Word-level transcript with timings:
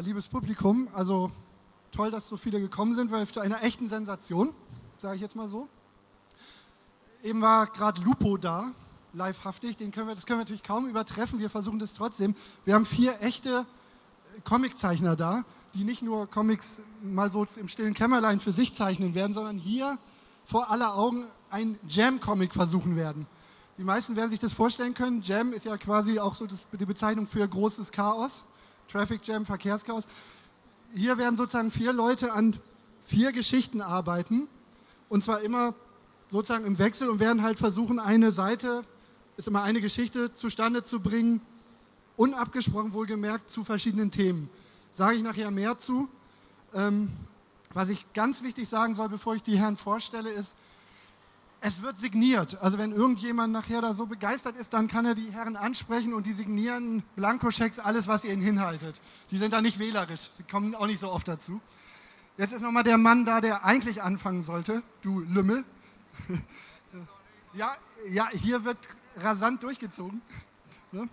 Liebes 0.00 0.28
Publikum, 0.28 0.88
also 0.94 1.30
toll, 1.92 2.10
dass 2.10 2.28
so 2.28 2.36
viele 2.36 2.60
gekommen 2.60 2.94
sind, 2.94 3.10
weil 3.10 3.26
für 3.26 3.42
eine 3.42 3.60
echten 3.60 3.88
Sensation, 3.88 4.54
sage 4.96 5.16
ich 5.16 5.22
jetzt 5.22 5.36
mal 5.36 5.48
so. 5.48 5.68
Eben 7.22 7.40
war 7.40 7.66
gerade 7.66 8.00
Lupo 8.02 8.36
da, 8.36 8.72
livehaftig, 9.12 9.76
den 9.76 9.90
können 9.90 10.08
wir, 10.08 10.14
das 10.14 10.26
können 10.26 10.38
wir 10.38 10.42
natürlich 10.42 10.62
kaum 10.62 10.88
übertreffen, 10.88 11.38
wir 11.38 11.50
versuchen 11.50 11.78
das 11.78 11.94
trotzdem. 11.94 12.34
Wir 12.64 12.74
haben 12.74 12.86
vier 12.86 13.20
echte 13.22 13.66
Comiczeichner 14.44 15.16
da, 15.16 15.44
die 15.74 15.84
nicht 15.84 16.02
nur 16.02 16.28
Comics 16.28 16.80
mal 17.02 17.30
so 17.30 17.46
im 17.56 17.68
stillen 17.68 17.94
Kämmerlein 17.94 18.40
für 18.40 18.52
sich 18.52 18.74
zeichnen 18.74 19.14
werden, 19.14 19.34
sondern 19.34 19.58
hier 19.58 19.98
vor 20.44 20.70
aller 20.70 20.96
Augen 20.96 21.26
ein 21.50 21.78
Jam-Comic 21.88 22.54
versuchen 22.54 22.96
werden. 22.96 23.26
Die 23.78 23.84
meisten 23.84 24.16
werden 24.16 24.30
sich 24.30 24.40
das 24.40 24.52
vorstellen 24.52 24.94
können. 24.94 25.22
Jam 25.22 25.52
ist 25.52 25.64
ja 25.64 25.76
quasi 25.76 26.18
auch 26.18 26.34
so 26.34 26.46
das, 26.46 26.66
die 26.72 26.86
Bezeichnung 26.86 27.26
für 27.26 27.46
großes 27.46 27.92
Chaos. 27.92 28.44
Traffic 28.90 29.26
Jam, 29.26 29.44
Verkehrschaos. 29.46 30.04
Hier 30.94 31.18
werden 31.18 31.36
sozusagen 31.36 31.70
vier 31.70 31.92
Leute 31.92 32.32
an 32.32 32.56
vier 33.04 33.32
Geschichten 33.32 33.80
arbeiten. 33.80 34.48
Und 35.08 35.24
zwar 35.24 35.42
immer 35.42 35.74
sozusagen 36.30 36.64
im 36.64 36.78
Wechsel 36.78 37.08
und 37.08 37.20
werden 37.20 37.42
halt 37.42 37.58
versuchen, 37.58 37.98
eine 37.98 38.32
Seite, 38.32 38.84
ist 39.36 39.48
immer 39.48 39.62
eine 39.62 39.80
Geschichte 39.80 40.32
zustande 40.34 40.84
zu 40.84 41.00
bringen, 41.00 41.40
unabgesprochen 42.16 42.92
wohlgemerkt 42.92 43.50
zu 43.50 43.62
verschiedenen 43.62 44.10
Themen. 44.10 44.50
Sage 44.90 45.16
ich 45.16 45.22
nachher 45.22 45.50
mehr 45.50 45.78
zu. 45.78 46.08
Ähm, 46.74 47.10
was 47.72 47.88
ich 47.90 48.12
ganz 48.12 48.42
wichtig 48.42 48.68
sagen 48.68 48.94
soll, 48.94 49.08
bevor 49.08 49.34
ich 49.34 49.42
die 49.42 49.58
Herren 49.58 49.76
vorstelle, 49.76 50.30
ist, 50.30 50.56
es 51.60 51.82
wird 51.82 51.98
signiert. 51.98 52.60
Also 52.62 52.78
wenn 52.78 52.92
irgendjemand 52.92 53.52
nachher 53.52 53.82
da 53.82 53.94
so 53.94 54.06
begeistert 54.06 54.56
ist, 54.56 54.72
dann 54.72 54.88
kann 54.88 55.04
er 55.04 55.14
die 55.14 55.30
Herren 55.30 55.56
ansprechen 55.56 56.14
und 56.14 56.26
die 56.26 56.32
signieren 56.32 57.02
Blankoschecks, 57.16 57.78
alles, 57.78 58.06
was 58.06 58.24
ihr 58.24 58.32
ihnen 58.32 58.42
hinhaltet. 58.42 59.00
Die 59.30 59.38
sind 59.38 59.52
da 59.52 59.60
nicht 59.60 59.78
wählerisch, 59.78 60.30
die 60.38 60.44
kommen 60.44 60.74
auch 60.74 60.86
nicht 60.86 61.00
so 61.00 61.10
oft 61.10 61.26
dazu. 61.26 61.60
Jetzt 62.36 62.52
ist 62.52 62.62
nochmal 62.62 62.84
der 62.84 62.98
Mann 62.98 63.24
da, 63.24 63.40
der 63.40 63.64
eigentlich 63.64 64.02
anfangen 64.02 64.44
sollte, 64.44 64.82
du 65.02 65.20
Lümmel. 65.20 65.64
ja, 67.54 67.72
ja, 68.08 68.28
hier 68.30 68.64
wird 68.64 68.78
rasant 69.16 69.62
durchgezogen. 69.62 70.22
Ne? 70.90 71.06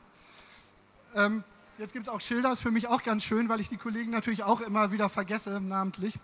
Ähm, 1.15 1.43
jetzt 1.77 1.91
gibt 1.91 2.07
es 2.07 2.13
auch 2.13 2.21
Schilder, 2.21 2.53
ist 2.53 2.61
für 2.61 2.71
mich 2.71 2.87
auch 2.87 3.03
ganz 3.03 3.25
schön, 3.25 3.49
weil 3.49 3.59
ich 3.59 3.67
die 3.67 3.75
Kollegen 3.75 4.09
natürlich 4.09 4.43
auch 4.43 4.61
immer 4.61 4.93
wieder 4.93 5.09
vergesse, 5.09 5.59
namentlich. 5.59 6.17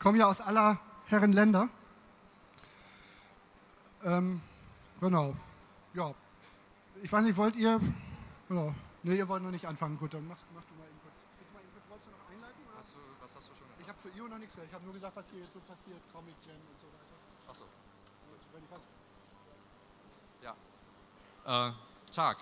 Kommen 0.00 0.18
ja 0.18 0.26
aus 0.26 0.40
aller 0.40 0.80
Herren 1.04 1.32
Länder. 1.32 1.68
Ähm, 4.04 4.40
genau. 5.00 5.34
Ja. 5.94 6.14
Ich 7.02 7.12
weiß 7.12 7.24
nicht, 7.24 7.36
wollt 7.36 7.56
ihr. 7.56 7.80
Genau. 8.48 8.74
Ne, 9.02 9.14
ihr 9.14 9.28
wollt 9.28 9.42
noch 9.42 9.50
nicht 9.50 9.66
anfangen. 9.66 9.98
Gut, 9.98 10.14
dann 10.14 10.26
mach, 10.26 10.36
mach 10.54 10.62
du 10.64 10.74
mal 10.74 10.86
eben 10.86 11.00
kurz. 11.02 11.14
Du 11.38 11.54
mal 11.54 11.62
eben 11.62 11.72
kurz, 11.72 11.88
wolltest 11.88 12.08
du 12.08 12.12
noch 12.12 12.30
einleiten? 12.30 12.60
Oder? 12.66 12.78
Hast 12.78 12.92
du, 12.92 12.98
was 13.20 13.36
hast 13.36 13.48
du 13.48 13.52
schon 13.54 13.66
gemacht? 13.66 13.80
Ich 13.80 13.88
habe 13.88 13.98
für 14.02 14.18
IO 14.18 14.28
noch 14.28 14.38
nichts 14.38 14.54
gehört. 14.54 14.68
Ich 14.68 14.74
habe 14.74 14.84
nur 14.84 14.94
gesagt, 14.94 15.16
was 15.16 15.30
hier 15.30 15.40
jetzt 15.40 15.52
so 15.52 15.60
passiert. 15.60 16.00
Comic 16.12 16.34
Jam 16.44 16.56
und 16.56 16.80
so 16.80 16.86
weiter. 16.86 17.16
Achso. 17.48 17.64
Wenn 18.52 18.64
ich 18.64 18.70
was. 18.70 18.80
Ja. 20.42 21.68
Äh, 21.68 21.72
Tag. 22.10 22.38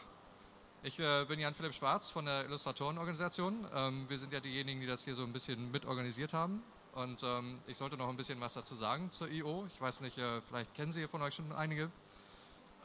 Ich 0.82 0.98
äh, 0.98 1.24
bin 1.24 1.40
Jan 1.40 1.54
Philipp 1.54 1.72
Schwarz 1.72 2.10
von 2.10 2.26
der 2.26 2.44
Illustratorenorganisation. 2.44 3.66
Ähm, 3.74 4.04
wir 4.08 4.18
sind 4.18 4.32
ja 4.32 4.40
diejenigen, 4.40 4.80
die 4.80 4.86
das 4.86 5.04
hier 5.04 5.14
so 5.14 5.22
ein 5.22 5.32
bisschen 5.32 5.70
mitorganisiert 5.70 6.34
haben. 6.34 6.62
Und 6.94 7.22
ähm, 7.24 7.58
ich 7.66 7.76
sollte 7.76 7.96
noch 7.96 8.08
ein 8.08 8.16
bisschen 8.16 8.40
was 8.40 8.54
dazu 8.54 8.74
sagen 8.74 9.10
zur 9.10 9.28
IO. 9.28 9.66
Ich 9.74 9.80
weiß 9.80 10.00
nicht, 10.02 10.16
äh, 10.16 10.40
vielleicht 10.42 10.74
kennen 10.74 10.92
Sie 10.92 11.06
von 11.08 11.22
euch 11.22 11.34
schon 11.34 11.50
einige. 11.52 11.90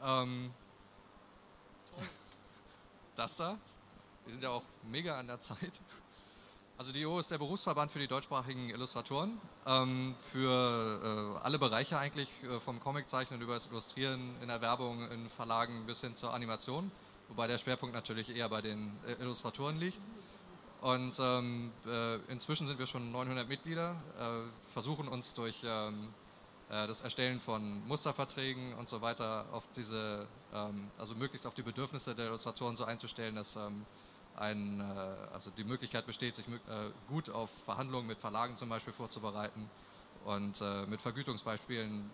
Ähm, 0.02 0.50
das 3.14 3.36
da. 3.36 3.56
Wir 4.24 4.32
sind 4.32 4.42
ja 4.42 4.50
auch 4.50 4.64
mega 4.90 5.18
an 5.18 5.28
der 5.28 5.40
Zeit. 5.40 5.80
Also 6.76 6.92
die 6.92 7.02
IO 7.02 7.18
ist 7.18 7.30
der 7.30 7.38
Berufsverband 7.38 7.92
für 7.92 7.98
die 7.98 8.08
deutschsprachigen 8.08 8.70
Illustratoren. 8.70 9.38
Ähm, 9.66 10.14
für 10.32 11.36
äh, 11.38 11.44
alle 11.44 11.58
Bereiche 11.58 11.98
eigentlich, 11.98 12.30
äh, 12.42 12.58
vom 12.58 12.80
Comiczeichnen 12.80 13.40
über 13.42 13.54
das 13.54 13.66
Illustrieren, 13.66 14.34
in 14.40 14.48
der 14.48 14.60
Werbung, 14.60 15.08
in 15.10 15.28
Verlagen 15.28 15.84
bis 15.86 16.00
hin 16.00 16.16
zur 16.16 16.32
Animation. 16.32 16.90
Wobei 17.28 17.46
der 17.46 17.58
Schwerpunkt 17.58 17.94
natürlich 17.94 18.34
eher 18.34 18.48
bei 18.48 18.62
den 18.62 18.96
äh, 19.06 19.12
Illustratoren 19.22 19.76
liegt. 19.76 19.98
Und 20.80 21.18
ähm, 21.20 21.72
äh, 21.86 22.16
inzwischen 22.32 22.66
sind 22.66 22.78
wir 22.78 22.86
schon 22.86 23.12
900 23.12 23.46
Mitglieder, 23.48 23.96
äh, 24.18 24.72
versuchen 24.72 25.08
uns 25.08 25.34
durch 25.34 25.62
ähm, 25.62 26.08
äh, 26.70 26.86
das 26.86 27.02
Erstellen 27.02 27.38
von 27.38 27.86
Musterverträgen 27.86 28.74
und 28.74 28.88
so 28.88 29.02
weiter 29.02 29.44
auf 29.52 29.68
diese, 29.76 30.26
ähm, 30.54 30.90
also 30.98 31.14
möglichst 31.16 31.46
auf 31.46 31.52
die 31.54 31.62
Bedürfnisse 31.62 32.14
der 32.14 32.26
Illustratoren 32.26 32.76
so 32.76 32.84
einzustellen, 32.84 33.34
dass 33.34 33.56
ähm, 33.56 33.84
ein, 34.36 34.80
äh, 34.80 35.34
also 35.34 35.50
die 35.50 35.64
Möglichkeit 35.64 36.06
besteht, 36.06 36.36
sich 36.36 36.46
äh, 36.48 36.50
gut 37.08 37.28
auf 37.28 37.50
Verhandlungen 37.64 38.06
mit 38.06 38.18
Verlagen 38.18 38.56
zum 38.56 38.68
Beispiel 38.68 38.92
vorzubereiten 38.92 39.68
und 40.24 40.60
äh, 40.60 40.86
mit 40.86 41.00
Vergütungsbeispielen 41.00 42.10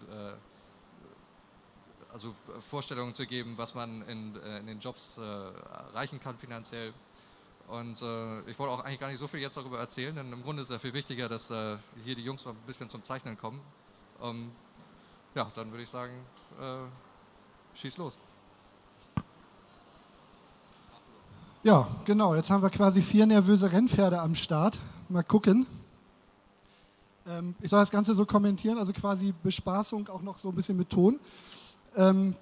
also 2.13 2.35
Vorstellungen 2.61 3.13
zu 3.15 3.27
geben, 3.27 3.59
was 3.59 3.75
man 3.75 4.01
in, 4.09 4.37
in 4.37 4.67
den 4.67 4.79
Jobs 4.79 5.19
erreichen 5.19 6.19
kann 6.19 6.39
finanziell. 6.39 6.95
Und 7.69 8.01
äh, 8.01 8.41
ich 8.43 8.59
wollte 8.59 8.73
auch 8.73 8.85
eigentlich 8.85 9.01
gar 9.01 9.09
nicht 9.09 9.19
so 9.19 9.27
viel 9.27 9.41
jetzt 9.41 9.57
darüber 9.57 9.79
erzählen, 9.79 10.15
denn 10.15 10.33
im 10.33 10.43
Grunde 10.43 10.63
ist 10.63 10.69
es 10.69 10.75
ja 10.75 10.79
viel 10.79 10.95
wichtiger, 10.95 11.29
dass 11.29 11.51
äh, 11.51 11.77
hier 12.05 12.15
die 12.15 12.23
Jungs 12.23 12.45
mal 12.45 12.53
ein 12.53 12.67
bisschen 12.67 12.89
zum 12.89 13.03
Zeichnen 13.03 13.37
kommen. 13.37 13.61
Ähm, 14.23 14.51
ja, 15.35 15.51
dann 15.55 15.71
würde 15.71 15.83
ich 15.83 15.91
sagen, 15.91 16.15
äh, 16.61 17.77
schieß 17.77 17.97
los. 17.97 18.19
Ja, 21.65 21.89
genau. 22.05 22.37
Jetzt 22.37 22.51
haben 22.51 22.63
wir 22.63 22.71
quasi 22.71 23.03
vier 23.03 23.27
nervöse 23.27 23.73
Rennpferde 23.73 24.21
am 24.21 24.37
Start. 24.37 24.79
Mal 25.09 25.25
gucken. 25.25 25.67
Ähm, 27.27 27.57
ich 27.61 27.71
soll 27.71 27.81
das 27.81 27.91
Ganze 27.91 28.15
so 28.15 28.25
kommentieren, 28.25 28.79
also 28.79 28.93
quasi 28.93 29.35
Bespaßung 29.43 30.09
auch 30.09 30.23
noch 30.23 30.39
so 30.39 30.51
ein 30.51 30.55
bisschen 30.55 30.77
mit 30.77 30.91
Ton. 30.91 31.19
Ähm, 31.97 32.37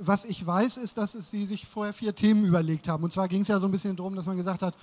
was 0.00 0.24
ich 0.24 0.46
weiß, 0.46 0.76
ist, 0.76 0.96
dass 0.96 1.12
sie 1.12 1.46
sich 1.46 1.66
vorher 1.66 1.92
vier 1.92 2.14
Themen 2.14 2.44
überlegt 2.44 2.88
haben. 2.88 3.04
Und 3.04 3.12
zwar 3.12 3.28
ging 3.28 3.42
es 3.42 3.48
ja 3.48 3.58
so 3.60 3.66
ein 3.66 3.72
bisschen 3.72 3.96
darum, 3.96 4.14
dass 4.14 4.26
man 4.26 4.36
gesagt 4.36 4.62
hat, 4.62 4.74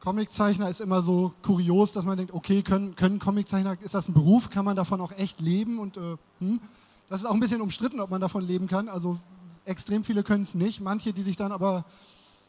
Comiczeichner 0.00 0.68
ist 0.68 0.80
immer 0.80 1.00
so 1.02 1.32
kurios, 1.42 1.92
dass 1.92 2.04
man 2.04 2.16
denkt, 2.16 2.32
okay, 2.34 2.62
können, 2.62 2.96
können 2.96 3.20
Comiczeichner, 3.20 3.76
ist 3.80 3.94
das 3.94 4.08
ein 4.08 4.14
Beruf, 4.14 4.50
kann 4.50 4.64
man 4.64 4.74
davon 4.74 5.00
auch 5.00 5.12
echt 5.12 5.40
leben? 5.40 5.78
Und 5.78 5.96
äh, 5.96 6.16
hm? 6.40 6.60
das 7.08 7.20
ist 7.20 7.26
auch 7.26 7.34
ein 7.34 7.40
bisschen 7.40 7.60
umstritten, 7.60 8.00
ob 8.00 8.10
man 8.10 8.20
davon 8.20 8.44
leben 8.44 8.66
kann. 8.66 8.88
Also 8.88 9.18
extrem 9.64 10.02
viele 10.02 10.24
können 10.24 10.42
es 10.42 10.54
nicht. 10.54 10.80
Manche, 10.80 11.12
die 11.12 11.22
sich 11.22 11.36
dann 11.36 11.52
aber 11.52 11.84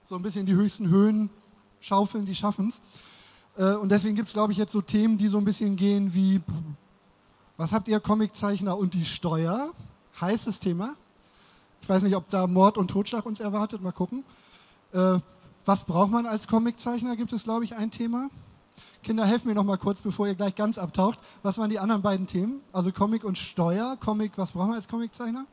so 0.03 0.15
ein 0.15 0.23
bisschen 0.23 0.45
die 0.45 0.53
höchsten 0.53 0.89
Höhen 0.89 1.29
schaufeln, 1.79 2.25
die 2.25 2.33
schaffen 2.33 2.69
es. 2.69 2.81
Äh, 3.55 3.75
und 3.75 3.91
deswegen 3.91 4.15
gibt 4.15 4.29
es, 4.29 4.33
glaube 4.33 4.51
ich, 4.51 4.57
jetzt 4.57 4.71
so 4.71 4.81
Themen, 4.81 5.17
die 5.17 5.27
so 5.27 5.37
ein 5.37 5.45
bisschen 5.45 5.75
gehen 5.75 6.13
wie, 6.13 6.41
was 7.57 7.71
habt 7.71 7.87
ihr 7.87 7.99
Comiczeichner 7.99 8.75
und 8.77 8.93
die 8.93 9.05
Steuer? 9.05 9.71
Heißes 10.19 10.59
Thema. 10.59 10.95
Ich 11.83 11.89
weiß 11.89 12.01
nicht, 12.03 12.15
ob 12.15 12.29
da 12.29 12.47
Mord 12.47 12.77
und 12.77 12.87
Totschlag 12.87 13.25
uns 13.25 13.41
erwartet. 13.41 13.81
Mal 13.81 13.91
gucken. 13.91 14.23
Äh, 14.93 15.19
was 15.65 15.83
braucht 15.83 16.11
man 16.11 16.25
als 16.25 16.47
Comiczeichner? 16.47 17.17
Gibt 17.17 17.33
es, 17.33 17.43
glaube 17.43 17.65
ich, 17.65 17.75
ein 17.75 17.91
Thema. 17.91 18.29
Kinder, 19.03 19.25
helft 19.25 19.43
mir 19.43 19.53
noch 19.53 19.65
mal 19.65 19.77
kurz, 19.77 19.99
bevor 19.99 20.25
ihr 20.27 20.35
gleich 20.35 20.55
ganz 20.55 20.77
abtaucht. 20.77 21.19
Was 21.41 21.57
waren 21.57 21.69
die 21.69 21.79
anderen 21.79 22.01
beiden 22.01 22.25
Themen? 22.25 22.61
Also 22.71 22.93
Comic 22.93 23.25
und 23.25 23.37
Steuer. 23.37 23.97
Comic, 23.97 24.31
was 24.37 24.53
braucht 24.53 24.67
man 24.67 24.77
als 24.77 24.87
Comiczeichner? 24.87 25.45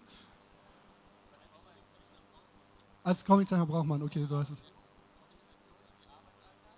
Als 3.03 3.25
Comiczeichner 3.25 3.67
braucht 3.67 3.87
man, 3.89 4.01
okay, 4.01 4.25
so 4.29 4.39
heißt 4.39 4.53
es. 4.53 4.63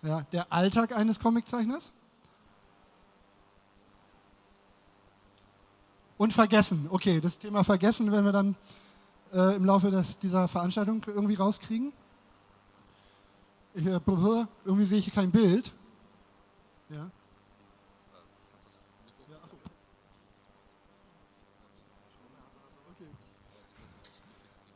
Ja, 0.01 0.23
der 0.33 0.51
Alltag 0.51 0.97
eines 0.97 1.21
Comiczeichners. 1.21 1.93
Und 6.17 6.33
vergessen. 6.33 6.87
Okay, 6.91 7.21
das 7.21 7.39
Thema 7.39 7.65
vergessen, 7.65 8.11
wenn 8.13 8.25
wir 8.25 8.33
dann 8.33 8.57
äh, 9.33 9.57
im 9.57 9.65
Laufe 9.65 9.91
des, 9.91 10.19
dieser 10.19 10.49
Veranstaltung 10.49 11.03
irgendwie 11.07 11.35
rauskriegen? 11.35 11.93
Ich, 13.75 13.87
äh, 13.87 14.01
irgendwie 14.65 14.85
sehe 14.85 14.99
ich 14.99 15.05
hier 15.05 15.15
kein 15.15 15.31
Bild. 15.31 15.73
Ja. 16.91 17.11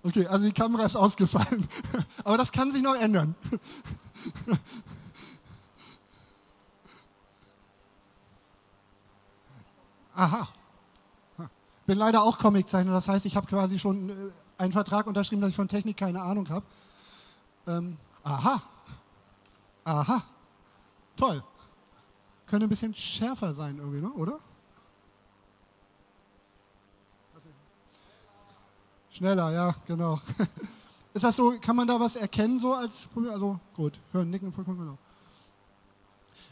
Okay, 0.03 0.27
also 0.29 0.47
die 0.47 0.53
Kamera 0.53 0.85
ist 0.87 0.97
ausgefallen. 0.97 1.67
Aber 2.25 2.39
das 2.39 2.53
kann 2.53 2.71
sich 2.71 2.81
noch 2.81 2.95
ändern. 2.95 3.35
Aha. 10.15 10.49
Bin 11.87 11.99
leider 11.99 12.23
auch 12.23 12.39
Comiczeichner, 12.39 12.93
das 12.93 13.09
heißt, 13.09 13.27
ich 13.27 13.37
habe 13.37 13.47
quasi 13.47 13.79
schon 13.79 14.11
äh, 14.11 14.15
einen 14.59 14.73
Vertrag 14.73 15.07
unterschrieben, 15.07 15.43
dass 15.43 15.51
ich 15.51 15.57
von 15.57 15.69
Technik 15.69 15.97
keine 15.97 16.23
Ahnung 16.23 16.49
habe. 16.49 16.65
Ähm, 17.67 17.97
aha. 18.23 18.63
Aha. 19.85 20.25
Toll. 21.17 21.43
Könnte 22.47 22.67
ein 22.67 22.69
bisschen 22.69 22.95
schärfer 22.95 23.55
sein 23.55 23.79
irgendwie, 23.79 24.01
ne? 24.01 24.11
oder? 24.13 24.39
Schneller, 29.11 29.51
ja, 29.51 29.75
genau. 29.87 30.21
Ist 31.15 31.25
das 31.25 31.37
so, 31.37 31.59
kann 31.59 31.75
man 31.75 31.89
da 31.89 31.99
was 31.99 32.17
erkennen 32.17 32.59
so 32.59 32.75
als 32.75 33.09
Also 33.31 33.59
gut, 33.75 33.99
hören, 34.13 34.29
nicken, 34.29 34.53
genau. 34.55 34.99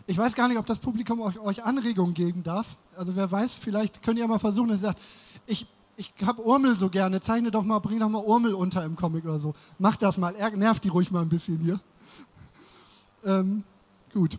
Ich 0.06 0.16
weiß 0.16 0.34
gar 0.34 0.48
nicht, 0.48 0.56
ob 0.56 0.64
das 0.64 0.78
Publikum 0.78 1.20
euch, 1.20 1.38
euch 1.38 1.62
Anregungen 1.62 2.14
geben 2.14 2.42
darf. 2.42 2.78
Also 2.96 3.14
wer 3.14 3.30
weiß, 3.30 3.58
vielleicht 3.58 4.02
könnt 4.02 4.18
ihr 4.18 4.26
mal 4.26 4.38
versuchen, 4.38 4.68
dass 4.68 4.78
ihr 4.78 4.86
sagt, 4.86 5.00
ich, 5.46 5.66
ich 5.96 6.12
habe 6.24 6.42
Urmel 6.42 6.76
so 6.76 6.88
gerne, 6.88 7.20
zeichne 7.20 7.50
doch 7.50 7.64
mal, 7.64 7.78
bring 7.78 8.00
doch 8.00 8.08
mal 8.08 8.22
Urmel 8.22 8.54
unter 8.54 8.84
im 8.84 8.96
Comic 8.96 9.24
oder 9.24 9.38
so. 9.38 9.54
Macht 9.78 10.02
das 10.02 10.18
mal, 10.18 10.32
nervt 10.56 10.84
die 10.84 10.88
ruhig 10.88 11.10
mal 11.10 11.22
ein 11.22 11.28
bisschen 11.28 11.58
hier. 11.58 11.80
Ähm, 13.24 13.64
gut. 14.12 14.38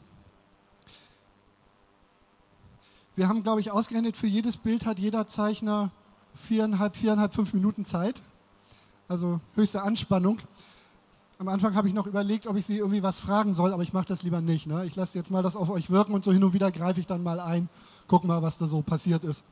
Wir 3.16 3.30
haben, 3.30 3.44
glaube 3.44 3.62
ich, 3.62 3.72
ausgerechnet, 3.72 4.18
für 4.18 4.28
jedes 4.28 4.58
Bild 4.58 4.86
hat 4.86 5.00
jeder 5.00 5.28
Zeichner 5.28 5.92
viereinhalb, 6.36 6.96
viereinhalb, 6.98 7.34
fünf 7.34 7.54
Minuten 7.54 7.86
Zeit. 7.86 8.22
Also 9.08 9.40
höchste 9.56 9.82
Anspannung. 9.84 10.40
Am 11.38 11.48
Anfang 11.48 11.76
habe 11.76 11.88
ich 11.88 11.94
noch 11.94 12.08
überlegt, 12.08 12.48
ob 12.48 12.56
ich 12.56 12.66
Sie 12.66 12.78
irgendwie 12.78 13.04
was 13.04 13.20
fragen 13.20 13.54
soll, 13.54 13.74
aber 13.74 13.84
ich 13.84 13.94
mache 13.94 14.06
das 14.06 14.24
lieber 14.24 14.42
nicht. 14.42 14.68
Ne? 14.68 14.86
Ich 14.86 14.96
lasse 14.96 15.18
jetzt 15.18 15.32
mal 15.32 15.44
das 15.44 15.56
auf 15.56 15.70
euch 15.70 15.90
wirken 15.90 16.14
und 16.14 16.24
so 16.24 16.32
hin 16.32 16.44
und 16.44 16.54
wieder 16.54 16.72
greife 16.72 17.00
ich 17.00 17.08
dann 17.08 17.24
mal 17.24 17.40
ein, 17.40 17.70
guck 18.08 18.24
mal, 18.24 18.42
was 18.42 18.58
da 18.58 18.68
so 18.68 18.82
passiert 18.82 19.24
ist. 19.24 19.44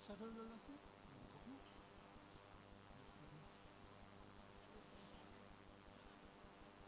Spickzettel 0.00 0.32
gelassen. 0.32 0.72
Mal 1.12 1.28
gucken. 1.28 1.52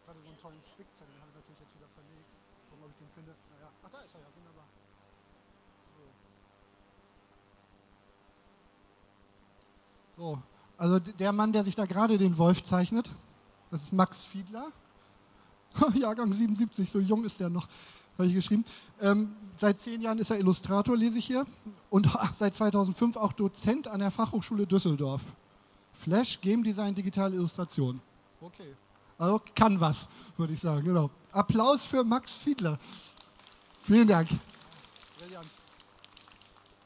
Gerade 0.06 0.20
so 0.22 0.28
einen 0.28 0.38
tollen 0.38 0.62
Spickzettel, 0.64 1.12
den 1.12 1.20
habe 1.20 1.30
ich 1.30 1.36
natürlich 1.36 1.60
jetzt 1.60 1.74
wieder 1.74 1.88
verlegt. 1.88 2.30
Gucken, 2.70 2.84
ob 2.84 2.90
ich 2.90 2.96
den 2.96 3.10
finde. 3.10 3.34
Naja, 3.50 3.70
ach, 3.84 3.90
da 3.90 4.00
ist 4.00 4.14
er 4.14 4.20
ja, 4.22 4.26
wunderbar. 4.34 4.64
So. 10.16 10.22
so, 10.22 10.42
also 10.78 10.98
der 10.98 11.32
Mann, 11.32 11.52
der 11.52 11.64
sich 11.64 11.74
da 11.74 11.84
gerade 11.84 12.16
den 12.16 12.38
Wolf 12.38 12.62
zeichnet, 12.62 13.10
das 13.70 13.82
ist 13.82 13.92
Max 13.92 14.24
Fiedler. 14.24 14.72
Jahrgang 15.94 16.32
77, 16.32 16.90
so 16.90 16.98
jung 16.98 17.24
ist 17.26 17.40
der 17.40 17.50
noch 17.50 17.68
habe 18.18 18.28
ich 18.28 18.34
geschrieben. 18.34 18.64
Ähm, 19.00 19.34
seit 19.56 19.80
zehn 19.80 20.00
Jahren 20.00 20.18
ist 20.18 20.30
er 20.30 20.38
Illustrator, 20.38 20.96
lese 20.96 21.18
ich 21.18 21.26
hier. 21.26 21.46
Und 21.90 22.08
seit 22.38 22.54
2005 22.54 23.16
auch 23.16 23.32
Dozent 23.32 23.88
an 23.88 24.00
der 24.00 24.10
Fachhochschule 24.10 24.66
Düsseldorf. 24.66 25.22
Flash, 25.92 26.40
Game 26.40 26.62
Design, 26.62 26.94
digitale 26.94 27.34
Illustration. 27.36 28.00
Okay. 28.40 28.74
Also 29.18 29.40
kann 29.54 29.78
was, 29.80 30.08
würde 30.36 30.52
ich 30.52 30.60
sagen. 30.60 30.84
Genau. 30.84 31.10
Applaus 31.30 31.86
für 31.86 32.02
Max 32.02 32.42
Fiedler. 32.42 32.78
Vielen 33.82 34.08
Dank. 34.08 34.28
Brillant. 35.18 35.48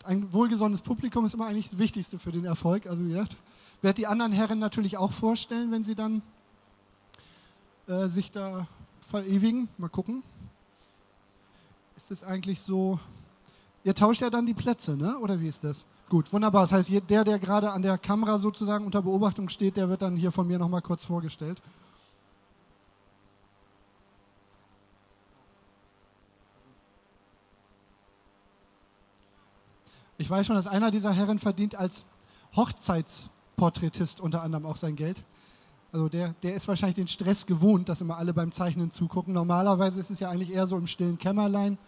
Ein 0.05 0.33
wohlgesonnenes 0.33 0.83
Publikum 0.83 1.25
ist 1.25 1.35
immer 1.35 1.47
eigentlich 1.47 1.71
das 1.71 1.79
Wichtigste 1.79 2.19
für 2.19 2.31
den 2.31 2.45
Erfolg. 2.45 2.87
Also, 2.87 3.03
ja, 3.05 3.25
werde 3.83 3.97
die 3.97 4.07
anderen 4.07 4.33
Herren 4.33 4.59
natürlich 4.59 4.97
auch 4.97 5.13
vorstellen, 5.13 5.73
wenn 5.73 5.83
sie 5.83 5.95
dann 5.95 6.23
äh, 7.89 8.07
sich 8.07 8.31
da 8.31 8.69
verewigen. 9.09 9.69
Mal 9.79 9.89
gucken 9.89 10.23
ist 11.97 12.11
es 12.11 12.23
eigentlich 12.23 12.61
so, 12.61 13.01
ihr 13.83 13.95
tauscht 13.95 14.21
ja 14.21 14.31
dann 14.31 14.47
die 14.47 14.55
Plätze, 14.55 14.97
ne? 14.97 15.19
oder 15.19 15.41
wie 15.41 15.49
ist 15.49 15.65
das? 15.65 15.87
Gut, 16.09 16.33
wunderbar. 16.33 16.63
Das 16.63 16.73
heißt, 16.73 16.91
der, 17.11 17.25
der 17.25 17.39
gerade 17.39 17.73
an 17.73 17.83
der 17.83 17.99
Kamera 17.99 18.39
sozusagen 18.39 18.85
unter 18.85 19.03
Beobachtung 19.03 19.49
steht, 19.49 19.77
der 19.77 19.89
wird 19.89 20.03
dann 20.03 20.15
hier 20.15 20.31
von 20.31 20.47
mir 20.47 20.59
nochmal 20.59 20.83
kurz 20.83 21.05
vorgestellt. 21.05 21.61
Ich 30.19 30.31
weiß 30.31 30.47
schon, 30.47 30.57
dass 30.57 30.67
einer 30.67 30.91
dieser 30.91 31.13
Herren 31.13 31.39
verdient 31.39 31.75
als 31.75 32.05
Hochzeitsporträtist 32.55 34.21
unter 34.21 34.43
anderem 34.43 34.65
auch 34.65 34.77
sein 34.77 34.97
Geld. 34.97 35.23
Also 35.97 36.11
der, 36.11 36.35
der 36.43 36.55
ist 36.55 36.69
wahrscheinlich 36.69 36.97
den 36.97 37.09
Stress 37.09 37.47
gewohnt, 37.47 37.89
dass 37.89 38.03
immer 38.03 38.19
alle 38.19 38.35
beim 38.35 38.53
Zeichnen 38.53 38.91
zugucken. 38.91 39.33
Normalerweise 39.33 39.99
ist 39.99 40.11
es 40.11 40.21
ja 40.21 40.29
eigentlich 40.29 40.53
eher 40.53 40.67
so 40.67 40.77
im 40.77 40.87
stillen 40.87 41.17
Kämmerlein. 41.17 41.79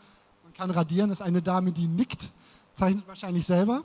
Man 0.44 0.55
kann 0.55 0.70
radieren, 0.70 1.10
ist 1.10 1.20
eine 1.20 1.43
Dame, 1.43 1.72
die 1.72 1.87
nickt, 1.87 2.31
zeichnet 2.75 3.06
wahrscheinlich 3.06 3.44
selber. 3.44 3.82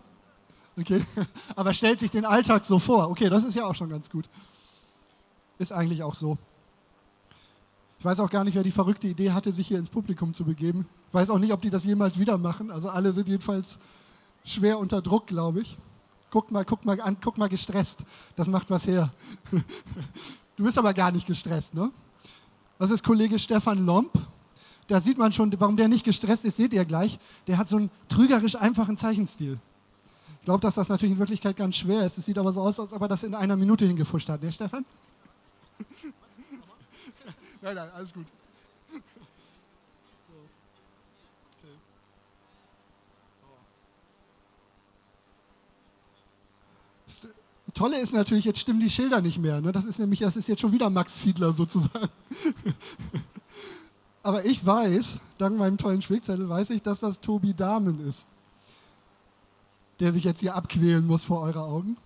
Okay, 0.79 1.05
aber 1.57 1.73
stellt 1.73 1.99
sich 1.99 2.09
den 2.09 2.23
Alltag 2.23 2.63
so 2.63 2.79
vor. 2.79 3.09
Okay, 3.09 3.29
das 3.29 3.43
ist 3.43 3.55
ja 3.55 3.65
auch 3.65 3.75
schon 3.75 3.89
ganz 3.89 4.09
gut. 4.09 4.29
Ist 5.57 5.73
eigentlich 5.73 6.03
auch 6.03 6.15
so. 6.15 6.37
Ich 7.99 8.05
weiß 8.05 8.21
auch 8.21 8.29
gar 8.29 8.45
nicht, 8.45 8.55
wer 8.55 8.63
die 8.63 8.71
verrückte 8.71 9.09
Idee 9.09 9.31
hatte, 9.31 9.51
sich 9.51 9.67
hier 9.67 9.77
ins 9.77 9.89
Publikum 9.89 10.33
zu 10.33 10.45
begeben. 10.45 10.87
Ich 11.09 11.13
weiß 11.13 11.31
auch 11.31 11.37
nicht, 11.37 11.51
ob 11.51 11.61
die 11.61 11.69
das 11.69 11.83
jemals 11.83 12.17
wieder 12.17 12.37
machen. 12.37 12.71
Also 12.71 12.87
alle 12.87 13.11
sind 13.11 13.27
jedenfalls 13.27 13.77
schwer 14.45 14.79
unter 14.79 15.01
Druck, 15.01 15.27
glaube 15.27 15.59
ich. 15.59 15.77
Guck 16.33 16.49
mal, 16.49 16.65
guck 16.65 16.83
mal 16.83 16.99
an, 16.99 17.15
guck 17.21 17.37
mal 17.37 17.47
gestresst. 17.47 17.99
Das 18.35 18.47
macht 18.47 18.71
was 18.71 18.87
her. 18.87 19.11
Du 20.55 20.63
bist 20.63 20.77
aber 20.77 20.93
gar 20.93 21.11
nicht 21.11 21.25
gestresst, 21.25 21.73
ne? 21.73 21.91
Das 22.77 22.91
ist 22.91 23.03
Kollege 23.03 23.39
Stefan 23.39 23.87
Lomp. 23.87 24.11
Da 24.87 25.01
sieht 25.01 25.17
man 25.17 25.33
schon, 25.33 25.51
warum 25.59 25.77
der 25.77 25.87
nicht 25.87 26.05
gestresst 26.05 26.45
ist, 26.45 26.57
seht 26.57 26.73
ihr 26.73 26.85
gleich. 26.85 27.17
Der 27.47 27.57
hat 27.57 27.69
so 27.69 27.77
einen 27.77 27.89
trügerisch 28.07 28.55
einfachen 28.55 28.95
Zeichenstil. 28.95 29.59
Ich 30.39 30.45
glaube, 30.45 30.59
dass 30.61 30.75
das 30.75 30.89
natürlich 30.89 31.13
in 31.13 31.19
Wirklichkeit 31.19 31.57
ganz 31.57 31.75
schwer 31.75 32.05
ist. 32.05 32.19
Es 32.19 32.25
sieht 32.25 32.37
aber 32.37 32.53
so 32.53 32.61
aus, 32.61 32.79
als 32.79 32.93
ob 32.93 33.01
er 33.01 33.07
das 33.07 33.23
in 33.23 33.33
einer 33.33 33.55
Minute 33.55 33.85
hingefuscht 33.85 34.29
hat, 34.29 34.43
ne, 34.43 34.51
Stefan? 34.51 34.85
nein, 37.61 37.75
nein, 37.75 37.89
alles 37.95 38.13
gut. 38.13 38.25
Tolle 47.73 47.99
ist 47.99 48.13
natürlich, 48.13 48.45
jetzt 48.45 48.59
stimmen 48.59 48.79
die 48.79 48.89
Schilder 48.89 49.21
nicht 49.21 49.39
mehr. 49.39 49.59
Ne? 49.59 49.71
Das 49.71 49.85
ist 49.85 49.99
nämlich, 49.99 50.19
das 50.19 50.35
ist 50.35 50.47
jetzt 50.47 50.61
schon 50.61 50.71
wieder 50.71 50.89
Max 50.89 51.17
Fiedler 51.17 51.53
sozusagen. 51.53 52.09
Aber 54.23 54.45
ich 54.45 54.65
weiß, 54.65 55.19
dank 55.37 55.57
meinem 55.57 55.77
tollen 55.77 56.01
Schwegzettel, 56.01 56.47
weiß 56.47 56.69
ich, 56.69 56.81
dass 56.81 56.99
das 56.99 57.19
Tobi 57.19 57.53
Dahmen 57.53 58.07
ist, 58.07 58.27
der 59.99 60.13
sich 60.13 60.23
jetzt 60.23 60.39
hier 60.39 60.55
abquälen 60.55 61.05
muss 61.05 61.23
vor 61.23 61.41
eurer 61.41 61.63
Augen. 61.63 61.97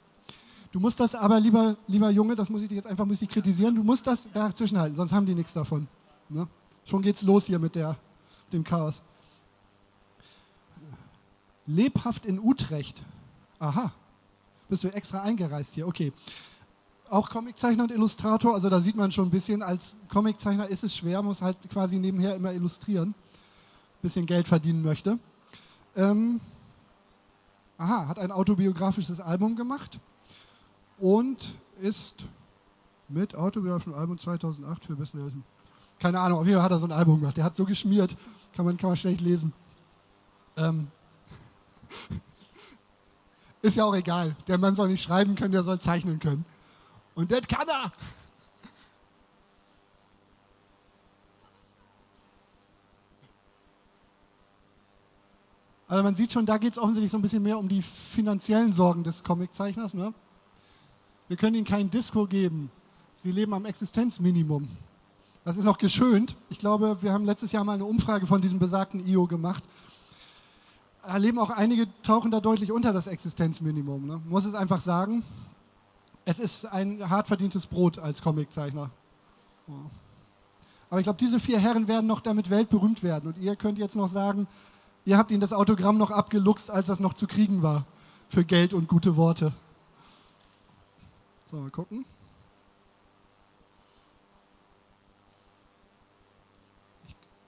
Du 0.72 0.80
musst 0.80 1.00
das 1.00 1.16
aber, 1.16 1.40
lieber, 1.40 1.78
lieber 1.88 2.10
Junge, 2.10 2.36
das 2.36 2.50
muss 2.50 2.62
ich 2.62 2.70
dir 2.70 2.76
jetzt 2.76 2.88
einfach 2.88 3.06
muss 3.06 3.22
ich 3.22 3.30
kritisieren, 3.30 3.76
du 3.76 3.84
musst 3.84 4.08
das 4.08 4.28
dazwischen 4.34 4.78
halten, 4.78 4.96
sonst 4.96 5.12
haben 5.12 5.26
die 5.26 5.36
nichts 5.36 5.54
davon. 5.54 5.88
Ne? 6.30 6.48
Schon 6.86 7.02
geht's 7.02 7.22
los 7.22 7.46
hier 7.46 7.60
mit 7.60 7.76
der, 7.76 7.98
dem 8.52 8.64
Chaos. 8.64 9.02
Lebhaft 11.66 12.26
in 12.26 12.40
Utrecht. 12.40 13.02
Aha, 13.60 13.92
bist 14.70 14.84
du 14.84 14.90
extra 14.90 15.22
eingereist 15.22 15.74
hier, 15.76 15.88
okay. 15.88 16.12
Auch 17.10 17.30
Comiczeichner 17.30 17.84
und 17.84 17.92
Illustrator, 17.92 18.54
also 18.54 18.70
da 18.70 18.82
sieht 18.82 18.98
man 18.98 19.12
schon 19.12 19.28
ein 19.28 19.32
bisschen, 19.32 19.64
als 19.64 19.96
Comiczeichner 20.10 20.68
ist 20.68 20.84
es 20.84 20.96
schwer, 20.96 21.22
muss 21.22 21.42
halt 21.42 21.58
quasi 21.70 22.00
nebenher 22.00 22.36
immer 22.36 22.52
illustrieren, 22.52 23.10
ein 23.10 24.02
bisschen 24.02 24.26
Geld 24.26 24.48
verdienen 24.48 24.84
möchte. 24.84 25.18
Ähm, 25.96 26.42
aha, 27.78 28.08
hat 28.08 28.20
ein 28.20 28.32
autobiografisches 28.32 29.22
Album 29.22 29.56
gemacht 29.56 30.00
und 30.98 31.56
ist 31.80 32.26
mit 33.08 33.36
autobiografischem 33.36 33.94
Album 33.94 34.18
2008 34.18 34.86
für 34.86 34.96
Besten 34.96 35.20
Helden. 35.20 35.44
Keine 36.00 36.20
Ahnung, 36.20 36.40
auf 36.40 36.46
jeden 36.46 36.58
Fall 36.58 36.66
hat 36.66 36.72
er 36.72 36.80
so 36.80 36.88
ein 36.88 36.92
Album 36.92 37.20
gemacht. 37.20 37.38
Der 37.38 37.44
hat 37.44 37.56
so 37.56 37.66
geschmiert, 37.66 38.16
kann 38.54 38.66
man, 38.66 38.78
kann 38.78 38.90
man 38.90 38.98
schlecht 38.98 39.22
lesen. 39.22 39.54
Ähm, 40.58 40.88
ist 43.68 43.76
ja 43.76 43.86
auch 43.86 43.96
egal. 43.96 44.36
Der 44.48 44.58
Mann 44.58 44.76
soll 44.76 44.90
nicht 44.90 45.04
schreiben 45.04 45.36
können, 45.36 45.52
der 45.52 45.64
soll 45.64 45.80
zeichnen 45.80 46.20
können. 46.20 46.46
Und 47.16 47.32
das 47.32 47.48
kann 47.48 47.68
er. 47.68 47.92
Also 55.88 56.04
man 56.04 56.16
sieht 56.16 56.34
schon, 56.34 56.46
da 56.46 56.58
geht 56.58 56.74
es 56.74 56.78
offensichtlich 56.78 57.12
so 57.12 57.18
ein 57.18 57.22
bisschen 57.22 57.44
mehr 57.44 57.58
um 57.58 57.70
die 57.70 57.82
finanziellen 57.82 58.74
Sorgen 58.74 59.04
des 59.04 59.24
Comiczeichners. 59.24 59.94
Ne? 59.94 60.14
Wir 61.28 61.38
können 61.38 61.56
ihnen 61.56 61.66
kein 61.66 61.90
Disco 61.90 62.26
geben. 62.26 62.70
Sie 63.16 63.32
leben 63.32 63.54
am 63.54 63.66
Existenzminimum. 63.66 64.68
Das 65.46 65.56
ist 65.56 65.64
noch 65.64 65.78
geschönt. 65.78 66.36
Ich 66.50 66.60
glaube, 66.60 66.98
wir 67.02 67.14
haben 67.14 67.26
letztes 67.26 67.54
Jahr 67.54 67.64
mal 67.64 67.74
eine 67.74 67.86
Umfrage 67.86 68.28
von 68.28 68.42
diesem 68.42 68.60
besagten 68.60 69.06
IO 69.08 69.28
gemacht 69.28 69.64
erleben 71.08 71.40
auch 71.40 71.50
einige, 71.50 71.88
tauchen 72.04 72.32
da 72.32 72.40
deutlich 72.40 72.72
unter 72.72 72.94
das 72.94 73.08
Existenzminimum. 73.08 74.06
Ne? 74.06 74.22
Muss 74.28 74.46
es 74.46 74.54
einfach 74.54 74.82
sagen, 74.82 75.24
es 76.26 76.40
ist 76.40 76.66
ein 76.66 77.10
hart 77.10 77.28
verdientes 77.28 77.68
Brot 77.68 78.00
als 78.00 78.22
Comiczeichner. 78.22 78.90
Aber 80.90 81.00
ich 81.00 81.04
glaube, 81.04 81.20
diese 81.20 81.40
vier 81.40 81.60
Herren 81.60 81.88
werden 81.88 82.06
noch 82.08 82.22
damit 82.22 82.50
weltberühmt 82.50 83.04
werden. 83.04 83.34
Und 83.34 83.38
ihr 83.38 83.56
könnt 83.56 83.78
jetzt 83.78 83.96
noch 83.96 84.10
sagen, 84.10 84.48
ihr 85.06 85.18
habt 85.18 85.32
ihnen 85.32 85.42
das 85.42 85.54
Autogramm 85.54 85.98
noch 85.98 86.12
abgeluchst, 86.12 86.70
als 86.70 86.88
das 86.88 87.00
noch 87.00 87.14
zu 87.14 87.28
kriegen 87.28 87.62
war. 87.62 87.86
Für 88.30 88.44
Geld 88.44 88.74
und 88.74 88.88
gute 88.88 89.16
Worte. 89.16 89.54
So, 91.50 91.58
mal 91.58 91.72
gucken. 91.72 92.06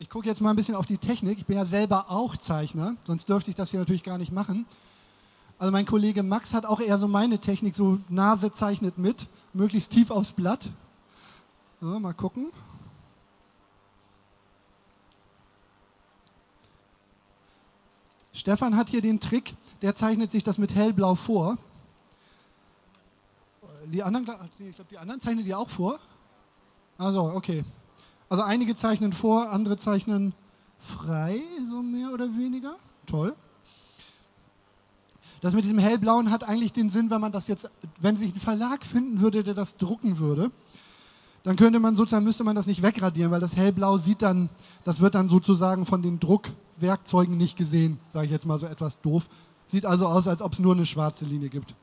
Ich, 0.01 0.10
gucke 0.10 0.27
jetzt 0.27 0.39
mal 0.39 0.51
ein 0.51 0.56
bisschen 0.56 0.75
auf 0.75 0.86
die 0.86 0.98
Technik. 0.98 1.39
Ich 1.39 1.46
bin 1.46 1.58
ja 1.58 1.65
selber 1.65 2.10
auch 2.10 2.38
Zeichner, 2.38 2.96
sonst 3.03 3.27
dürfte 3.27 3.51
ich 3.51 3.56
das 3.58 3.72
hier 3.72 3.82
natürlich 3.82 4.03
gar 4.03 4.18
nicht 4.18 4.32
machen. 4.32 4.65
Also 5.58 5.74
mein 5.74 5.86
Kollege 5.86 6.24
Max 6.24 6.53
hat 6.53 6.65
auch 6.65 6.79
eher 6.79 6.98
so 6.98 7.08
meine 7.10 7.39
Technik, 7.39 7.75
so 7.75 8.00
Nase 8.08 8.53
zeichnet 8.53 8.98
mit, 8.98 9.27
möglichst 9.53 9.91
tief 9.91 10.10
aufs 10.10 10.32
Blatt. 10.32 10.70
So, 11.82 12.00
mal 12.00 12.13
gucken. 12.13 12.48
Stefan 18.32 18.77
hat 18.77 18.89
hier 18.89 19.01
den 19.01 19.20
Trick, 19.20 19.53
der 19.82 19.96
zeichnet 19.96 20.32
sich 20.32 20.44
das 20.44 20.58
mit 20.58 20.74
hellblau 20.74 21.15
vor. 21.15 21.58
Die 23.88 24.01
anderen, 24.01 24.25
ich 24.60 24.75
glaube, 24.75 24.89
die 24.89 24.98
anderen 24.98 25.20
zeichnen 25.20 25.44
die 25.44 25.53
auch 25.53 25.68
vor. 25.68 26.00
Also, 26.98 27.34
okay. 27.34 27.65
Also 28.29 28.43
einige 28.43 28.75
zeichnen 28.75 29.12
vor, 29.12 29.50
andere 29.50 29.77
zeichnen 29.77 30.33
frei, 30.77 31.41
so 31.69 31.81
mehr 31.81 32.13
oder 32.13 32.25
weniger. 32.38 32.75
Toll. 33.05 33.36
Das 35.41 35.53
mit 35.53 35.63
diesem 35.63 35.79
hellblauen 35.79 36.31
hat 36.31 36.48
eigentlich 36.48 36.74
den 36.74 36.89
Sinn, 36.89 37.09
wenn 37.09 37.21
man 37.21 37.31
das 37.31 37.48
jetzt, 37.48 37.69
wenn 38.00 38.17
sich 38.17 38.36
ein 38.36 38.39
Verlag 38.39 38.86
finden 38.86 39.21
würde, 39.21 39.43
der 39.43 39.53
das 39.53 39.77
drucken 39.77 40.19
würde, 40.19 40.51
dann 41.43 41.55
könnte 41.55 41.79
man 41.79 41.95
sozusagen, 41.95 42.25
müsste 42.25 42.43
man 42.43 42.55
das 42.55 42.67
nicht 42.67 42.83
wegradieren, 42.83 43.31
weil 43.31 43.39
das 43.39 43.55
hellblau 43.55 43.98
sieht 43.98 44.21
dann, 44.21 44.50
das 44.83 45.00
wird 45.00 45.15
dann 45.15 45.29
sozusagen 45.29 45.86
von 45.86 46.01
den 46.01 46.19
Druckwerkzeugen 46.19 47.38
nicht 47.38 47.57
gesehen, 47.57 48.00
sage 48.09 48.25
ich 48.25 48.31
jetzt 48.31 48.45
mal 48.45 48.59
so 48.59 48.67
etwas 48.67 49.00
doof. 49.01 49.29
Sieht 49.65 49.86
also 49.86 50.07
aus, 50.07 50.27
als 50.27 50.41
ob 50.41 50.53
es 50.53 50.59
nur 50.59 50.74
eine 50.74 50.86
schwarze 50.86 51.25
Linie 51.25 51.50
gibt. 51.50 51.74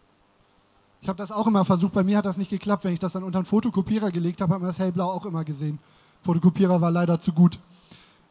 Ich 1.00 1.08
habe 1.08 1.16
das 1.18 1.32
auch 1.32 1.46
immer 1.46 1.64
versucht, 1.64 1.92
bei 1.92 2.02
mir 2.02 2.18
hat 2.18 2.26
das 2.26 2.36
nicht 2.36 2.50
geklappt. 2.50 2.84
Wenn 2.84 2.92
ich 2.92 2.98
das 2.98 3.12
dann 3.12 3.22
unter 3.22 3.38
einen 3.38 3.46
Fotokopierer 3.46 4.10
gelegt 4.10 4.40
habe, 4.40 4.52
hat 4.52 4.60
man 4.60 4.68
das 4.68 4.78
hellblau 4.78 5.06
auch 5.06 5.24
immer 5.24 5.44
gesehen. 5.44 5.78
Fotokopierer 6.26 6.80
war 6.80 6.90
leider 6.90 7.20
zu 7.20 7.32
gut. 7.32 7.60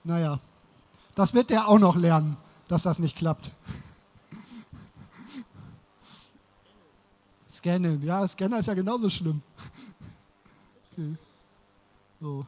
Naja, 0.03 0.41
das 1.15 1.33
wird 1.33 1.49
der 1.49 1.69
auch 1.69 1.79
noch 1.79 1.95
lernen, 1.95 2.35
dass 2.67 2.83
das 2.83 2.99
nicht 2.99 3.15
klappt. 3.15 3.51
Scannen, 7.49 8.03
ja, 8.03 8.27
Scanner 8.27 8.59
ist 8.59 8.65
ja 8.65 8.73
genauso 8.73 9.09
schlimm. 9.09 9.41
Okay. 10.91 11.15
So. 12.19 12.45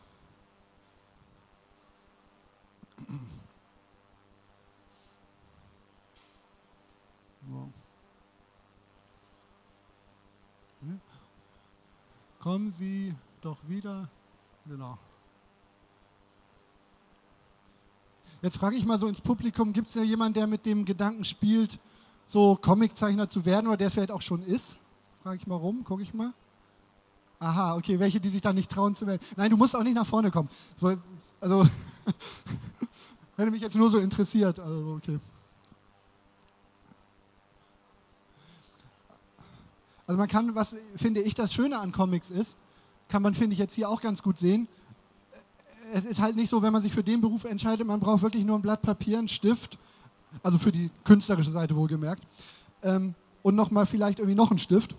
Hm? 10.82 11.02
Kommen 12.40 12.74
Sie 12.74 13.16
doch 13.42 13.58
wieder. 13.66 14.10
Genau. 14.66 14.98
Jetzt 18.42 18.58
frage 18.58 18.76
ich 18.76 18.86
mal 18.86 19.00
so 19.00 19.08
ins 19.08 19.20
Publikum, 19.20 19.74
gibt 19.74 19.88
es 19.88 19.96
ja 19.96 20.04
jemanden, 20.04 20.36
der 20.36 20.48
mit 20.48 20.66
dem 20.66 20.86
Gedanken 20.86 21.24
spielt, 21.24 21.80
so 22.26 22.56
Comiczeichner 22.56 23.28
zu 23.28 23.46
werden 23.46 23.68
oder 23.68 23.78
der 23.78 23.88
es 23.88 23.94
vielleicht 23.94 24.12
auch 24.12 24.22
schon 24.22 24.44
ist? 24.44 24.78
Frage 25.24 25.38
ich 25.38 25.48
mal 25.48 25.56
rum, 25.56 25.84
gucke 25.84 26.04
ich 26.04 26.14
mal. 26.14 26.34
Aha, 27.40 27.76
okay, 27.76 28.00
welche, 28.00 28.20
die 28.20 28.30
sich 28.30 28.42
da 28.42 28.54
nicht 28.54 28.70
trauen 28.70 28.96
zu 28.96 29.08
werden. 29.08 29.22
Nein, 29.36 29.50
du 29.50 29.58
musst 29.58 29.76
auch 29.76 29.84
nicht 29.84 29.96
nach 29.96 30.06
vorne 30.06 30.32
kommen. 30.32 30.50
Also, 31.40 31.68
wenn 33.38 33.52
mich 33.52 33.62
jetzt 33.62 33.76
nur 33.76 33.90
so 33.90 34.00
interessiert. 34.00 34.60
Also, 34.60 34.96
okay. 34.98 35.20
Also 40.08 40.18
man 40.18 40.28
kann, 40.30 40.56
was 40.56 40.76
finde 40.96 41.22
ich 41.22 41.36
das 41.36 41.54
Schöne 41.54 41.78
an 41.80 41.92
Comics 41.92 42.30
ist, 42.30 42.56
kann 43.10 43.22
man, 43.22 43.34
finde 43.34 43.54
ich, 43.54 43.60
jetzt 43.60 43.74
hier 43.74 43.90
auch 43.90 44.02
ganz 44.02 44.24
gut 44.24 44.38
sehen. 44.38 44.68
Es 45.94 46.06
ist 46.06 46.22
halt 46.22 46.36
nicht 46.36 46.50
so, 46.50 46.62
wenn 46.62 46.74
man 46.74 46.82
sich 46.82 46.94
für 46.94 47.04
den 47.04 47.22
Beruf 47.22 47.44
entscheidet, 47.44 47.88
man 47.88 48.00
braucht 48.00 48.22
wirklich 48.22 48.46
nur 48.46 48.58
ein 48.58 48.62
Blatt 48.62 48.82
Papier, 48.82 49.20
einen 49.20 49.28
Stift, 49.28 49.78
also 50.44 50.58
für 50.58 50.72
die 50.72 50.90
künstlerische 51.04 51.52
Seite 51.52 51.76
wohlgemerkt, 51.76 52.24
ähm, 52.84 53.16
und 53.42 53.56
nochmal 53.56 53.86
vielleicht 53.86 54.20
irgendwie 54.20 54.36
noch 54.36 54.50
einen 54.50 54.60
Stift. 54.60 54.96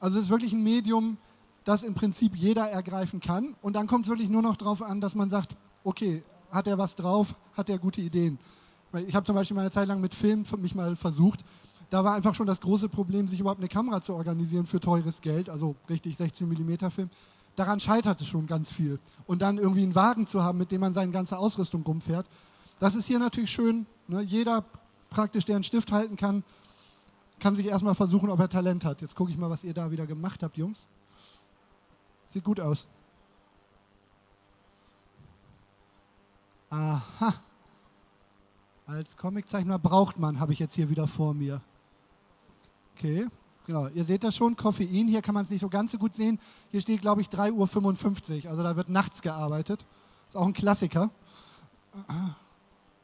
Also 0.00 0.18
es 0.18 0.24
ist 0.24 0.30
wirklich 0.30 0.52
ein 0.52 0.62
Medium, 0.62 1.16
das 1.64 1.82
im 1.82 1.94
Prinzip 1.94 2.36
jeder 2.36 2.68
ergreifen 2.68 3.20
kann. 3.20 3.54
Und 3.62 3.74
dann 3.74 3.86
kommt 3.86 4.06
es 4.06 4.10
wirklich 4.10 4.28
nur 4.28 4.42
noch 4.42 4.56
darauf 4.56 4.82
an, 4.82 5.00
dass 5.00 5.14
man 5.14 5.30
sagt, 5.30 5.56
okay, 5.82 6.22
hat 6.50 6.66
er 6.66 6.78
was 6.78 6.96
drauf, 6.96 7.34
hat 7.56 7.68
er 7.68 7.78
gute 7.78 8.00
Ideen. 8.00 8.38
Ich 9.06 9.14
habe 9.14 9.26
zum 9.26 9.34
Beispiel 9.34 9.54
mal 9.54 9.62
eine 9.62 9.70
Zeit 9.70 9.88
lang 9.88 10.00
mit 10.00 10.14
Film 10.14 10.44
mich 10.58 10.74
mal 10.74 10.94
versucht. 10.94 11.40
Da 11.90 12.04
war 12.04 12.14
einfach 12.14 12.34
schon 12.34 12.46
das 12.46 12.60
große 12.60 12.88
Problem, 12.88 13.28
sich 13.28 13.40
überhaupt 13.40 13.60
eine 13.60 13.68
Kamera 13.68 14.00
zu 14.00 14.14
organisieren 14.14 14.66
für 14.66 14.80
teures 14.80 15.20
Geld, 15.20 15.48
also 15.48 15.74
richtig 15.88 16.16
16 16.16 16.48
mm 16.48 16.90
Film. 16.90 17.10
Daran 17.56 17.80
scheiterte 17.80 18.24
schon 18.24 18.46
ganz 18.46 18.72
viel. 18.72 18.98
Und 19.26 19.42
dann 19.42 19.58
irgendwie 19.58 19.82
einen 19.82 19.94
Wagen 19.94 20.26
zu 20.26 20.42
haben, 20.42 20.58
mit 20.58 20.70
dem 20.70 20.80
man 20.80 20.92
seine 20.92 21.12
ganze 21.12 21.38
Ausrüstung 21.38 21.82
rumfährt. 21.82 22.26
Das 22.80 22.94
ist 22.94 23.06
hier 23.06 23.18
natürlich 23.18 23.50
schön. 23.50 23.86
Ne? 24.08 24.22
Jeder 24.22 24.64
praktisch, 25.10 25.44
der 25.44 25.56
einen 25.56 25.64
Stift 25.64 25.92
halten 25.92 26.16
kann, 26.16 26.42
kann 27.38 27.56
sich 27.56 27.66
erstmal 27.66 27.94
versuchen, 27.94 28.30
ob 28.30 28.40
er 28.40 28.48
Talent 28.48 28.84
hat. 28.84 29.02
Jetzt 29.02 29.14
gucke 29.14 29.30
ich 29.30 29.38
mal, 29.38 29.50
was 29.50 29.64
ihr 29.64 29.74
da 29.74 29.90
wieder 29.90 30.06
gemacht 30.06 30.42
habt, 30.42 30.56
Jungs. 30.56 30.86
Sieht 32.28 32.44
gut 32.44 32.58
aus. 32.58 32.86
Aha. 36.70 37.34
Als 38.86 39.16
Comiczeichner 39.16 39.78
braucht 39.78 40.18
man, 40.18 40.40
habe 40.40 40.52
ich 40.52 40.58
jetzt 40.58 40.74
hier 40.74 40.90
wieder 40.90 41.06
vor 41.06 41.32
mir. 41.32 41.60
Okay, 42.96 43.26
genau. 43.66 43.88
Ihr 43.88 44.04
seht 44.04 44.24
das 44.24 44.36
schon, 44.36 44.56
Koffein. 44.56 45.08
Hier 45.08 45.22
kann 45.22 45.34
man 45.34 45.44
es 45.44 45.50
nicht 45.50 45.60
so 45.60 45.68
ganz 45.68 45.92
so 45.92 45.98
gut 45.98 46.14
sehen. 46.14 46.38
Hier 46.70 46.80
steht, 46.80 47.00
glaube 47.00 47.20
ich, 47.20 47.28
3.55 47.28 48.44
Uhr. 48.44 48.50
Also 48.50 48.62
da 48.62 48.76
wird 48.76 48.88
nachts 48.88 49.22
gearbeitet. 49.22 49.84
Ist 50.28 50.36
auch 50.36 50.46
ein 50.46 50.52
Klassiker. 50.52 51.10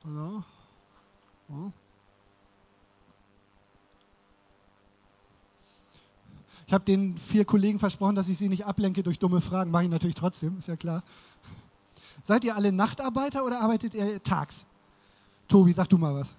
Genau. 0.03 0.43
Oh. 1.49 1.71
Ich 6.67 6.73
habe 6.73 6.85
den 6.85 7.19
vier 7.19 7.45
Kollegen 7.45 7.81
versprochen, 7.81 8.15
dass 8.15 8.29
ich 8.29 8.39
sie 8.39 8.49
nicht 8.49 8.65
ablenke 8.65 9.03
durch 9.03 9.19
dumme 9.19 9.41
Fragen. 9.41 9.73
Mache 9.73 9.85
ich 9.85 9.91
natürlich 9.91 10.15
trotzdem, 10.15 10.59
ist 10.61 10.69
ja 10.69 10.77
klar. 10.77 11.03
Seid 12.23 12.45
ihr 12.45 12.55
alle 12.55 12.71
Nachtarbeiter 12.71 13.45
oder 13.45 13.61
arbeitet 13.61 13.95
ihr 13.95 14.23
tags? 14.23 14.67
Tobi, 15.49 15.73
sag 15.73 15.89
du 15.89 15.99
mal 15.99 16.15
was. 16.15 16.37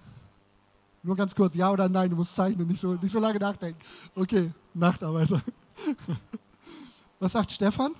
Nur 1.02 1.16
ganz 1.16 1.34
kurz, 1.34 1.54
ja 1.56 1.70
oder 1.70 1.88
nein, 1.88 2.10
du 2.10 2.16
musst 2.16 2.34
zeichnen, 2.34 2.66
nicht 2.68 2.80
so, 2.80 2.94
nicht 2.94 3.12
so 3.12 3.18
lange 3.18 3.38
nachdenken. 3.38 3.80
Okay, 4.14 4.52
Nachtarbeiter. 4.72 5.42
Was 7.18 7.32
sagt 7.32 7.50
Stefan? 7.50 7.92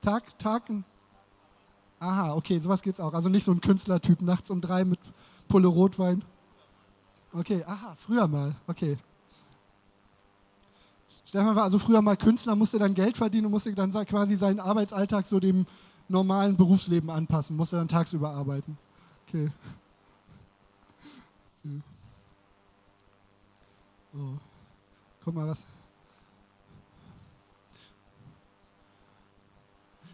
Tag, 0.00 0.38
Tag? 0.38 0.64
Aha, 2.00 2.34
okay, 2.34 2.58
sowas 2.58 2.82
geht's 2.82 2.98
auch. 2.98 3.12
Also 3.12 3.28
nicht 3.28 3.44
so 3.44 3.52
ein 3.52 3.60
Künstlertyp 3.60 4.20
nachts 4.22 4.50
um 4.50 4.60
drei 4.60 4.84
mit 4.84 4.98
Pulle 5.48 5.68
Rotwein. 5.68 6.24
Okay, 7.32 7.62
aha, 7.64 7.96
früher 8.04 8.26
mal. 8.26 8.54
Okay. 8.66 8.98
Stefan 11.26 11.54
war 11.54 11.64
also 11.64 11.78
früher 11.78 12.02
mal 12.02 12.16
Künstler, 12.16 12.56
musste 12.56 12.78
dann 12.80 12.94
Geld 12.94 13.16
verdienen 13.16 13.46
und 13.46 13.52
musste 13.52 13.72
dann 13.72 13.92
quasi 14.06 14.36
seinen 14.36 14.58
Arbeitsalltag 14.58 15.26
so 15.26 15.38
dem 15.38 15.66
normalen 16.08 16.56
Berufsleben 16.56 17.08
anpassen, 17.10 17.56
musste 17.56 17.76
dann 17.76 17.86
tagsüber 17.86 18.30
arbeiten. 18.30 18.76
Okay. 19.28 19.52
So. 24.12 24.38
Guck 25.24 25.34
mal, 25.34 25.48
was. 25.48 25.64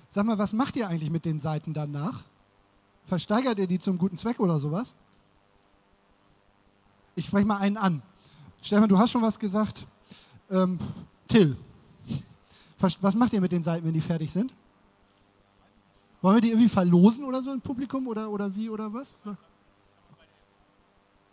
Sag 0.09 0.25
mal, 0.27 0.39
was 0.39 0.53
macht 0.53 0.77
ihr 0.77 0.89
eigentlich 0.89 1.11
mit 1.11 1.25
den 1.25 1.41
Seiten 1.41 1.75
danach? 1.75 2.25
Versteigert 3.07 3.59
ihr 3.59 3.67
die 3.67 3.79
zum 3.79 3.99
guten 3.99 4.17
Zweck 4.17 4.41
oder 4.41 4.59
sowas? 4.59 4.95
Ich 7.15 7.27
spreche 7.27 7.47
mal 7.47 7.59
einen 7.59 7.77
an. 7.77 8.03
Stefan, 8.63 8.89
du 8.89 8.99
hast 8.99 9.11
schon 9.11 9.23
was 9.23 9.39
gesagt. 9.39 9.87
Ähm, 10.51 10.79
Till, 11.29 11.57
was 12.79 13.15
macht 13.15 13.33
ihr 13.33 13.41
mit 13.41 13.53
den 13.53 13.63
Seiten, 13.63 13.87
wenn 13.87 13.95
die 13.95 14.01
fertig 14.01 14.33
sind? 14.33 14.53
Wollen 16.21 16.37
wir 16.37 16.41
die 16.41 16.51
irgendwie 16.51 16.69
verlosen 16.69 17.25
oder 17.25 17.43
so 17.43 17.53
im 17.53 17.61
Publikum 17.61 18.07
oder, 18.07 18.31
oder 18.31 18.55
wie 18.55 18.69
oder 18.69 18.93
was? 18.93 19.17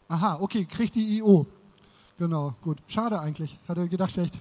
Aha, 0.07 0.39
okay, 0.39 0.65
kriegt 0.65 0.95
die 0.95 1.17
IO. 1.17 1.47
Genau, 2.17 2.53
gut. 2.61 2.77
Schade 2.87 3.19
eigentlich. 3.19 3.59
Hatte 3.67 3.87
gedacht, 3.87 4.11
vielleicht. 4.11 4.39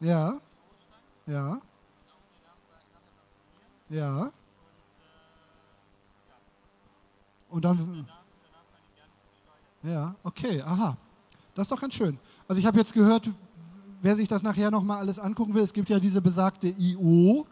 ja. 0.00 0.40
Ja. 1.26 1.60
Ja. 3.88 4.32
Und 7.50 7.64
dann. 7.64 8.06
Ja, 9.82 10.14
okay, 10.22 10.62
aha. 10.62 10.96
Das 11.54 11.64
ist 11.64 11.72
doch 11.72 11.80
ganz 11.80 11.94
schön. 11.94 12.18
Also 12.46 12.60
ich 12.60 12.66
habe 12.66 12.78
jetzt 12.78 12.92
gehört, 12.92 13.30
wer 14.02 14.16
sich 14.16 14.28
das 14.28 14.42
nachher 14.42 14.70
nochmal 14.70 14.98
alles 14.98 15.18
angucken 15.18 15.54
will, 15.54 15.62
es 15.62 15.72
gibt 15.72 15.88
ja 15.88 15.98
diese 15.98 16.20
besagte 16.20 16.68
IO. 16.68 17.46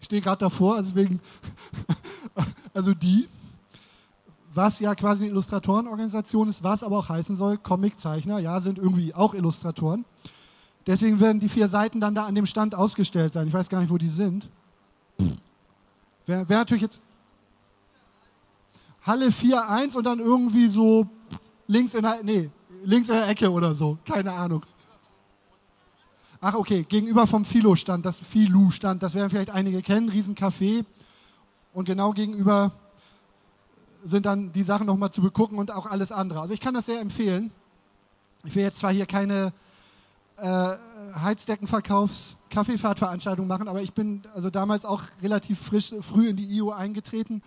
Ich 0.00 0.06
stehe 0.06 0.20
gerade 0.20 0.38
davor, 0.38 0.82
deswegen, 0.82 1.20
also 2.74 2.92
die, 2.94 3.28
was 4.52 4.80
ja 4.80 4.94
quasi 4.94 5.24
eine 5.24 5.32
Illustratorenorganisation 5.32 6.48
ist, 6.48 6.62
was 6.62 6.82
aber 6.82 6.98
auch 6.98 7.08
heißen 7.08 7.36
soll, 7.36 7.56
Comiczeichner, 7.58 8.38
ja, 8.40 8.60
sind 8.60 8.78
irgendwie 8.78 9.14
auch 9.14 9.34
Illustratoren. 9.34 10.04
Deswegen 10.86 11.20
werden 11.20 11.40
die 11.40 11.48
vier 11.48 11.68
Seiten 11.68 12.00
dann 12.00 12.14
da 12.14 12.26
an 12.26 12.34
dem 12.34 12.46
Stand 12.46 12.74
ausgestellt 12.74 13.32
sein. 13.32 13.46
Ich 13.46 13.54
weiß 13.54 13.68
gar 13.68 13.80
nicht, 13.80 13.90
wo 13.90 13.98
die 13.98 14.08
sind. 14.08 14.48
Wer, 16.26 16.48
wer 16.48 16.58
natürlich 16.58 16.82
jetzt. 16.82 17.00
Halle 19.02 19.28
4.1 19.28 19.96
und 19.96 20.04
dann 20.04 20.18
irgendwie 20.18 20.68
so 20.68 21.06
links 21.66 21.94
in 21.94 22.02
der, 22.02 22.22
nee, 22.22 22.50
links 22.84 23.08
in 23.08 23.14
der 23.14 23.28
Ecke 23.28 23.50
oder 23.50 23.74
so. 23.74 23.98
Keine 24.04 24.32
Ahnung. 24.32 24.64
Ach, 26.40 26.54
okay, 26.54 26.84
gegenüber 26.88 27.26
vom 27.26 27.44
Philo-Stand, 27.44 28.04
das 28.04 28.18
Philu-Stand, 28.18 29.02
das 29.02 29.14
werden 29.14 29.30
vielleicht 29.30 29.50
einige 29.50 29.82
kennen, 29.82 30.10
Riesencafé. 30.10 30.84
Und 31.72 31.84
genau 31.84 32.12
gegenüber 32.12 32.72
sind 34.04 34.26
dann 34.26 34.52
die 34.52 34.62
Sachen 34.62 34.86
nochmal 34.86 35.10
zu 35.10 35.22
begucken 35.22 35.58
und 35.58 35.70
auch 35.70 35.86
alles 35.86 36.12
andere. 36.12 36.40
Also 36.40 36.54
ich 36.54 36.60
kann 36.60 36.74
das 36.74 36.86
sehr 36.86 37.00
empfehlen. 37.00 37.50
Ich 38.44 38.54
will 38.54 38.62
jetzt 38.62 38.78
zwar 38.78 38.92
hier 38.92 39.06
keine 39.06 39.52
äh, 40.36 40.76
Heizdeckenverkaufs 41.20 42.36
Kaffeefahrtveranstaltung 42.48 43.46
machen, 43.46 43.68
aber 43.68 43.82
ich 43.82 43.92
bin 43.92 44.22
also 44.34 44.50
damals 44.50 44.84
auch 44.84 45.02
relativ 45.22 45.60
frisch, 45.60 45.92
früh 46.00 46.28
in 46.28 46.36
die 46.36 46.46
IO 46.56 46.70
eingetreten. 46.70 47.42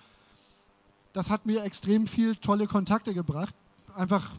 Das 1.12 1.30
hat 1.30 1.46
mir 1.46 1.64
extrem 1.64 2.08
viel 2.08 2.36
tolle 2.36 2.68
Kontakte 2.68 3.14
gebracht. 3.14 3.56
Einfach, 3.96 4.32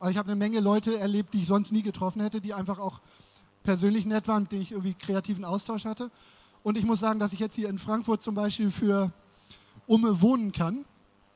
also 0.00 0.10
ich 0.10 0.18
habe 0.18 0.30
eine 0.30 0.36
Menge 0.36 0.60
Leute 0.60 0.98
erlebt, 0.98 1.34
die 1.34 1.42
ich 1.42 1.46
sonst 1.46 1.72
nie 1.72 1.82
getroffen 1.82 2.20
hätte, 2.22 2.40
die 2.40 2.54
einfach 2.54 2.78
auch 2.78 3.00
persönlich 3.62 4.06
nett 4.06 4.28
waren, 4.28 4.42
mit 4.44 4.52
denen 4.52 4.62
ich 4.62 4.72
irgendwie 4.72 4.94
kreativen 4.94 5.44
Austausch 5.44 5.84
hatte. 5.84 6.10
Und 6.62 6.76
ich 6.76 6.84
muss 6.84 7.00
sagen, 7.00 7.20
dass 7.20 7.32
ich 7.32 7.38
jetzt 7.38 7.54
hier 7.54 7.68
in 7.68 7.78
Frankfurt 7.78 8.22
zum 8.22 8.34
Beispiel 8.34 8.70
für 8.70 9.12
Umme 9.86 10.20
wohnen 10.20 10.52
kann, 10.52 10.84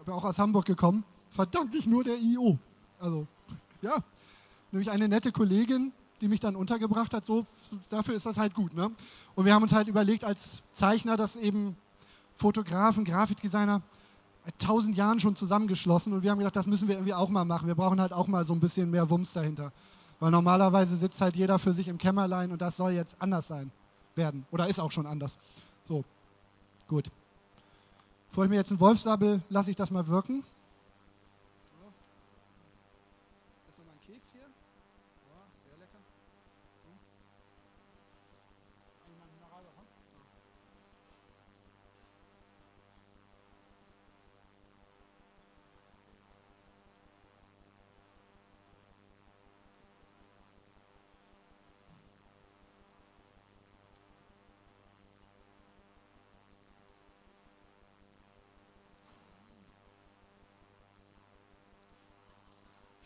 habe 0.02 0.14
auch 0.14 0.24
aus 0.24 0.38
Hamburg 0.38 0.66
gekommen, 0.66 1.04
verdanke 1.30 1.76
ich 1.76 1.86
nur 1.86 2.04
der 2.04 2.18
IO. 2.18 2.58
Also, 2.98 3.26
ja, 3.82 3.96
nämlich 4.70 4.90
eine 4.90 5.08
nette 5.08 5.32
Kollegin, 5.32 5.92
die 6.20 6.28
mich 6.28 6.40
dann 6.40 6.56
untergebracht 6.56 7.14
hat, 7.14 7.24
so, 7.24 7.46
dafür 7.88 8.14
ist 8.14 8.26
das 8.26 8.36
halt 8.36 8.54
gut. 8.54 8.74
Ne? 8.74 8.90
Und 9.34 9.44
wir 9.44 9.54
haben 9.54 9.62
uns 9.62 9.72
halt 9.72 9.88
überlegt 9.88 10.24
als 10.24 10.62
Zeichner, 10.72 11.16
dass 11.16 11.36
eben 11.36 11.76
Fotografen, 12.36 13.04
Grafikdesigner 13.04 13.82
tausend 14.58 14.96
Jahren 14.96 15.20
schon 15.20 15.36
zusammengeschlossen 15.36 16.12
und 16.12 16.22
wir 16.24 16.30
haben 16.30 16.38
gedacht, 16.38 16.56
das 16.56 16.66
müssen 16.66 16.88
wir 16.88 16.96
irgendwie 16.96 17.14
auch 17.14 17.28
mal 17.28 17.44
machen. 17.44 17.68
Wir 17.68 17.76
brauchen 17.76 18.00
halt 18.00 18.12
auch 18.12 18.26
mal 18.26 18.44
so 18.44 18.52
ein 18.52 18.60
bisschen 18.60 18.90
mehr 18.90 19.08
Wumms 19.08 19.32
dahinter. 19.32 19.72
Weil 20.18 20.32
normalerweise 20.32 20.96
sitzt 20.96 21.20
halt 21.20 21.36
jeder 21.36 21.58
für 21.58 21.72
sich 21.72 21.88
im 21.88 21.98
Kämmerlein 21.98 22.50
und 22.50 22.60
das 22.60 22.76
soll 22.76 22.92
jetzt 22.92 23.16
anders 23.20 23.48
sein 23.48 23.70
werden. 24.14 24.46
Oder 24.50 24.68
ist 24.68 24.80
auch 24.80 24.90
schon 24.90 25.06
anders. 25.06 25.38
So, 25.84 26.04
gut. 26.88 27.10
Bevor 28.32 28.44
ich 28.44 28.50
mir 28.50 28.56
jetzt 28.56 28.70
einen 28.70 28.80
Wolfsabel, 28.80 29.42
lasse 29.50 29.70
ich 29.70 29.76
das 29.76 29.90
mal 29.90 30.06
wirken. 30.06 30.42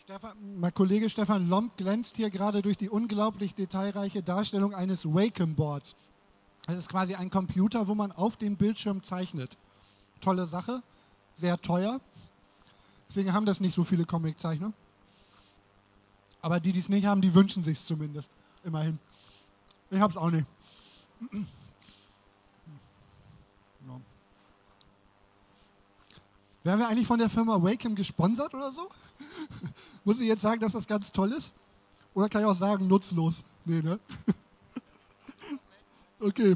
Stefan, 0.07 0.37
mein 0.61 0.73
Kollege 0.73 1.09
Stefan 1.09 1.49
Lomb 1.49 1.75
glänzt 1.75 2.15
hier 2.15 2.29
gerade 2.29 2.61
durch 2.61 2.77
die 2.77 2.87
unglaublich 2.87 3.53
detailreiche 3.55 4.23
Darstellung 4.23 4.73
eines 4.73 5.03
Wacom 5.03 5.53
Boards. 5.53 5.95
Das 6.65 6.77
ist 6.77 6.87
quasi 6.87 7.15
ein 7.15 7.29
Computer, 7.29 7.89
wo 7.89 7.93
man 7.93 8.13
auf 8.13 8.37
dem 8.37 8.55
Bildschirm 8.55 9.03
zeichnet. 9.03 9.57
Tolle 10.21 10.47
Sache, 10.47 10.81
sehr 11.33 11.61
teuer. 11.61 11.99
Deswegen 13.09 13.33
haben 13.33 13.45
das 13.45 13.59
nicht 13.59 13.75
so 13.75 13.83
viele 13.83 14.05
Comiczeichner. 14.05 14.71
Aber 16.41 16.61
die, 16.61 16.71
die 16.71 16.79
es 16.79 16.87
nicht 16.87 17.05
haben, 17.05 17.19
die 17.19 17.33
wünschen 17.33 17.61
sich 17.61 17.77
zumindest. 17.77 18.31
Immerhin. 18.63 18.99
Ich 19.91 19.99
habe 19.99 20.11
es 20.11 20.17
auch 20.17 20.31
nicht. 20.31 20.47
Werden 26.63 26.79
wir 26.79 26.87
eigentlich 26.87 27.07
von 27.07 27.19
der 27.19 27.29
Firma 27.29 27.61
Wacom 27.61 27.93
gesponsert 27.93 28.53
oder 28.53 28.71
so? 28.71 28.89
Muss 30.03 30.19
ich 30.19 30.27
jetzt 30.27 30.41
sagen, 30.41 30.59
dass 30.59 30.73
das 30.73 30.87
ganz 30.87 31.11
toll 31.11 31.31
ist? 31.31 31.51
Oder 32.13 32.29
kann 32.29 32.41
ich 32.41 32.47
auch 32.47 32.55
sagen, 32.55 32.87
nutzlos? 32.87 33.43
Nee, 33.65 33.81
ne? 33.81 33.99
Okay. 36.19 36.55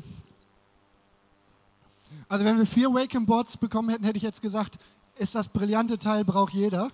Also 2.28 2.46
wenn 2.46 2.58
wir 2.58 2.66
vier 2.66 2.90
Wacom 2.90 3.26
Boards 3.26 3.58
bekommen 3.58 3.90
hätten, 3.90 4.04
hätte 4.06 4.18
ich 4.18 4.24
jetzt 4.24 4.42
gesagt, 4.42 4.80
ist 5.18 5.36
das 5.36 5.50
brillante 5.50 6.00
Teil, 6.00 6.26
braucht 6.26 6.54
jeder. 6.54 6.90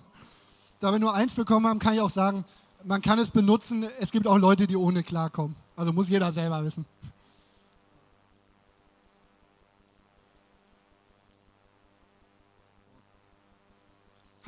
Da 0.80 0.92
wir 0.92 0.98
nur 0.98 1.14
eins 1.14 1.34
bekommen 1.34 1.66
haben, 1.66 1.78
kann 1.78 1.94
ich 1.94 2.00
auch 2.00 2.10
sagen, 2.10 2.44
man 2.84 3.00
kann 3.00 3.18
es 3.18 3.30
benutzen. 3.30 3.86
Es 4.00 4.10
gibt 4.10 4.26
auch 4.26 4.36
Leute, 4.36 4.66
die 4.66 4.76
ohne 4.76 5.02
klarkommen. 5.02 5.56
Also 5.76 5.92
muss 5.92 6.08
jeder 6.08 6.32
selber 6.32 6.62
wissen. 6.64 6.84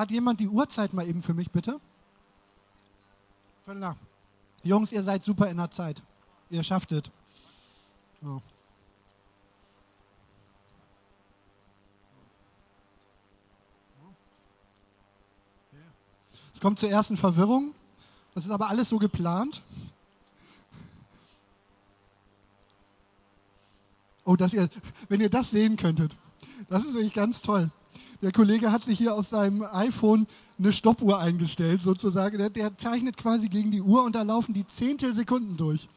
Hat 0.00 0.10
jemand 0.10 0.40
die 0.40 0.48
Uhrzeit 0.48 0.94
mal 0.94 1.06
eben 1.06 1.20
für 1.20 1.34
mich, 1.34 1.50
bitte? 1.50 1.78
Nach. 3.66 3.96
Jungs, 4.62 4.92
ihr 4.92 5.02
seid 5.02 5.22
super 5.22 5.50
in 5.50 5.58
der 5.58 5.70
Zeit. 5.70 6.02
Ihr 6.48 6.62
schafft 6.62 6.90
es. 6.92 7.02
So. 8.22 8.40
Es 16.54 16.60
kommt 16.62 16.78
zur 16.78 16.88
ersten 16.88 17.18
Verwirrung. 17.18 17.74
Das 18.34 18.46
ist 18.46 18.50
aber 18.50 18.70
alles 18.70 18.88
so 18.88 18.98
geplant. 18.98 19.60
Oh, 24.24 24.34
dass 24.34 24.54
ihr, 24.54 24.70
wenn 25.10 25.20
ihr 25.20 25.28
das 25.28 25.50
sehen 25.50 25.76
könntet, 25.76 26.16
das 26.70 26.84
ist 26.84 26.94
wirklich 26.94 27.12
ganz 27.12 27.42
toll. 27.42 27.70
Der 28.22 28.32
Kollege 28.32 28.70
hat 28.70 28.84
sich 28.84 28.98
hier 28.98 29.14
auf 29.14 29.26
seinem 29.26 29.62
iPhone 29.62 30.26
eine 30.58 30.72
Stoppuhr 30.72 31.18
eingestellt, 31.18 31.82
sozusagen. 31.82 32.36
Der, 32.36 32.50
der 32.50 32.76
zeichnet 32.76 33.16
quasi 33.16 33.48
gegen 33.48 33.70
die 33.70 33.80
Uhr 33.80 34.04
und 34.04 34.14
da 34.14 34.22
laufen 34.22 34.52
die 34.52 34.66
Zehntelsekunden 34.66 35.56
durch. 35.56 35.88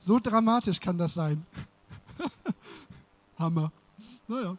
So 0.00 0.18
dramatisch 0.18 0.80
kann 0.80 0.98
das 0.98 1.14
sein. 1.14 1.46
Hammer. 3.38 3.70
Naja. 4.26 4.56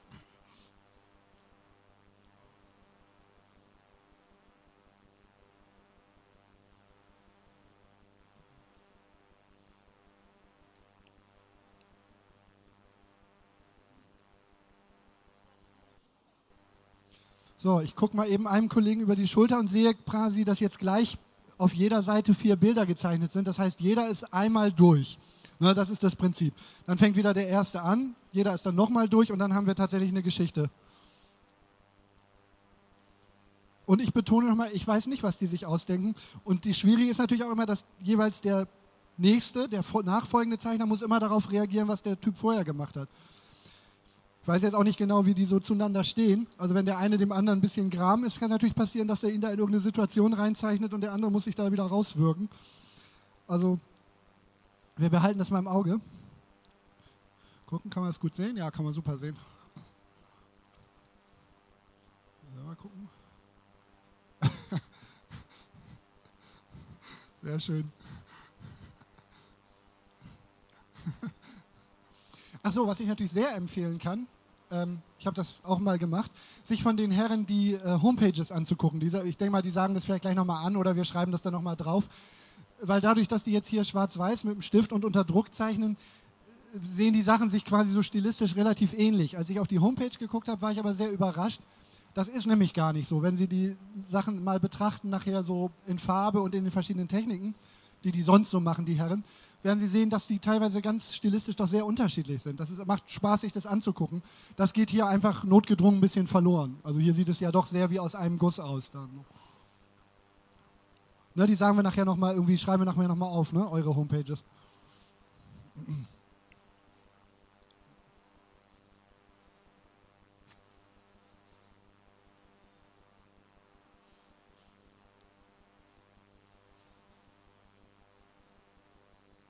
So, 17.63 17.80
ich 17.80 17.95
gucke 17.95 18.17
mal 18.17 18.28
eben 18.28 18.45
einem 18.45 18.67
Kollegen 18.67 18.99
über 18.99 19.15
die 19.15 19.26
Schulter 19.26 19.58
und 19.58 19.69
sehe 19.69 19.93
quasi, 19.93 20.43
dass 20.43 20.60
jetzt 20.60 20.80
gleich 20.80 21.17
auf 21.58 21.73
jeder 21.73 22.04
Seite 22.04 22.34
vier 22.34 22.58
Bilder 22.58 22.86
gezeichnet 22.86 23.32
sind. 23.32 23.47
Das 23.47 23.58
heißt, 23.58 23.80
jeder 23.80 24.10
ist 24.10 24.34
einmal 24.34 24.73
durch. 24.73 25.17
Ne, 25.60 25.73
das 25.73 25.89
ist 25.89 26.04
das 26.04 26.13
Prinzip. 26.13 26.54
Dann 26.88 26.97
fängt 26.97 27.15
wieder 27.15 27.34
der 27.34 27.47
erste 27.47 27.82
an, 27.82 28.17
jeder 28.34 28.54
ist 28.54 28.65
dann 28.65 28.76
nochmal 28.76 29.08
durch 29.08 29.32
und 29.32 29.39
dann 29.39 29.54
haben 29.54 29.65
wir 29.65 29.76
tatsächlich 29.76 30.10
eine 30.10 30.21
Geschichte. 30.21 30.69
Und 33.86 34.02
ich 34.02 34.12
betone 34.12 34.49
nochmal, 34.49 34.71
ich 34.73 34.86
weiß 34.86 35.08
nicht, 35.08 35.23
was 35.23 35.38
die 35.38 35.45
sich 35.45 35.65
ausdenken. 35.65 36.15
Und 36.43 36.65
die 36.65 36.73
Schwierige 36.73 37.12
ist 37.12 37.19
natürlich 37.19 37.45
auch 37.45 37.52
immer, 37.52 37.65
dass 37.65 37.86
jeweils 38.02 38.41
der 38.41 38.67
nächste, 39.15 39.69
der 39.69 39.86
nachfolgende 40.04 40.58
Zeichner 40.58 40.86
muss 40.86 41.02
immer 41.02 41.21
darauf 41.21 41.49
reagieren, 41.49 41.88
was 41.88 42.02
der 42.02 42.19
Typ 42.19 42.38
vorher 42.38 42.65
gemacht 42.65 42.97
hat. 42.97 43.08
Ich 44.44 44.48
weiß 44.48 44.62
jetzt 44.62 44.74
auch 44.74 44.84
nicht 44.84 44.98
genau, 44.98 45.26
wie 45.26 45.34
die 45.34 45.46
so 45.46 45.62
zueinander 45.62 46.04
stehen. 46.04 46.48
Also 46.58 46.76
wenn 46.76 46.86
der 46.86 46.98
eine 46.98 47.18
dem 47.18 47.32
anderen 47.32 47.60
ein 47.60 47.62
bisschen 47.62 47.90
gram 47.90 48.26
ist, 48.26 48.42
kann 48.42 48.50
natürlich 48.50 48.76
passieren, 48.76 49.08
dass 49.08 49.22
der 49.22 49.32
ihn 49.32 49.40
da 49.40 49.48
in 49.48 49.58
irgendeine 49.58 49.82
Situation 49.82 50.34
reinzeichnet 50.34 50.94
und 50.94 51.00
der 51.00 51.14
andere 51.14 51.32
muss 51.32 51.46
sich 51.46 51.56
da 51.56 51.72
wieder 51.72 51.86
rauswirken. 51.86 52.50
Also 53.48 53.80
wir 54.98 55.10
behalten 55.10 55.40
das 55.40 55.50
mal 55.50 55.60
im 55.60 55.68
Auge. 55.70 56.02
Gucken, 57.68 57.90
kann 57.90 58.04
man 58.04 58.10
das 58.10 58.20
gut 58.20 58.36
sehen? 58.36 58.58
Ja, 58.58 58.70
kann 58.70 58.84
man 58.84 58.94
super 58.94 59.18
sehen. 59.18 59.38
mal 62.66 62.76
gucken. 62.76 63.08
Sehr 67.42 67.60
schön. 67.62 67.90
So, 72.71 72.88
was 72.88 72.99
ich 72.99 73.08
natürlich 73.08 73.32
sehr 73.32 73.56
empfehlen 73.56 73.99
kann, 73.99 74.28
ähm, 74.71 74.99
ich 75.19 75.26
habe 75.28 75.36
das 75.36 75.60
auch 75.63 75.80
mal 75.80 75.97
gemacht, 75.97 76.32
sich 76.63 76.82
von 76.84 76.97
den 76.97 77.12
Herren 77.12 77.45
die 77.45 77.73
äh, 77.73 77.99
Homepages 78.02 78.52
anzugucken. 78.52 78.99
Diese, 78.99 79.26
ich 79.26 79.38
denke 79.38 79.52
mal, 79.52 79.62
die 79.62 79.71
sagen 79.71 79.93
das 79.93 80.06
vielleicht 80.06 80.23
gleich 80.23 80.36
nochmal 80.36 80.65
an 80.65 80.76
oder 80.76 80.95
wir 80.95 81.06
schreiben 81.06 81.32
das 81.32 81.41
dann 81.41 81.54
nochmal 81.54 81.76
drauf. 81.76 82.06
Weil 82.82 83.02
dadurch, 83.02 83.28
dass 83.28 83.43
die 83.43 83.52
jetzt 83.52 83.67
hier 83.67 83.84
schwarz-weiß 83.84 84.43
mit 84.45 84.56
dem 84.56 84.62
Stift 84.62 84.91
und 84.91 85.06
unter 85.06 85.23
Druck 85.23 85.54
zeichnen, 85.54 85.95
sehen 86.82 87.13
die 87.13 87.21
Sachen 87.21 87.49
sich 87.49 87.65
quasi 87.65 87.93
so 87.93 88.02
stilistisch 88.02 88.56
relativ 88.56 88.93
ähnlich. 88.93 89.38
Als 89.38 89.49
ich 89.49 89.60
auf 89.60 89.67
die 89.67 89.80
Homepage 89.80 90.17
geguckt 90.17 90.47
habe, 90.47 90.62
war 90.62 90.71
ich 90.71 90.80
aber 90.80 90.95
sehr 90.95 91.12
überrascht. 91.12 91.62
Das 92.13 92.28
ist 92.28 92.45
nämlich 92.45 92.73
gar 92.73 92.93
nicht 92.93 93.08
so. 93.08 93.21
Wenn 93.21 93.38
Sie 93.38 93.47
die 93.47 93.76
Sachen 94.10 94.43
mal 94.43 94.60
betrachten, 94.60 95.10
nachher 95.10 95.43
so 95.43 95.71
in 95.88 95.97
Farbe 95.97 96.41
und 96.41 96.54
in 96.56 96.63
den 96.63 96.71
verschiedenen 96.71 97.08
Techniken, 97.08 97.56
die 98.04 98.12
die 98.12 98.21
sonst 98.21 98.49
so 98.49 98.60
machen, 98.60 98.86
die 98.86 98.95
Herren, 98.95 99.23
werden 99.63 99.80
Sie 99.80 99.88
sehen, 99.88 100.10
dass 100.10 100.28
die 100.28 100.39
teilweise 100.39 100.82
ganz 100.82 101.15
stilistisch 101.15 101.56
doch 101.56 101.67
sehr 101.67 101.86
unterschiedlich 101.86 102.41
sind. 102.41 102.60
Das 102.60 102.69
ist, 102.69 102.86
macht 102.86 103.10
Spaß, 103.10 103.41
sich 103.41 103.54
das 103.54 103.65
anzugucken. 103.65 104.21
Das 104.56 104.73
geht 104.73 104.89
hier 104.89 105.08
einfach 105.08 105.43
notgedrungen 105.43 105.99
ein 105.99 106.02
bisschen 106.02 106.28
verloren. 106.28 106.78
Also 106.84 106.99
hier 106.99 107.13
sieht 107.13 107.30
es 107.30 107.39
ja 107.39 107.52
doch 107.52 107.65
sehr 107.65 107.89
wie 107.89 107.99
aus 107.99 108.15
einem 108.15 108.38
Guss 108.38 108.60
aus. 108.60 108.91
Dann. 108.91 109.10
Ne, 111.36 111.47
die 111.47 111.56
sagen 111.56 111.78
wir 111.78 111.84
nachher 111.84 112.06
nochmal, 112.06 112.36
irgendwie 112.36 112.58
schreiben 112.58 112.82
wir 112.82 112.86
nachher 112.86 113.08
nochmal 113.08 113.30
auf, 113.30 113.54
ne, 113.54 113.69
eure 113.69 113.95
Homepages. 113.95 114.43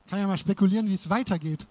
Kann 0.09 0.19
ja 0.19 0.27
mal 0.27 0.37
spekulieren, 0.37 0.87
wie 0.87 0.95
es 0.95 1.09
weitergeht. 1.09 1.65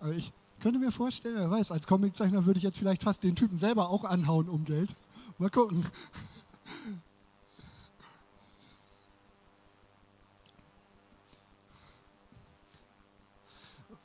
Also 0.00 0.14
ich 0.14 0.32
könnte 0.60 0.78
mir 0.78 0.92
vorstellen, 0.92 1.36
wer 1.36 1.50
weiß, 1.50 1.70
als 1.70 1.86
Comiczeichner 1.86 2.44
würde 2.44 2.58
ich 2.58 2.64
jetzt 2.64 2.78
vielleicht 2.78 3.02
fast 3.02 3.22
den 3.22 3.36
Typen 3.36 3.58
selber 3.58 3.88
auch 3.88 4.04
anhauen 4.04 4.48
um 4.48 4.64
Geld. 4.64 4.94
Mal 5.38 5.50
gucken. 5.50 5.84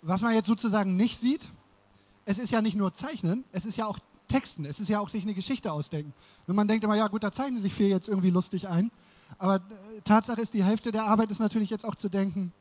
Was 0.01 0.21
man 0.21 0.33
jetzt 0.33 0.47
sozusagen 0.47 0.95
nicht 0.95 1.19
sieht, 1.19 1.47
es 2.25 2.39
ist 2.39 2.51
ja 2.51 2.61
nicht 2.61 2.75
nur 2.75 2.93
Zeichnen, 2.93 3.43
es 3.51 3.65
ist 3.65 3.77
ja 3.77 3.85
auch 3.85 3.99
Texten, 4.27 4.65
es 4.65 4.79
ist 4.79 4.87
ja 4.87 4.99
auch 4.99 5.09
sich 5.09 5.23
eine 5.23 5.33
Geschichte 5.33 5.71
ausdenken. 5.71 6.13
Wenn 6.47 6.55
man 6.55 6.67
denkt 6.67 6.83
immer, 6.83 6.95
ja 6.95 7.07
gut, 7.07 7.23
da 7.23 7.31
zeichnen 7.31 7.61
sich 7.61 7.73
vier 7.73 7.89
jetzt 7.89 8.07
irgendwie 8.07 8.31
lustig 8.31 8.67
ein, 8.67 8.91
aber 9.37 9.57
äh, 9.57 10.01
Tatsache 10.03 10.41
ist, 10.41 10.53
die 10.53 10.63
Hälfte 10.63 10.91
der 10.91 11.05
Arbeit 11.05 11.29
ist 11.31 11.39
natürlich 11.39 11.69
jetzt 11.69 11.85
auch 11.85 11.95
zu 11.95 12.09
denken, 12.09 12.51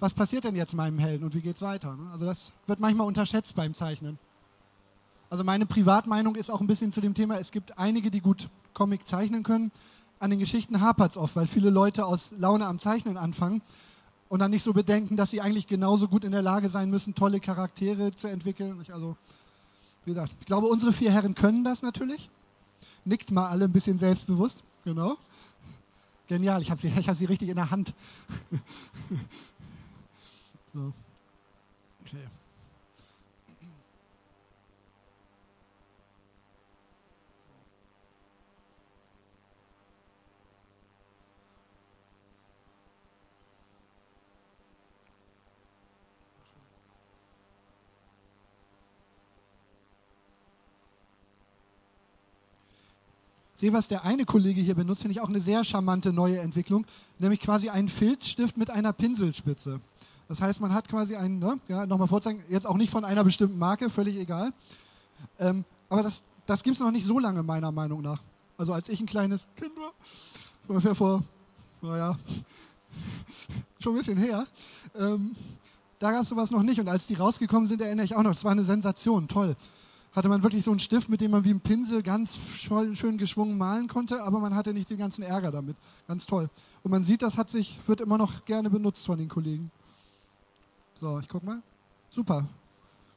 was 0.00 0.14
passiert 0.14 0.44
denn 0.44 0.56
jetzt 0.56 0.74
meinem 0.74 0.98
Helden 0.98 1.24
und 1.24 1.34
wie 1.34 1.40
geht 1.40 1.56
es 1.56 1.62
weiter? 1.62 1.96
Ne? 1.96 2.10
Also 2.12 2.26
das 2.26 2.52
wird 2.66 2.80
manchmal 2.80 3.06
unterschätzt 3.06 3.54
beim 3.54 3.74
Zeichnen. 3.74 4.18
Also 5.30 5.44
meine 5.44 5.66
Privatmeinung 5.66 6.36
ist 6.36 6.50
auch 6.50 6.60
ein 6.60 6.66
bisschen 6.66 6.92
zu 6.92 7.00
dem 7.00 7.14
Thema, 7.14 7.38
es 7.38 7.50
gibt 7.50 7.78
einige, 7.78 8.10
die 8.10 8.20
gut 8.20 8.48
Comic 8.72 9.06
zeichnen 9.06 9.42
können. 9.42 9.72
An 10.20 10.30
den 10.30 10.38
Geschichten 10.38 10.80
hapert 10.80 11.12
es 11.12 11.16
oft, 11.16 11.36
weil 11.36 11.46
viele 11.46 11.70
Leute 11.70 12.06
aus 12.06 12.32
Laune 12.38 12.66
am 12.66 12.78
Zeichnen 12.78 13.16
anfangen 13.16 13.62
und 14.28 14.40
dann 14.40 14.50
nicht 14.50 14.62
so 14.62 14.72
bedenken, 14.72 15.16
dass 15.16 15.30
sie 15.30 15.40
eigentlich 15.40 15.66
genauso 15.66 16.08
gut 16.08 16.24
in 16.24 16.32
der 16.32 16.42
Lage 16.42 16.68
sein 16.68 16.90
müssen, 16.90 17.14
tolle 17.14 17.40
Charaktere 17.40 18.10
zu 18.12 18.28
entwickeln. 18.28 18.84
Also, 18.92 19.16
wie 20.04 20.12
gesagt, 20.12 20.34
ich 20.40 20.46
glaube, 20.46 20.66
unsere 20.66 20.92
vier 20.92 21.12
Herren 21.12 21.34
können 21.34 21.64
das 21.64 21.82
natürlich. 21.82 22.30
Nickt 23.04 23.30
mal 23.30 23.48
alle 23.48 23.66
ein 23.66 23.72
bisschen 23.72 23.98
selbstbewusst. 23.98 24.58
Genau. 24.84 25.16
Genial, 26.26 26.62
ich 26.62 26.70
habe 26.70 26.80
sie, 26.80 26.90
hab 26.90 27.16
sie 27.16 27.26
richtig 27.26 27.50
in 27.50 27.56
der 27.56 27.70
Hand. 27.70 27.94
So. 30.74 30.92
Okay. 32.02 32.28
sehe, 53.64 53.72
was 53.72 53.88
der 53.88 54.04
eine 54.04 54.26
Kollege 54.26 54.60
hier 54.60 54.74
benutzt, 54.74 55.00
finde 55.00 55.12
ich 55.12 55.20
auch 55.22 55.28
eine 55.30 55.40
sehr 55.40 55.64
charmante 55.64 56.12
neue 56.12 56.38
Entwicklung, 56.38 56.84
nämlich 57.18 57.40
quasi 57.40 57.70
einen 57.70 57.88
Filzstift 57.88 58.58
mit 58.58 58.68
einer 58.68 58.92
Pinselspitze. 58.92 59.80
Das 60.34 60.42
heißt, 60.42 60.60
man 60.60 60.74
hat 60.74 60.88
quasi 60.88 61.14
einen, 61.14 61.38
ne, 61.38 61.60
ja, 61.68 61.86
nochmal 61.86 62.08
vorzeigen, 62.08 62.42
jetzt 62.48 62.66
auch 62.66 62.76
nicht 62.76 62.90
von 62.90 63.04
einer 63.04 63.22
bestimmten 63.22 63.56
Marke, 63.56 63.88
völlig 63.88 64.16
egal. 64.16 64.52
Ähm, 65.38 65.64
aber 65.88 66.02
das, 66.02 66.24
das 66.44 66.64
gibt 66.64 66.74
es 66.74 66.82
noch 66.82 66.90
nicht 66.90 67.04
so 67.04 67.20
lange, 67.20 67.44
meiner 67.44 67.70
Meinung 67.70 68.02
nach. 68.02 68.20
Also 68.58 68.72
als 68.72 68.88
ich 68.88 68.98
ein 68.98 69.06
kleines 69.06 69.46
Kind 69.54 69.76
war, 69.76 69.92
ungefähr 70.66 70.96
vor, 70.96 71.22
naja, 71.82 72.18
schon 73.78 73.92
ein 73.94 73.98
bisschen 73.98 74.18
her, 74.18 74.44
ähm, 74.98 75.36
da 76.00 76.10
gab 76.10 76.22
es 76.22 76.30
sowas 76.30 76.50
noch 76.50 76.64
nicht. 76.64 76.80
Und 76.80 76.88
als 76.88 77.06
die 77.06 77.14
rausgekommen 77.14 77.68
sind, 77.68 77.80
erinnere 77.80 78.04
ich 78.04 78.16
auch 78.16 78.24
noch, 78.24 78.32
das 78.32 78.42
war 78.42 78.50
eine 78.50 78.64
Sensation, 78.64 79.28
toll. 79.28 79.54
Hatte 80.16 80.28
man 80.28 80.42
wirklich 80.42 80.64
so 80.64 80.72
einen 80.72 80.80
Stift, 80.80 81.08
mit 81.08 81.20
dem 81.20 81.30
man 81.30 81.44
wie 81.44 81.50
ein 81.50 81.60
Pinsel 81.60 82.02
ganz 82.02 82.40
schön 82.56 83.18
geschwungen 83.18 83.56
malen 83.56 83.86
konnte, 83.86 84.20
aber 84.24 84.40
man 84.40 84.56
hatte 84.56 84.74
nicht 84.74 84.90
den 84.90 84.98
ganzen 84.98 85.22
Ärger 85.22 85.52
damit. 85.52 85.76
Ganz 86.08 86.26
toll. 86.26 86.50
Und 86.82 86.90
man 86.90 87.04
sieht, 87.04 87.22
das 87.22 87.38
hat 87.38 87.52
sich, 87.52 87.78
wird 87.86 88.00
immer 88.00 88.18
noch 88.18 88.44
gerne 88.44 88.68
benutzt 88.68 89.06
von 89.06 89.16
den 89.16 89.28
Kollegen. 89.28 89.70
So, 90.94 91.18
ich 91.18 91.28
guck 91.28 91.42
mal. 91.42 91.62
Super. 92.08 92.46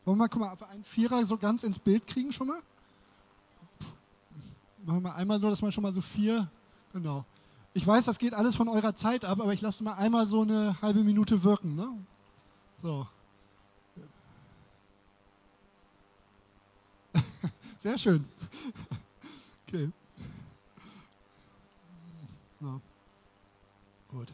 Wollen 0.06 0.18
wir 0.18 0.24
mal, 0.24 0.30
guck 0.30 0.42
mal, 0.42 0.58
einen 0.70 0.84
Vierer 0.84 1.26
so 1.26 1.38
ganz 1.38 1.64
ins 1.64 1.80
Bild 1.80 2.08
kriegen 2.08 2.32
schon 2.32 2.48
mal? 2.48 2.62
Machen 4.86 5.04
wir 5.04 5.10
mal 5.10 5.16
einmal 5.16 5.40
nur, 5.40 5.50
dass 5.50 5.62
man 5.62 5.72
schon 5.72 5.84
mal 5.84 5.94
so 5.94 6.02
vier, 6.02 6.50
genau. 6.94 7.26
Ich 7.74 7.86
weiß, 7.86 8.06
das 8.06 8.18
geht 8.18 8.34
alles 8.34 8.56
von 8.56 8.70
eurer 8.70 8.96
Zeit 8.96 9.26
ab, 9.26 9.40
aber 9.40 9.54
ich 9.54 9.62
lasse 9.62 9.84
mal 9.84 9.94
einmal 9.94 10.26
so 10.26 10.42
eine 10.42 10.82
halbe 10.82 11.04
Minute 11.04 11.44
wirken. 11.44 11.76
Ne? 11.76 11.90
So. 12.82 13.08
Sehr 17.80 17.98
schön. 17.98 18.26
Okay. 19.70 19.92
So. 22.62 22.80
Gut. 24.08 24.34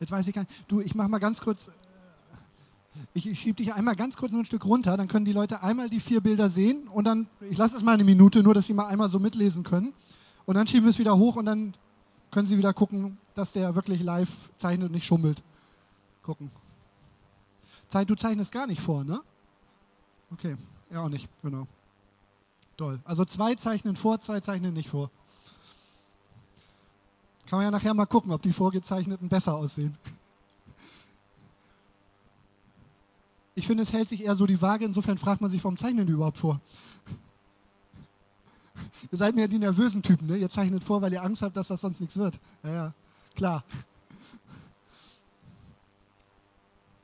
Jetzt 0.00 0.12
weiß 0.12 0.26
ich 0.26 0.34
gar 0.34 0.42
nicht. 0.42 0.52
Du, 0.68 0.80
ich 0.80 0.94
mache 0.94 1.08
mal 1.08 1.18
ganz 1.18 1.40
kurz. 1.40 1.68
Äh, 1.68 1.72
ich, 3.14 3.28
ich 3.28 3.38
schiebe 3.40 3.56
dich 3.56 3.72
einmal 3.72 3.96
ganz 3.96 4.16
kurz 4.16 4.32
ein 4.32 4.44
Stück 4.44 4.64
runter, 4.64 4.96
dann 4.96 5.08
können 5.08 5.24
die 5.24 5.32
Leute 5.32 5.62
einmal 5.62 5.88
die 5.88 6.00
vier 6.00 6.20
Bilder 6.20 6.50
sehen 6.50 6.88
und 6.88 7.04
dann, 7.04 7.28
ich 7.40 7.56
lasse 7.56 7.76
es 7.76 7.82
mal 7.82 7.94
eine 7.94 8.04
Minute, 8.04 8.42
nur 8.42 8.54
dass 8.54 8.66
sie 8.66 8.74
mal 8.74 8.86
einmal 8.86 9.08
so 9.08 9.18
mitlesen 9.18 9.62
können. 9.62 9.92
Und 10.46 10.54
dann 10.54 10.66
schieben 10.66 10.84
wir 10.84 10.90
es 10.90 10.98
wieder 10.98 11.16
hoch 11.16 11.36
und 11.36 11.46
dann 11.46 11.74
können 12.30 12.48
sie 12.48 12.58
wieder 12.58 12.72
gucken, 12.72 13.18
dass 13.34 13.52
der 13.52 13.74
wirklich 13.74 14.02
live 14.02 14.30
zeichnet 14.56 14.88
und 14.88 14.94
nicht 14.94 15.06
schummelt. 15.06 15.42
Gucken. 16.22 16.50
Zeit, 17.86 18.10
du 18.10 18.14
zeichnest 18.14 18.52
gar 18.52 18.66
nicht 18.66 18.80
vor, 18.80 19.04
ne? 19.04 19.20
Okay, 20.30 20.56
ja 20.90 21.02
auch 21.02 21.08
nicht, 21.08 21.28
genau. 21.42 21.66
Toll. 22.76 23.00
Also 23.04 23.24
zwei 23.24 23.54
zeichnen 23.54 23.96
vor, 23.96 24.20
zwei 24.20 24.40
zeichnen 24.40 24.74
nicht 24.74 24.90
vor. 24.90 25.10
Kann 27.48 27.60
man 27.60 27.64
ja 27.64 27.70
nachher 27.70 27.94
mal 27.94 28.04
gucken, 28.04 28.30
ob 28.30 28.42
die 28.42 28.52
vorgezeichneten 28.52 29.30
besser 29.30 29.54
aussehen. 29.54 29.96
Ich 33.54 33.66
finde, 33.66 33.84
es 33.84 33.92
hält 33.92 34.10
sich 34.10 34.22
eher 34.22 34.36
so 34.36 34.46
die 34.46 34.60
Waage, 34.60 34.84
insofern 34.84 35.16
fragt 35.16 35.40
man 35.40 35.50
sich, 35.50 35.64
warum 35.64 35.78
zeichnen 35.78 36.06
die 36.06 36.12
überhaupt 36.12 36.36
vor? 36.36 36.60
Ihr 39.10 39.16
seid 39.16 39.34
mir 39.34 39.40
ja 39.42 39.48
die 39.48 39.58
nervösen 39.58 40.02
Typen, 40.02 40.26
ne? 40.26 40.36
Ihr 40.36 40.50
zeichnet 40.50 40.84
vor, 40.84 41.00
weil 41.00 41.12
ihr 41.12 41.22
Angst 41.22 41.40
habt, 41.40 41.56
dass 41.56 41.68
das 41.68 41.80
sonst 41.80 42.00
nichts 42.00 42.18
wird. 42.18 42.38
Ja, 42.62 42.70
ja, 42.70 42.92
klar. 43.34 43.64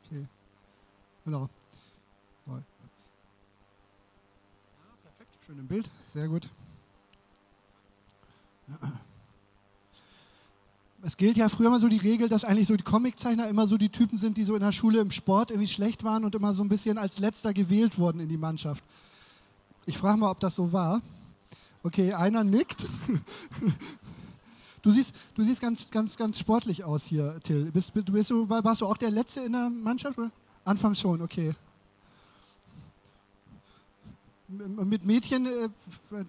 Okay. 0.07 0.27
Genau. 1.25 1.49
Ja, 2.47 2.63
perfekt, 5.03 5.31
schön 5.47 5.59
im 5.59 5.67
Bild, 5.67 5.91
sehr 6.07 6.29
gut 6.29 6.51
es 11.05 11.19
gilt 11.19 11.37
ja 11.37 11.51
früher 11.51 11.69
mal 11.69 11.81
so 11.81 11.89
die 11.89 11.99
Regel, 11.99 12.31
dass 12.31 12.45
eigentlich 12.45 12.67
so 12.67 12.77
die 12.77 12.83
Comiczeichner 12.83 13.47
immer 13.49 13.67
so 13.67 13.77
die 13.77 13.91
Typen 13.91 14.17
sind, 14.17 14.39
die 14.39 14.45
so 14.45 14.55
in 14.55 14.63
der 14.63 14.73
Schule 14.73 15.01
im 15.01 15.11
Sport 15.11 15.51
irgendwie 15.51 15.69
schlecht 15.69 16.03
waren 16.03 16.25
und 16.25 16.35
immer 16.35 16.55
so 16.55 16.63
ein 16.63 16.69
bisschen 16.71 16.97
als 16.97 17.19
letzter 17.19 17.53
gewählt 17.53 17.99
wurden 17.99 18.21
in 18.21 18.29
die 18.29 18.39
Mannschaft. 18.39 18.83
Ich 19.85 19.99
frage 19.99 20.19
mal, 20.19 20.31
ob 20.31 20.41
das 20.41 20.57
so 20.57 20.73
war. 20.73 21.03
Okay, 21.83 22.15
einer 22.15 22.43
nickt. 22.43 22.87
Du 24.81 24.91
siehst, 24.91 25.15
du 25.35 25.43
siehst 25.43 25.63
ganz, 25.63 25.91
ganz, 25.91 26.15
ganz 26.15 26.39
sportlich 26.39 26.85
aus 26.85 27.05
hier, 27.05 27.41
Till. 27.43 27.71
Bist, 27.71 27.95
bist, 27.95 28.13
bist 28.13 28.29
du, 28.29 28.47
warst 28.49 28.83
du 28.83 28.87
auch 28.87 28.99
der 28.99 29.11
Letzte 29.11 29.41
in 29.41 29.53
der 29.53 29.71
Mannschaft? 29.71 30.19
Oder? 30.19 30.31
Anfang 30.65 30.95
schon, 30.95 31.23
okay. 31.23 31.55
mit 34.49 35.05
Mädchen 35.07 35.47
äh, 35.47 35.69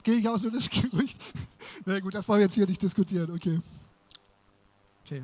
gilt 0.03 0.23
ja 0.23 0.33
auch 0.33 0.39
so 0.39 0.49
das 0.49 0.69
Gerücht. 0.69 1.17
Na 1.85 1.99
gut, 1.99 2.13
das 2.13 2.27
wollen 2.29 2.39
wir 2.39 2.45
jetzt 2.45 2.55
hier 2.55 2.65
nicht 2.65 2.81
diskutieren. 2.81 3.31
Okay. 3.31 3.59
Okay. 5.05 5.23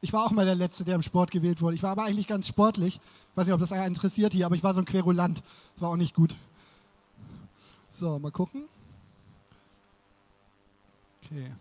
Ich 0.00 0.12
war 0.12 0.24
auch 0.24 0.30
mal 0.30 0.46
der 0.46 0.54
Letzte, 0.54 0.84
der 0.84 0.94
im 0.94 1.02
Sport 1.02 1.30
gewählt 1.30 1.60
wurde. 1.60 1.74
Ich 1.74 1.82
war 1.82 1.90
aber 1.90 2.04
eigentlich 2.04 2.26
ganz 2.26 2.46
sportlich. 2.46 2.96
Ich 2.96 3.36
weiß 3.36 3.46
nicht, 3.46 3.54
ob 3.54 3.60
das 3.60 3.72
einer 3.72 3.86
interessiert 3.86 4.32
hier, 4.32 4.46
aber 4.46 4.54
ich 4.54 4.62
war 4.62 4.74
so 4.74 4.80
ein 4.80 4.86
Querulant. 4.86 5.42
War 5.76 5.90
auch 5.90 5.96
nicht 5.96 6.14
gut. 6.14 6.34
So, 7.90 8.18
mal 8.18 8.30
gucken. 8.30 8.64
Okay. 11.24 11.52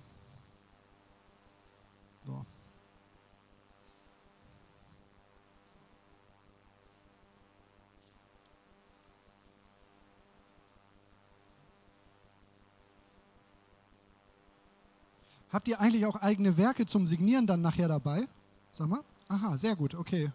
Habt 15.51 15.67
ihr 15.67 15.79
eigentlich 15.79 16.05
auch 16.05 16.15
eigene 16.17 16.57
Werke 16.57 16.85
zum 16.85 17.07
Signieren 17.07 17.47
dann 17.47 17.61
nachher 17.61 17.87
dabei? 17.87 18.27
Sag 18.73 18.87
mal. 18.89 19.03
Aha, 19.29 19.57
sehr 19.57 19.75
gut, 19.75 19.95
okay. 19.95 20.31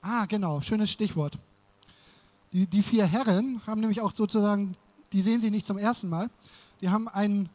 Ah, 0.00 0.26
genau, 0.26 0.60
schönes 0.60 0.90
Stichwort. 0.90 1.38
Die, 2.52 2.66
die 2.66 2.82
vier 2.82 3.06
Herren 3.06 3.60
haben 3.66 3.80
nämlich 3.80 4.00
auch 4.00 4.12
sozusagen, 4.12 4.76
die 5.12 5.22
sehen 5.22 5.40
Sie 5.40 5.50
nicht 5.50 5.66
zum 5.66 5.78
ersten 5.78 6.08
Mal, 6.08 6.30
die 6.80 6.88
haben 6.88 7.08
einen 7.08 7.48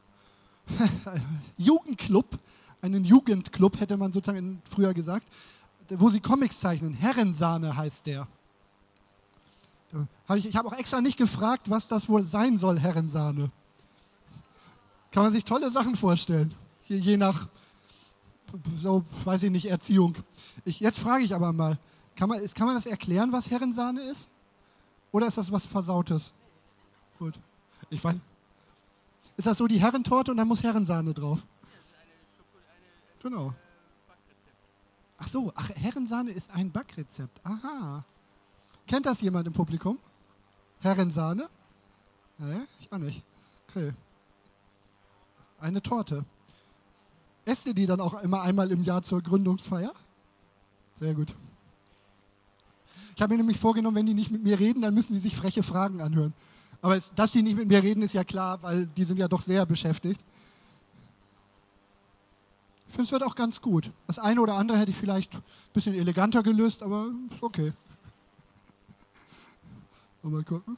Jugendclub, 1.58 2.40
einen 2.82 3.04
Jugendclub 3.04 3.80
hätte 3.80 3.98
man 3.98 4.12
sozusagen 4.12 4.62
früher 4.66 4.94
gesagt, 4.94 5.28
wo 5.90 6.10
sie 6.10 6.20
Comics 6.20 6.60
zeichnen. 6.60 6.94
Herrensahne 6.94 7.76
heißt 7.76 8.06
der. 8.06 8.28
ich 10.36 10.46
ich 10.48 10.56
habe 10.56 10.70
auch 10.70 10.78
extra 10.78 11.02
nicht 11.02 11.18
gefragt, 11.18 11.70
was 11.70 11.88
das 11.88 12.08
wohl 12.10 12.26
sein 12.26 12.58
soll, 12.58 12.80
Herrensahne. 12.80 13.52
Kann 15.12 15.24
man 15.24 15.34
sich 15.34 15.44
tolle 15.44 15.70
Sachen 15.72 15.96
vorstellen. 15.96 16.54
Je, 16.88 16.98
je 16.98 17.18
nach, 17.18 17.50
so 18.78 19.04
weiß 19.26 19.44
ich 19.44 19.52
nicht, 19.52 19.70
Erziehung. 19.70 20.16
Ich, 20.64 20.80
jetzt 20.80 21.00
frage 21.00 21.24
ich 21.24 21.36
aber 21.36 21.52
mal, 21.52 21.78
kann 22.16 22.30
man, 22.30 22.40
kann 22.54 22.68
man 22.68 22.76
das 22.76 22.86
erklären, 22.86 23.32
was 23.32 23.52
Herrensahne 23.52 24.02
ist? 24.02 24.30
Oder 25.12 25.28
ist 25.28 25.38
das 25.38 25.52
was 25.52 25.66
Versautes? 25.66 26.34
Gut. 27.20 27.38
Ich 27.90 28.02
weiß. 28.02 28.16
Ist 29.36 29.48
das 29.48 29.58
so 29.58 29.68
die 29.68 29.82
Herrentorte 29.82 30.32
und 30.32 30.38
dann 30.38 30.48
muss 30.48 30.64
Herrensahne 30.64 31.14
drauf? 31.14 31.40
Genau. 33.22 33.54
Ach 35.18 35.28
so, 35.28 35.52
ach, 35.56 35.70
Herrensahne 35.76 36.32
ist 36.32 36.50
ein 36.52 36.72
Backrezept. 36.72 37.46
Aha. 37.46 38.04
Kennt 38.88 39.06
das 39.06 39.22
jemand 39.22 39.46
im 39.46 39.54
Publikum? 39.54 40.00
Herrensahne? 40.80 41.50
Nee, 42.38 42.62
ich 42.80 42.92
auch 42.92 42.98
nicht. 42.98 43.22
Okay 43.70 43.94
eine 45.62 45.82
Torte. 45.82 46.26
Esst 47.46 47.66
ihr 47.66 47.74
die 47.74 47.86
dann 47.88 48.00
auch 48.00 48.22
immer 48.22 48.42
einmal 48.42 48.72
im 48.72 48.84
Jahr 48.84 49.04
zur 49.04 49.22
Gründungsfeier? 49.22 49.94
Sehr 51.00 51.14
gut. 51.14 51.34
Ich 53.16 53.22
habe 53.22 53.34
mir 53.34 53.38
nämlich 53.38 53.60
vorgenommen, 53.60 53.98
wenn 53.98 54.06
die 54.06 54.14
nicht 54.14 54.32
mit 54.32 54.44
mir 54.44 54.60
reden, 54.60 54.82
dann 54.82 54.94
müssen 54.94 55.14
die 55.14 55.20
sich 55.20 55.36
freche 55.36 55.64
Fragen 55.64 56.02
anhören. 56.02 56.34
Aber 56.82 56.98
es, 56.98 57.12
dass 57.16 57.32
die 57.32 57.42
nicht 57.42 57.58
mit 57.58 57.68
mir 57.68 57.84
reden, 57.84 58.04
ist 58.04 58.14
ja 58.14 58.24
klar, 58.24 58.62
weil 58.64 58.88
die 58.88 59.04
sind 59.04 59.18
ja 59.18 59.28
doch 59.28 59.42
sehr 59.42 59.66
beschäftigt. 59.66 60.22
Ich 62.88 62.94
finde, 62.94 63.06
es 63.06 63.12
wird 63.12 63.24
auch 63.24 63.36
ganz 63.36 63.62
gut. 63.62 63.92
Das 64.08 64.20
eine 64.20 64.42
oder 64.42 64.56
andere 64.56 64.78
hätte 64.78 64.92
ich 64.92 64.98
vielleicht 64.98 65.36
ein 65.36 65.44
bisschen 65.74 65.96
eleganter 65.96 66.44
gelöst, 66.44 66.84
aber 66.84 67.12
ist 67.32 67.42
okay. 67.42 67.74
Mal 70.24 70.44
gucken. 70.44 70.78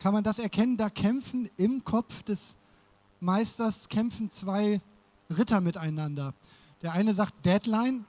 Kann 0.00 0.14
man 0.14 0.24
das 0.24 0.38
erkennen, 0.38 0.76
da 0.76 0.90
kämpfen 0.90 1.48
im 1.56 1.84
Kopf 1.84 2.22
des 2.24 2.56
Meisters 3.20 3.88
kämpfen 3.88 4.30
zwei 4.30 4.80
Ritter 5.28 5.60
miteinander. 5.60 6.34
Der 6.82 6.92
eine 6.92 7.14
sagt 7.14 7.44
Deadline, 7.44 8.06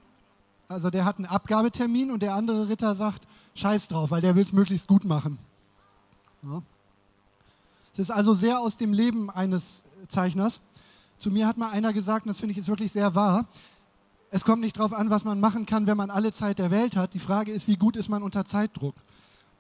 also 0.70 0.90
der 0.90 1.04
hat 1.04 1.18
einen 1.18 1.26
Abgabetermin 1.26 2.10
und 2.10 2.24
der 2.24 2.34
andere 2.34 2.70
Ritter 2.70 2.96
sagt 2.96 3.28
Scheiß 3.56 3.90
drauf, 3.90 4.10
weil 4.10 4.22
der 4.22 4.36
will 4.36 4.44
es 4.44 4.54
möglichst 4.54 4.88
gut 4.88 5.04
machen. 5.04 5.38
Ja. 6.44 6.62
Es 7.92 8.00
ist 8.00 8.12
also 8.12 8.34
sehr 8.34 8.60
aus 8.60 8.78
dem 8.78 8.94
Leben 8.94 9.30
eines 9.30 9.82
Zeichners. 10.08 10.62
Zu 11.20 11.30
mir 11.30 11.46
hat 11.46 11.58
mal 11.58 11.70
einer 11.72 11.92
gesagt, 11.92 12.26
und 12.26 12.30
das 12.30 12.40
finde 12.40 12.54
ich 12.54 12.58
ist 12.58 12.70
wirklich 12.70 12.94
sehr 12.94 13.14
wahr, 13.14 13.46
es 14.34 14.46
kommt 14.46 14.62
nicht 14.62 14.78
darauf 14.78 14.94
an, 14.94 15.10
was 15.10 15.26
man 15.26 15.42
machen 15.42 15.66
kann, 15.66 15.88
wenn 15.88 15.98
man 15.98 16.10
alle 16.10 16.32
Zeit 16.32 16.58
der 16.58 16.72
Welt 16.72 16.96
hat. 16.96 17.14
Die 17.14 17.20
Frage 17.20 17.52
ist, 17.52 17.68
wie 17.68 17.76
gut 17.76 17.98
ist 17.98 18.08
man 18.08 18.24
unter 18.24 18.46
Zeitdruck? 18.46 18.96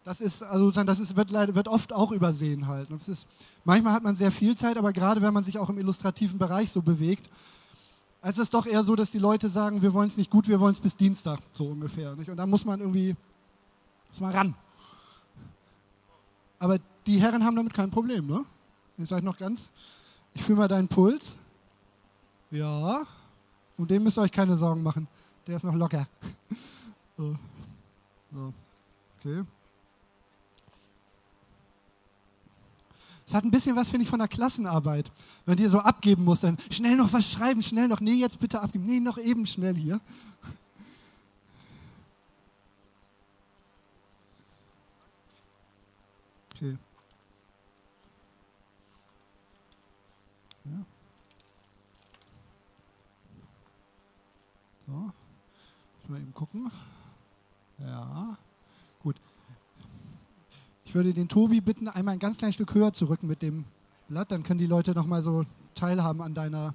Das 0.04 0.20
ist, 0.20 0.42
also 0.42 0.72
das 0.72 1.00
ist, 1.00 1.16
wird, 1.16 1.32
wird 1.32 1.68
oft 1.68 1.94
auch 1.94 2.12
übersehen 2.12 2.68
halt. 2.68 2.90
Ist, 3.08 3.28
manchmal 3.64 3.94
hat 3.94 4.04
man 4.04 4.16
sehr 4.16 4.32
viel 4.32 4.58
Zeit, 4.58 4.78
aber 4.78 4.94
gerade 4.94 5.22
wenn 5.22 5.34
man 5.34 5.44
sich 5.44 5.60
auch 5.60 5.70
im 5.70 5.78
illustrativen 5.78 6.40
Bereich 6.40 6.72
so 6.72 6.82
bewegt, 6.82 7.30
es 8.24 8.38
ist 8.38 8.54
doch 8.54 8.66
eher 8.66 8.84
so, 8.84 8.96
dass 8.96 9.12
die 9.12 9.20
Leute 9.20 9.50
sagen, 9.50 9.82
wir 9.82 9.94
wollen 9.94 10.08
es 10.08 10.18
nicht 10.18 10.30
gut, 10.30 10.48
wir 10.48 10.60
wollen 10.60 10.74
es 10.74 10.80
bis 10.80 10.96
Dienstag, 10.96 11.40
so 11.54 11.66
ungefähr. 11.68 12.16
Nicht? 12.16 12.30
Und 12.30 12.38
da 12.38 12.46
muss 12.46 12.66
man 12.66 12.80
irgendwie 12.80 13.16
muss 14.12 14.20
man 14.20 14.34
ran. 14.34 14.56
Aber 16.60 16.78
die 17.08 17.20
Herren 17.20 17.44
haben 17.44 17.56
damit 17.56 17.74
kein 17.74 17.90
Problem, 17.90 18.28
ne? 18.28 18.44
Ich 18.98 19.10
sage 19.10 19.26
noch 19.26 19.38
ganz, 19.38 19.70
ich 20.34 20.44
fühle 20.44 20.60
mal 20.60 20.68
deinen 20.68 20.88
Puls. 20.88 21.36
Ja, 22.52 23.04
um 23.78 23.88
den 23.88 24.04
müsst 24.04 24.18
ihr 24.18 24.22
euch 24.22 24.32
keine 24.32 24.58
Sorgen 24.58 24.84
machen. 24.84 25.08
Der 25.48 25.56
ist 25.56 25.64
noch 25.64 25.74
locker. 25.74 26.08
so. 27.18 27.36
so. 28.32 28.54
Okay. 29.18 29.44
Es 33.32 33.36
hat 33.36 33.46
ein 33.46 33.52
bisschen 33.52 33.78
was, 33.78 33.88
finde 33.88 34.04
ich, 34.04 34.10
von 34.10 34.20
der 34.20 34.28
Klassenarbeit. 34.28 35.10
Wenn 35.46 35.56
die 35.56 35.66
so 35.68 35.80
abgeben 35.80 36.26
muss, 36.26 36.42
dann 36.42 36.58
schnell 36.70 36.98
noch 36.98 37.14
was 37.14 37.32
schreiben, 37.32 37.64
schnell 37.64 37.88
noch. 37.88 38.02
Nee, 38.02 38.16
jetzt 38.16 38.38
bitte 38.42 38.60
abgeben. 38.60 38.84
Nee, 38.84 39.00
noch 39.00 39.18
eben 39.18 39.46
schnell 39.46 39.74
hier. 39.74 40.02
Okay. 46.56 46.78
Ja. 50.66 50.86
So. 54.88 55.12
Mal 56.10 56.20
eben 56.20 56.34
gucken. 56.34 56.70
Ja. 57.78 58.38
Ich 60.92 60.96
würde 60.96 61.14
den 61.14 61.30
Tobi 61.30 61.62
bitten, 61.62 61.88
einmal 61.88 62.16
ein 62.16 62.20
ganz 62.20 62.38
kleines 62.38 62.56
Stück 62.56 62.74
höher 62.74 62.92
zu 62.92 63.06
rücken 63.06 63.26
mit 63.26 63.42
dem 63.42 63.64
Blatt. 64.10 64.30
Dann 64.30 64.44
können 64.44 64.60
die 64.60 64.68
Leute 64.68 64.92
nochmal 64.92 65.24
so 65.24 65.46
teilhaben 65.74 66.22
an 66.22 66.34
deiner 66.34 66.74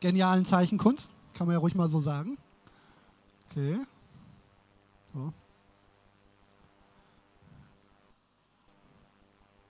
genialen 0.00 0.44
Zeichenkunst. 0.44 1.10
Kann 1.32 1.46
man 1.46 1.54
ja 1.54 1.60
ruhig 1.60 1.74
mal 1.74 1.88
so 1.88 2.02
sagen. 2.02 2.36
Okay. 3.48 3.78
So. 5.14 5.32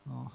so. 0.04 0.30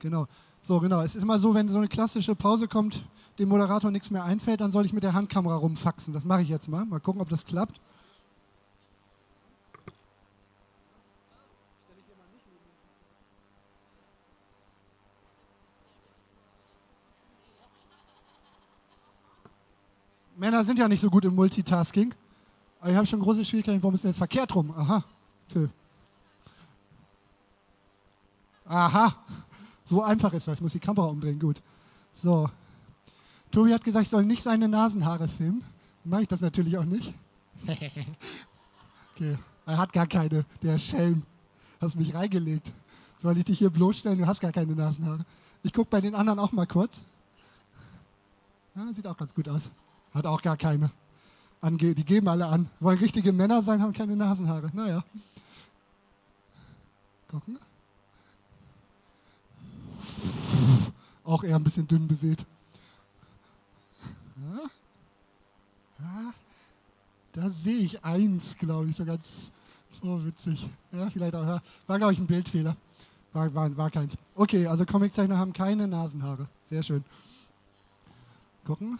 Genau. 0.00 0.26
So, 0.62 0.80
genau. 0.80 1.02
Es 1.02 1.16
ist 1.16 1.22
immer 1.22 1.38
so, 1.38 1.52
wenn 1.52 1.68
so 1.68 1.76
eine 1.76 1.88
klassische 1.88 2.34
Pause 2.34 2.66
kommt, 2.66 3.04
dem 3.38 3.50
Moderator 3.50 3.90
nichts 3.90 4.10
mehr 4.10 4.24
einfällt, 4.24 4.62
dann 4.62 4.72
soll 4.72 4.86
ich 4.86 4.94
mit 4.94 5.02
der 5.02 5.12
Handkamera 5.12 5.56
rumfaxen. 5.56 6.14
Das 6.14 6.24
mache 6.24 6.40
ich 6.40 6.48
jetzt 6.48 6.70
mal. 6.70 6.86
Mal 6.86 7.00
gucken, 7.00 7.20
ob 7.20 7.28
das 7.28 7.44
klappt. 7.44 7.78
Männer 20.36 20.64
sind 20.64 20.78
ja 20.78 20.88
nicht 20.88 21.00
so 21.00 21.10
gut 21.10 21.24
im 21.24 21.34
Multitasking. 21.34 22.14
Aber 22.80 22.90
ich 22.90 22.96
habe 22.96 23.06
schon 23.06 23.20
große 23.20 23.44
Schwierigkeiten. 23.44 23.82
Warum 23.82 23.94
ist 23.94 24.04
denn 24.04 24.10
jetzt 24.10 24.18
verkehrt 24.18 24.54
rum? 24.54 24.72
Aha. 24.76 25.02
Okay. 25.50 25.68
Aha. 28.66 29.16
So 29.84 30.02
einfach 30.02 30.32
ist 30.32 30.46
das. 30.46 30.56
Ich 30.56 30.60
muss 30.60 30.72
die 30.72 30.78
Kamera 30.78 31.06
umdrehen. 31.06 31.38
Gut. 31.38 31.62
So. 32.14 32.50
Tobi 33.50 33.72
hat 33.72 33.84
gesagt, 33.84 34.04
ich 34.04 34.10
soll 34.10 34.24
nicht 34.24 34.42
seine 34.42 34.68
Nasenhaare 34.68 35.28
filmen. 35.28 35.62
Mache 36.04 36.22
ich 36.22 36.28
das 36.28 36.40
natürlich 36.40 36.76
auch 36.76 36.84
nicht. 36.84 37.14
okay. 39.14 39.38
Er 39.64 39.78
hat 39.78 39.92
gar 39.92 40.06
keine. 40.06 40.44
Der 40.62 40.78
Schelm. 40.78 41.22
Hast 41.80 41.96
mich 41.96 42.14
reingelegt. 42.14 42.72
Soll 43.22 43.38
ich 43.38 43.44
dich 43.44 43.58
hier 43.58 43.70
bloßstellen? 43.70 44.18
Du 44.18 44.26
hast 44.26 44.40
gar 44.40 44.52
keine 44.52 44.74
Nasenhaare. 44.74 45.24
Ich 45.62 45.72
gucke 45.72 45.90
bei 45.90 46.00
den 46.00 46.14
anderen 46.14 46.38
auch 46.38 46.52
mal 46.52 46.66
kurz. 46.66 47.00
Ja, 48.74 48.92
sieht 48.92 49.06
auch 49.06 49.16
ganz 49.16 49.34
gut 49.34 49.48
aus. 49.48 49.70
Hat 50.14 50.26
auch 50.26 50.42
gar 50.42 50.56
keine. 50.56 50.90
ange 51.60 51.94
die 51.94 52.04
geben 52.04 52.28
alle 52.28 52.46
an. 52.46 52.68
Wollen 52.80 52.98
richtige 52.98 53.32
Männer 53.32 53.62
sein, 53.62 53.82
haben 53.82 53.92
keine 53.92 54.16
Nasenhaare. 54.16 54.70
Naja. 54.72 55.04
Gucken. 57.28 57.58
Auch 61.24 61.42
eher 61.42 61.56
ein 61.56 61.64
bisschen 61.64 61.88
dünn 61.88 62.06
besät. 62.06 62.44
Ja. 64.36 64.70
Ja. 65.98 66.34
Da 67.32 67.50
sehe 67.50 67.78
ich 67.78 68.04
eins, 68.04 68.56
glaube 68.58 68.88
ich, 68.88 68.96
so 68.96 69.04
ganz 69.04 69.50
so 70.02 70.24
witzig. 70.24 70.68
Ja, 70.92 71.10
vielleicht 71.10 71.34
auch. 71.34 71.60
War, 71.86 71.98
glaube 71.98 72.12
ich, 72.12 72.18
ein 72.18 72.26
Bildfehler. 72.26 72.76
War, 73.32 73.52
war, 73.54 73.76
war 73.76 73.90
keins. 73.90 74.14
Okay, 74.34 74.66
also 74.66 74.86
Comiczeichner 74.86 75.36
haben 75.36 75.52
keine 75.52 75.86
Nasenhaare. 75.86 76.48
Sehr 76.70 76.82
schön. 76.82 77.04
Gucken. 78.64 78.98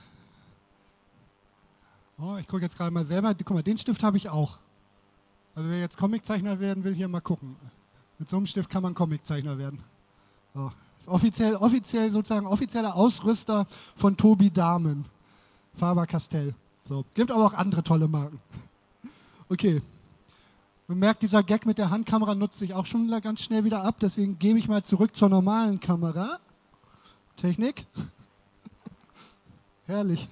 Oh, 2.19 2.37
ich 2.41 2.49
gucke 2.49 2.63
jetzt 2.63 2.77
gerade 2.77 2.91
mal 2.91 3.05
selber. 3.05 3.35
Guck 3.35 3.51
mal, 3.51 3.63
den 3.63 3.77
Stift 3.77 4.03
habe 4.03 4.17
ich 4.17 4.29
auch. 4.29 4.59
Also 5.55 5.69
wer 5.69 5.81
jetzt 5.81 5.97
Comiczeichner 5.97 6.61
werden 6.61 6.85
will, 6.85 6.95
hier 6.95 7.09
mal 7.09 7.21
gucken. 7.21 7.57
Mit 8.19 8.31
so 8.31 8.37
einem 8.37 8.47
Stift 8.47 8.71
kann 8.71 8.83
man 8.83 8.95
Comiczeichner 8.95 9.59
werden. 9.59 9.81
So. 10.55 10.73
Offiziell, 11.07 11.55
offiziell 11.57 12.11
sozusagen 12.11 12.47
offizieller 12.47 12.95
Ausrüster 12.97 13.67
von 13.95 14.17
Tobi 14.17 14.51
Dahmen. 14.51 15.05
Faber-Castell. 15.77 16.55
So. 16.85 17.05
Gibt 17.15 17.31
aber 17.31 17.47
auch 17.47 17.53
andere 17.53 17.83
tolle 17.83 18.09
Marken. 18.09 18.41
Okay. 19.49 19.81
Man 20.89 20.99
merkt, 20.99 21.23
dieser 21.23 21.45
Gag 21.45 21.67
mit 21.67 21.79
der 21.79 21.91
Handkamera 21.91 22.35
nutzt 22.35 22.59
sich 22.59 22.75
auch 22.75 22.85
schon 22.85 23.09
ganz 23.23 23.43
schnell 23.43 23.63
wieder 23.63 23.85
ab. 23.85 23.95
Deswegen 24.01 24.41
gebe 24.41 24.59
ich 24.59 24.67
mal 24.67 24.83
zurück 24.83 25.15
zur 25.15 25.29
normalen 25.29 25.79
Kamera. 25.79 26.41
Technik. 27.37 27.87
Herrlich. 29.87 30.29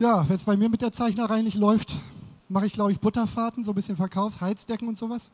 Ja, 0.00 0.26
wenn 0.26 0.36
es 0.36 0.44
bei 0.44 0.56
mir 0.56 0.70
mit 0.70 0.80
der 0.80 0.92
Zeichnerei 0.92 1.42
nicht 1.42 1.58
läuft, 1.58 1.94
mache 2.48 2.64
ich, 2.64 2.72
glaube 2.72 2.90
ich, 2.90 2.98
Butterfahrten, 2.98 3.64
so 3.64 3.72
ein 3.72 3.74
bisschen 3.74 3.98
Verkaufs-, 3.98 4.40
Heizdecken 4.40 4.88
und 4.88 4.96
sowas. 4.96 5.30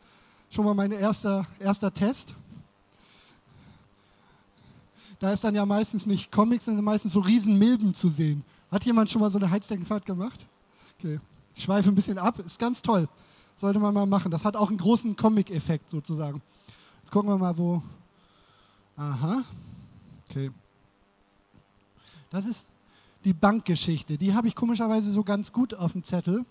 Schon 0.50 0.64
mal 0.64 0.74
mein 0.74 0.90
erster, 0.90 1.46
erster 1.60 1.94
Test. 1.94 2.34
Da 5.20 5.30
ist 5.30 5.44
dann 5.44 5.54
ja 5.54 5.64
meistens 5.64 6.04
nicht 6.04 6.32
Comics, 6.32 6.64
sondern 6.64 6.84
meistens 6.84 7.12
so 7.12 7.20
Riesenmilben 7.20 7.94
zu 7.94 8.08
sehen. 8.08 8.42
Hat 8.68 8.82
jemand 8.82 9.08
schon 9.08 9.20
mal 9.20 9.30
so 9.30 9.38
eine 9.38 9.48
Heizdeckenfahrt 9.48 10.04
gemacht? 10.04 10.44
Okay, 10.98 11.20
ich 11.54 11.62
schweife 11.62 11.88
ein 11.88 11.94
bisschen 11.94 12.18
ab, 12.18 12.40
ist 12.40 12.58
ganz 12.58 12.82
toll. 12.82 13.08
Sollte 13.60 13.78
man 13.78 13.94
mal 13.94 14.04
machen. 14.04 14.32
Das 14.32 14.44
hat 14.44 14.56
auch 14.56 14.68
einen 14.68 14.78
großen 14.78 15.14
Comic-Effekt 15.14 15.90
sozusagen. 15.90 16.42
Jetzt 17.02 17.12
gucken 17.12 17.30
wir 17.30 17.38
mal, 17.38 17.56
wo. 17.56 17.84
Aha. 18.96 19.44
Okay. 20.28 20.50
Das 22.30 22.46
ist 22.46 22.66
die 23.26 23.32
Bankgeschichte. 23.32 24.16
Die 24.16 24.34
habe 24.34 24.46
ich 24.46 24.54
komischerweise 24.54 25.10
so 25.10 25.24
ganz 25.24 25.52
gut 25.52 25.74
auf 25.74 25.92
dem 25.92 26.04
Zettel. 26.04 26.46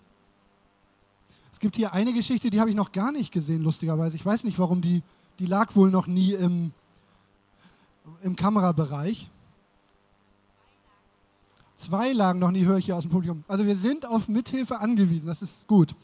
Es 1.50 1.58
gibt 1.58 1.74
hier 1.74 1.94
eine 1.94 2.12
Geschichte, 2.12 2.50
die 2.50 2.60
habe 2.60 2.68
ich 2.68 2.76
noch 2.76 2.92
gar 2.92 3.12
nicht 3.12 3.32
gesehen, 3.32 3.62
lustigerweise. 3.62 4.14
Ich 4.14 4.26
weiß 4.26 4.44
nicht, 4.44 4.58
warum 4.58 4.82
die, 4.82 5.02
die 5.38 5.46
lag 5.46 5.74
wohl 5.74 5.90
noch 5.90 6.06
nie 6.06 6.34
im, 6.34 6.72
im 8.22 8.36
Kamerabereich. 8.36 9.26
Zwei 11.76 12.12
lagen 12.12 12.40
noch 12.40 12.50
nie, 12.50 12.66
höre 12.66 12.76
ich 12.76 12.84
hier 12.84 12.96
aus 12.96 13.04
dem 13.04 13.10
Publikum. 13.10 13.42
Also 13.48 13.64
wir 13.64 13.76
sind 13.76 14.04
auf 14.04 14.28
Mithilfe 14.28 14.78
angewiesen, 14.78 15.26
das 15.26 15.40
ist 15.40 15.66
gut. 15.66 15.94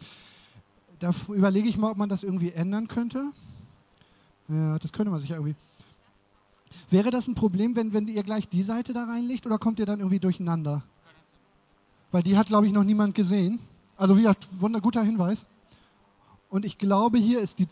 Da 1.01 1.15
überlege 1.29 1.69
ich 1.69 1.77
mal, 1.77 1.91
ob 1.91 1.99
man 1.99 2.09
das 2.09 2.23
irgendwie 2.23 2.53
ändern 2.53 2.89
könnte. 2.89 3.31
Ja, 4.49 4.79
das 4.79 4.91
könnte 4.91 5.11
man 5.11 5.21
sich 5.21 5.29
ja 5.29 5.37
irgendwie. 5.37 5.55
Wäre 6.91 7.11
das 7.11 7.29
ein 7.29 7.35
Problem, 7.35 7.77
wenn, 7.77 7.93
wenn 7.93 8.09
ihr 8.09 8.23
gleich 8.23 8.49
die 8.49 8.63
Seite 8.63 8.93
da 8.93 9.05
reinlegt 9.05 9.47
oder 9.47 9.59
kommt 9.59 9.79
ihr 9.79 9.87
dann 9.87 10.01
irgendwie 10.01 10.19
durcheinander? 10.19 10.83
Weil 12.11 12.23
die 12.23 12.37
hat, 12.37 12.49
glaube 12.49 12.67
ich, 12.67 12.73
noch 12.73 12.85
niemand 12.85 13.15
gesehen. 13.15 13.59
Also 13.97 14.17
wie 14.17 14.23
gesagt, 14.23 14.49
guter 14.83 15.03
Hinweis. 15.03 15.47
Und 16.51 16.65
ich 16.65 16.77
glaube, 16.77 17.19
hier 17.19 17.41
ist 17.41 17.59
die, 17.59 17.67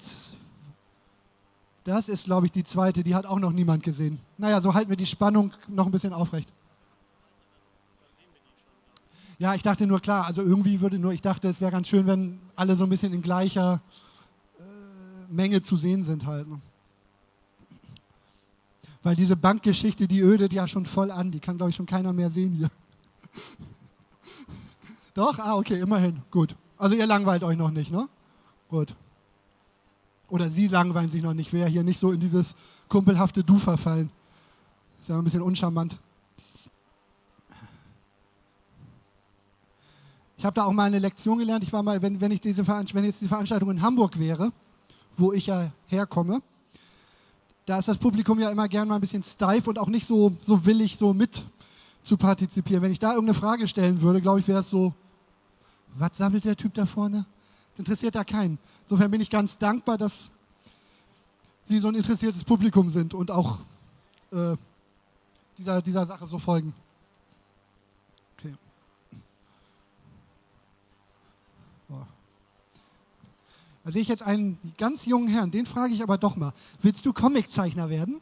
das 1.84 2.08
ist, 2.08 2.24
glaube 2.24 2.46
ich, 2.46 2.52
die 2.52 2.64
zweite, 2.64 3.02
die 3.02 3.14
hat 3.14 3.26
auch 3.26 3.38
noch 3.38 3.52
niemand 3.52 3.82
gesehen. 3.82 4.18
Naja, 4.38 4.62
so 4.62 4.72
halten 4.72 4.90
wir 4.90 4.96
die 4.96 5.06
Spannung 5.06 5.52
noch 5.68 5.86
ein 5.86 5.92
bisschen 5.92 6.12
aufrecht. 6.12 6.50
Ja, 9.38 9.54
ich 9.54 9.62
dachte 9.62 9.86
nur, 9.86 10.00
klar, 10.00 10.26
also 10.26 10.42
irgendwie 10.42 10.80
würde 10.80 10.98
nur, 10.98 11.12
ich 11.12 11.22
dachte, 11.22 11.48
es 11.48 11.60
wäre 11.60 11.72
ganz 11.72 11.88
schön, 11.88 12.06
wenn 12.06 12.38
alle 12.56 12.76
so 12.76 12.84
ein 12.84 12.90
bisschen 12.90 13.14
in 13.14 13.22
gleicher 13.22 13.80
äh, 14.58 15.32
Menge 15.32 15.62
zu 15.62 15.76
sehen 15.76 16.04
sind 16.04 16.26
halt. 16.26 16.46
Ne? 16.46 16.60
Weil 19.02 19.16
diese 19.16 19.36
Bankgeschichte, 19.36 20.06
die 20.06 20.20
ödet 20.20 20.52
ja 20.52 20.68
schon 20.68 20.84
voll 20.84 21.10
an. 21.10 21.30
Die 21.30 21.40
kann, 21.40 21.56
glaube 21.56 21.70
ich, 21.70 21.76
schon 21.76 21.86
keiner 21.86 22.12
mehr 22.12 22.30
sehen 22.30 22.52
hier. 22.54 22.70
Doch? 25.14 25.38
Ah, 25.38 25.56
okay, 25.56 25.80
immerhin. 25.80 26.20
Gut. 26.30 26.54
Also 26.76 26.94
ihr 26.94 27.06
langweilt 27.06 27.42
euch 27.42 27.56
noch 27.56 27.70
nicht, 27.70 27.90
ne? 27.90 28.08
Gut. 28.68 28.94
Oder 30.28 30.50
Sie 30.50 30.68
langweilen 30.68 31.10
sich 31.10 31.22
noch 31.22 31.34
nicht. 31.34 31.52
Wäre 31.52 31.68
hier 31.68 31.82
nicht 31.82 31.98
so 31.98 32.12
in 32.12 32.20
dieses 32.20 32.54
kumpelhafte 32.88 33.42
Du 33.42 33.58
verfallen. 33.58 34.10
Ist 35.00 35.08
ja 35.08 35.18
ein 35.18 35.24
bisschen 35.24 35.42
uncharmant. 35.42 35.98
Ich 40.36 40.44
habe 40.44 40.54
da 40.54 40.64
auch 40.64 40.72
mal 40.72 40.84
eine 40.84 40.98
Lektion 40.98 41.38
gelernt. 41.38 41.64
Ich 41.64 41.72
war 41.72 41.82
mal, 41.82 42.00
wenn, 42.00 42.20
wenn, 42.20 42.30
ich 42.30 42.40
diese 42.40 42.66
wenn 42.66 43.04
jetzt 43.04 43.20
die 43.20 43.28
Veranstaltung 43.28 43.70
in 43.70 43.82
Hamburg 43.82 44.18
wäre, 44.18 44.52
wo 45.16 45.32
ich 45.32 45.46
ja 45.46 45.70
herkomme, 45.86 46.40
da 47.70 47.78
ist 47.78 47.86
das 47.86 47.98
Publikum 47.98 48.40
ja 48.40 48.50
immer 48.50 48.66
gern 48.66 48.88
mal 48.88 48.96
ein 48.96 49.00
bisschen 49.00 49.22
steif 49.22 49.68
und 49.68 49.78
auch 49.78 49.86
nicht 49.86 50.04
so, 50.04 50.32
so 50.40 50.66
willig, 50.66 50.96
so 50.96 51.14
mit 51.14 51.44
zu 52.02 52.16
partizipieren. 52.16 52.82
Wenn 52.82 52.90
ich 52.90 52.98
da 52.98 53.10
irgendeine 53.10 53.38
Frage 53.38 53.68
stellen 53.68 54.00
würde, 54.00 54.20
glaube 54.20 54.40
ich, 54.40 54.48
wäre 54.48 54.58
es 54.58 54.70
so, 54.70 54.92
was 55.94 56.10
sammelt 56.14 56.44
der 56.44 56.56
Typ 56.56 56.74
da 56.74 56.84
vorne? 56.84 57.24
Das 57.70 57.78
interessiert 57.78 58.16
da 58.16 58.24
keinen. 58.24 58.58
Insofern 58.82 59.08
bin 59.12 59.20
ich 59.20 59.30
ganz 59.30 59.56
dankbar, 59.56 59.96
dass 59.96 60.30
Sie 61.62 61.78
so 61.78 61.86
ein 61.86 61.94
interessiertes 61.94 62.42
Publikum 62.42 62.90
sind 62.90 63.14
und 63.14 63.30
auch 63.30 63.58
äh, 64.32 64.56
dieser, 65.56 65.80
dieser 65.80 66.06
Sache 66.06 66.26
so 66.26 66.40
folgen. 66.40 66.74
Da 73.84 73.90
sehe 73.90 74.02
ich 74.02 74.08
jetzt 74.08 74.22
einen 74.22 74.58
ganz 74.76 75.06
jungen 75.06 75.28
Herrn, 75.28 75.50
den 75.50 75.66
frage 75.66 75.94
ich 75.94 76.02
aber 76.02 76.18
doch 76.18 76.36
mal. 76.36 76.52
Willst 76.82 77.04
du 77.06 77.12
Comiczeichner 77.12 77.88
werden? 77.88 78.20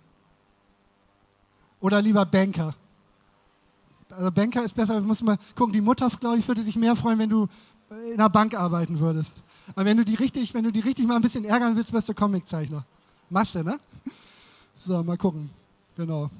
Oder 1.80 2.00
lieber 2.00 2.24
Banker? 2.24 2.74
Also 4.10 4.30
Banker 4.30 4.64
ist 4.64 4.74
besser, 4.74 5.00
muss 5.00 5.22
mal 5.22 5.38
gucken. 5.56 5.72
Die 5.72 5.80
Mutter, 5.80 6.08
glaube 6.20 6.38
ich, 6.38 6.48
würde 6.48 6.62
sich 6.62 6.76
mehr 6.76 6.96
freuen, 6.96 7.18
wenn 7.18 7.30
du 7.30 7.48
in 8.06 8.14
einer 8.14 8.28
Bank 8.28 8.54
arbeiten 8.54 9.00
würdest. 9.00 9.34
Aber 9.74 9.84
wenn 9.84 9.96
du 9.96 10.04
die 10.04 10.14
richtig, 10.14 10.54
wenn 10.54 10.64
du 10.64 10.72
die 10.72 10.80
richtig 10.80 11.06
mal 11.06 11.16
ein 11.16 11.22
bisschen 11.22 11.44
ärgern 11.44 11.76
willst, 11.76 11.92
wirst 11.92 12.08
du 12.08 12.14
Comiczeichner. 12.14 12.84
Machst 13.30 13.54
du, 13.54 13.62
ne? 13.62 13.78
So, 14.86 15.02
mal 15.02 15.18
gucken. 15.18 15.50
Genau. 15.96 16.30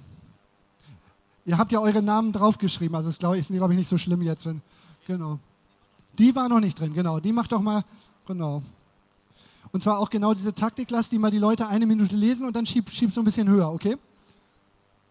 Ihr 1.44 1.58
habt 1.58 1.72
ja 1.72 1.80
eure 1.80 2.02
Namen 2.02 2.32
draufgeschrieben, 2.32 2.94
also 2.94 3.08
ist, 3.08 3.18
glaube 3.18 3.36
ich, 3.36 3.40
ist, 3.42 3.56
glaube 3.56 3.72
ich, 3.72 3.78
nicht 3.78 3.88
so 3.88 3.98
schlimm 3.98 4.22
jetzt, 4.22 4.46
wenn. 4.46 4.60
Genau. 5.06 5.38
Die 6.18 6.34
war 6.34 6.48
noch 6.48 6.60
nicht 6.60 6.78
drin, 6.78 6.94
genau. 6.94 7.20
Die 7.20 7.32
macht 7.32 7.52
doch 7.52 7.60
mal, 7.60 7.84
genau. 8.26 8.62
Und 9.72 9.82
zwar 9.82 9.98
auch 9.98 10.10
genau 10.10 10.34
diese 10.34 10.54
Taktik, 10.54 10.90
lass 10.90 11.08
die 11.08 11.18
mal 11.18 11.30
die 11.30 11.38
Leute 11.38 11.66
eine 11.66 11.86
Minute 11.86 12.16
lesen 12.16 12.46
und 12.46 12.56
dann 12.56 12.66
schieb, 12.66 12.90
schieb 12.90 13.12
so 13.12 13.20
ein 13.20 13.24
bisschen 13.24 13.48
höher, 13.48 13.70
okay? 13.70 13.96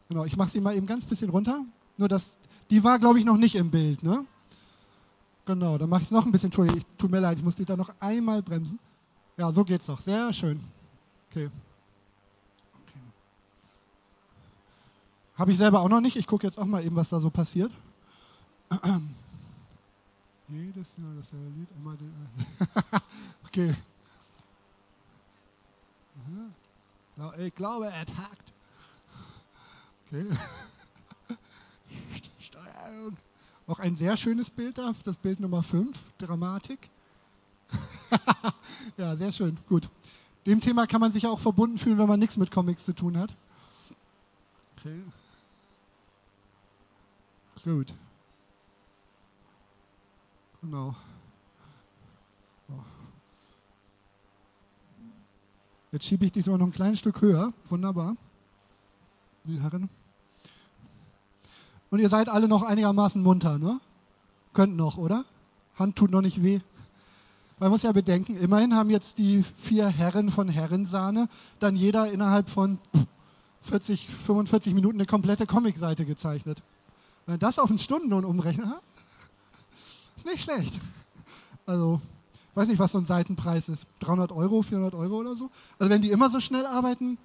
Genau, 0.09 0.25
ich 0.25 0.37
mache 0.37 0.49
sie 0.49 0.61
mal 0.61 0.75
eben 0.75 0.87
ganz 0.87 1.05
bisschen 1.05 1.29
runter. 1.29 1.63
Nur 1.97 2.07
das, 2.07 2.37
die 2.69 2.83
war, 2.83 2.97
glaube 2.99 3.19
ich, 3.19 3.25
noch 3.25 3.37
nicht 3.37 3.55
im 3.55 3.69
Bild, 3.69 4.03
ne? 4.03 4.25
Genau, 5.45 5.77
dann 5.77 5.89
mache 5.89 6.01
ich 6.01 6.07
es 6.07 6.11
noch 6.11 6.25
ein 6.25 6.31
bisschen. 6.31 6.51
Tut, 6.51 6.69
tut 6.97 7.11
mir 7.11 7.19
leid, 7.19 7.37
ich 7.37 7.43
muss 7.43 7.55
dich 7.55 7.65
da 7.65 7.77
noch 7.77 7.91
einmal 7.99 8.41
bremsen. 8.41 8.79
Ja, 9.37 9.51
so 9.51 9.63
geht's 9.63 9.85
doch. 9.85 9.99
Sehr 9.99 10.33
schön. 10.33 10.59
Okay. 11.29 11.49
Habe 15.37 15.51
ich 15.51 15.57
selber 15.57 15.81
auch 15.81 15.89
noch 15.89 16.01
nicht. 16.01 16.15
Ich 16.15 16.25
gucke 16.25 16.47
jetzt 16.47 16.57
auch 16.57 16.65
mal 16.65 16.83
eben, 16.83 16.95
was 16.95 17.09
da 17.09 17.19
so 17.19 17.29
passiert. 17.29 17.71
Jedes 20.49 20.97
Jahr 20.97 21.13
dasselbe 21.15 21.45
Lied, 21.57 21.69
immer 21.79 21.95
den. 21.95 22.11
okay. 23.45 23.75
Ich 27.39 27.55
glaube, 27.55 27.87
er 27.87 27.99
hakt. 27.99 28.53
Okay. 30.05 30.25
Steuerung. 32.39 33.17
Auch 33.67 33.79
ein 33.79 33.95
sehr 33.95 34.15
schönes 34.15 34.49
Bild 34.49 34.77
da, 34.77 34.93
das 35.03 35.17
Bild 35.17 35.39
Nummer 35.39 35.61
5, 35.61 35.97
Dramatik. 36.17 36.89
ja, 38.97 39.15
sehr 39.17 39.31
schön, 39.31 39.57
gut. 39.67 39.89
Dem 40.45 40.61
Thema 40.61 40.87
kann 40.87 41.01
man 41.01 41.11
sich 41.11 41.27
auch 41.27 41.39
verbunden 41.39 41.77
fühlen, 41.77 41.97
wenn 41.97 42.07
man 42.07 42.19
nichts 42.19 42.37
mit 42.37 42.49
Comics 42.51 42.85
zu 42.85 42.93
tun 42.93 43.17
hat. 43.17 43.35
Okay. 44.77 45.01
Gut. 47.63 47.93
Genau. 50.61 50.95
Jetzt 55.91 56.05
schiebe 56.05 56.25
ich 56.25 56.31
diesmal 56.31 56.57
noch 56.57 56.65
ein 56.65 56.73
kleines 56.73 56.99
Stück 56.99 57.21
höher. 57.21 57.53
Wunderbar. 57.69 58.17
Die 59.45 59.61
Herren. 59.61 59.89
Und 61.89 61.99
ihr 61.99 62.09
seid 62.09 62.27
alle 62.27 62.47
noch 62.47 62.63
einigermaßen 62.63 63.21
munter, 63.23 63.57
ne? 63.57 63.79
Könnt 64.53 64.75
noch, 64.75 64.97
oder? 64.97 65.23
Hand 65.79 65.95
tut 65.95 66.11
noch 66.11 66.21
nicht 66.21 66.43
weh. 66.43 66.59
Man 67.59 67.71
muss 67.71 67.83
ja 67.83 67.91
bedenken, 67.91 68.35
immerhin 68.35 68.75
haben 68.75 68.89
jetzt 68.89 69.17
die 69.17 69.43
vier 69.55 69.87
Herren 69.87 70.29
von 70.29 70.49
Herrensahne 70.49 71.29
dann 71.59 71.75
jeder 71.75 72.11
innerhalb 72.11 72.49
von 72.49 72.77
40, 73.63 74.09
45 74.09 74.73
Minuten 74.73 74.97
eine 74.97 75.07
komplette 75.07 75.47
Comicseite 75.47 76.05
gezeichnet. 76.05 76.61
Wenn 77.25 77.39
das 77.39 77.59
auf 77.59 77.69
einen 77.69 77.79
Stundenlohn 77.79 78.25
umrechnet, 78.25 78.67
ist 80.17 80.25
nicht 80.25 80.43
schlecht. 80.43 80.79
Also, 81.65 82.01
weiß 82.57 82.67
nicht, 82.67 82.79
was 82.79 82.91
so 82.91 82.97
ein 82.97 83.05
Seitenpreis 83.05 83.69
ist. 83.69 83.85
300 83.99 84.31
Euro, 84.31 84.63
400 84.63 84.95
Euro 84.95 85.17
oder 85.17 85.37
so. 85.37 85.49
Also, 85.79 85.91
wenn 85.91 86.01
die 86.01 86.11
immer 86.11 86.29
so 86.29 86.39
schnell 86.39 86.65
arbeiten, 86.65 87.17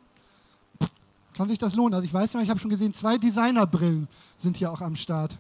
kann 1.35 1.49
sich 1.49 1.59
das 1.59 1.75
lohnen. 1.75 1.95
Also, 1.95 2.05
ich 2.05 2.13
weiß 2.13 2.35
noch, 2.35 2.43
ich 2.43 2.51
habe 2.51 2.61
schon 2.61 2.71
gesehen, 2.71 2.93
zwei 2.93 3.19
Designerbrillen 3.19 4.09
sind 4.37 4.59
hier 4.59 4.71
auch 4.71 4.83
am 4.83 4.95
Start. 4.95 5.39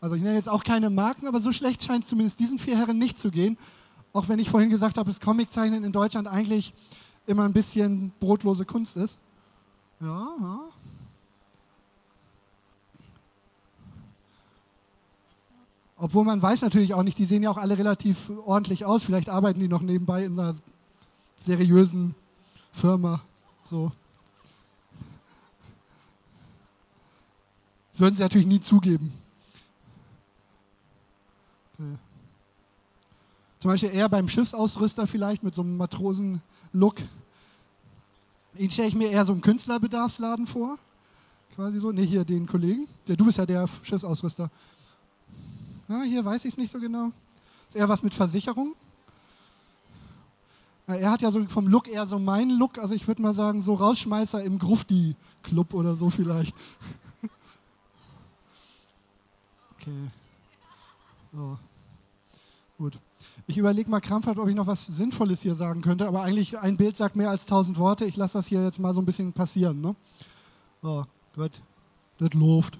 Also, 0.00 0.14
ich 0.14 0.22
nenne 0.22 0.36
jetzt 0.36 0.48
auch 0.48 0.62
keine 0.62 0.88
Marken, 0.88 1.26
aber 1.26 1.40
so 1.40 1.52
schlecht 1.52 1.82
scheint 1.82 2.04
es 2.04 2.10
zumindest 2.10 2.38
diesen 2.38 2.58
vier 2.58 2.78
Herren 2.78 2.98
nicht 2.98 3.18
zu 3.18 3.30
gehen. 3.30 3.58
Auch 4.12 4.28
wenn 4.28 4.38
ich 4.38 4.50
vorhin 4.50 4.70
gesagt 4.70 4.98
habe, 4.98 5.10
dass 5.10 5.20
Comiczeichnen 5.20 5.84
in 5.84 5.92
Deutschland 5.92 6.28
eigentlich 6.28 6.72
immer 7.26 7.44
ein 7.44 7.52
bisschen 7.52 8.12
brotlose 8.20 8.64
Kunst 8.64 8.96
ist. 8.96 9.18
Ja, 10.00 10.28
ja. 10.40 10.60
Obwohl 16.02 16.24
man 16.24 16.42
weiß 16.42 16.62
natürlich 16.62 16.94
auch 16.94 17.04
nicht, 17.04 17.16
die 17.16 17.24
sehen 17.24 17.44
ja 17.44 17.50
auch 17.50 17.56
alle 17.56 17.78
relativ 17.78 18.28
ordentlich 18.44 18.84
aus. 18.84 19.04
Vielleicht 19.04 19.28
arbeiten 19.28 19.60
die 19.60 19.68
noch 19.68 19.82
nebenbei 19.82 20.24
in 20.24 20.36
einer 20.36 20.56
seriösen 21.40 22.16
Firma. 22.72 23.22
So. 23.62 23.92
würden 27.98 28.16
sie 28.16 28.22
natürlich 28.22 28.48
nie 28.48 28.60
zugeben. 28.60 29.12
Okay. 31.74 31.96
Zum 33.60 33.70
Beispiel 33.70 33.94
eher 33.94 34.08
beim 34.08 34.28
Schiffsausrüster 34.28 35.06
vielleicht 35.06 35.44
mit 35.44 35.54
so 35.54 35.62
einem 35.62 35.76
Matrosen-Look. 35.76 36.96
Ihn 38.58 38.70
stelle 38.72 38.88
ich 38.88 38.96
mir 38.96 39.08
eher 39.08 39.24
so 39.24 39.34
einen 39.34 39.40
Künstlerbedarfsladen 39.40 40.48
vor. 40.48 40.80
Quasi 41.54 41.78
so. 41.78 41.92
Ne, 41.92 42.02
hier 42.02 42.24
den 42.24 42.48
Kollegen. 42.48 42.88
Der, 43.06 43.14
du 43.14 43.24
bist 43.24 43.38
ja 43.38 43.46
der 43.46 43.68
Schiffsausrüster. 43.82 44.50
Na, 45.92 46.04
hier 46.04 46.24
weiß 46.24 46.46
ich 46.46 46.52
es 46.52 46.56
nicht 46.56 46.72
so 46.72 46.80
genau. 46.80 47.12
Ist 47.68 47.76
eher 47.76 47.88
was 47.88 48.02
mit 48.02 48.14
Versicherung. 48.14 48.74
Na, 50.86 50.94
er 50.94 51.10
hat 51.10 51.20
ja 51.20 51.30
so 51.30 51.44
vom 51.48 51.68
Look 51.68 51.86
eher 51.86 52.06
so 52.06 52.18
meinen 52.18 52.58
Look. 52.58 52.78
Also 52.78 52.94
ich 52.94 53.06
würde 53.06 53.20
mal 53.20 53.34
sagen, 53.34 53.60
so 53.60 53.74
Rausschmeißer 53.74 54.42
im 54.42 54.58
Grufti-Club 54.58 55.74
oder 55.74 55.96
so 55.96 56.08
vielleicht. 56.08 56.56
okay. 59.72 60.08
So. 61.30 61.58
Gut. 62.78 62.98
Ich 63.46 63.58
überlege 63.58 63.90
mal 63.90 64.00
krampfhaft, 64.00 64.38
ob 64.38 64.48
ich 64.48 64.54
noch 64.54 64.66
was 64.66 64.86
Sinnvolles 64.86 65.42
hier 65.42 65.54
sagen 65.54 65.82
könnte, 65.82 66.08
aber 66.08 66.22
eigentlich 66.22 66.58
ein 66.58 66.78
Bild 66.78 66.96
sagt 66.96 67.16
mehr 67.16 67.28
als 67.28 67.44
tausend 67.44 67.76
Worte. 67.76 68.06
Ich 68.06 68.16
lasse 68.16 68.38
das 68.38 68.46
hier 68.46 68.62
jetzt 68.62 68.78
mal 68.78 68.94
so 68.94 69.02
ein 69.02 69.06
bisschen 69.06 69.34
passieren. 69.34 69.82
Ne? 69.82 69.94
So, 70.80 71.04
gut. 71.34 71.60
Das 72.18 72.32
läuft. 72.32 72.78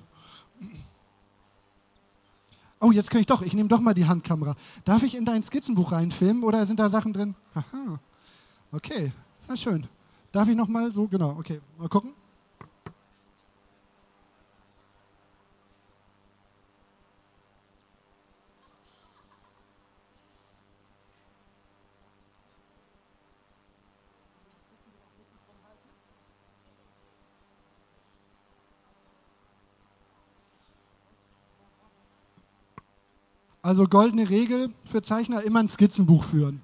Oh, 2.83 2.91
jetzt 2.91 3.11
kann 3.11 3.21
ich 3.21 3.27
doch. 3.27 3.43
Ich 3.43 3.55
nehme 3.55 3.69
doch 3.69 3.81
mal 3.81 3.95
die 3.95 4.07
Handkamera. 4.07 4.57
Darf 4.85 5.05
ich 5.05 5.15
in 5.15 5.25
dein 5.25 5.45
Skizzenbuch 5.45 5.93
reinfilmen 5.93 6.43
oder 6.43 6.67
sind 6.67 6.81
da 6.81 6.89
Sachen 6.89 7.13
drin? 7.13 7.37
Aha. 7.55 8.01
Okay, 8.73 9.13
sehr 9.47 9.57
schön. 9.57 9.87
Darf 10.33 10.49
ich 10.49 10.57
noch 10.57 10.67
mal 10.67 10.93
so? 10.93 11.07
Genau, 11.07 11.37
okay. 11.39 11.61
Mal 11.79 11.89
gucken. 11.89 12.13
Also 33.73 33.87
goldene 33.87 34.29
Regel 34.29 34.69
für 34.85 35.01
Zeichner, 35.01 35.45
immer 35.45 35.61
ein 35.61 35.69
Skizzenbuch 35.71 36.25
führen. 36.25 36.61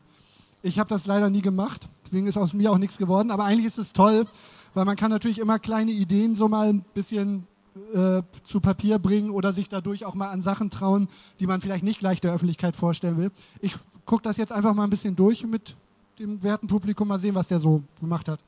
Ich 0.60 0.78
habe 0.78 0.90
das 0.90 1.06
leider 1.06 1.30
nie 1.30 1.40
gemacht, 1.40 1.88
deswegen 2.04 2.26
ist 2.26 2.36
aus 2.36 2.52
mir 2.52 2.70
auch 2.70 2.76
nichts 2.76 2.98
geworden, 2.98 3.30
aber 3.30 3.46
eigentlich 3.46 3.64
ist 3.64 3.78
es 3.78 3.94
toll, 3.94 4.26
weil 4.74 4.84
man 4.84 4.94
kann 4.94 5.10
natürlich 5.10 5.38
immer 5.38 5.58
kleine 5.58 5.90
Ideen 5.90 6.36
so 6.36 6.48
mal 6.48 6.68
ein 6.68 6.84
bisschen 6.92 7.46
äh, 7.94 8.20
zu 8.44 8.60
Papier 8.60 8.98
bringen 8.98 9.30
oder 9.30 9.54
sich 9.54 9.70
dadurch 9.70 10.04
auch 10.04 10.14
mal 10.14 10.28
an 10.28 10.42
Sachen 10.42 10.68
trauen, 10.68 11.08
die 11.40 11.46
man 11.46 11.62
vielleicht 11.62 11.82
nicht 11.82 11.98
gleich 11.98 12.20
der 12.20 12.34
Öffentlichkeit 12.34 12.76
vorstellen 12.76 13.16
will. 13.16 13.30
Ich 13.62 13.74
gucke 14.04 14.24
das 14.24 14.36
jetzt 14.36 14.52
einfach 14.52 14.74
mal 14.74 14.84
ein 14.84 14.90
bisschen 14.90 15.16
durch 15.16 15.46
mit 15.46 15.76
dem 16.18 16.42
werten 16.42 16.66
Publikum, 16.66 17.08
mal 17.08 17.18
sehen, 17.18 17.34
was 17.34 17.48
der 17.48 17.58
so 17.58 17.82
gemacht 18.00 18.28
hat. 18.28 18.40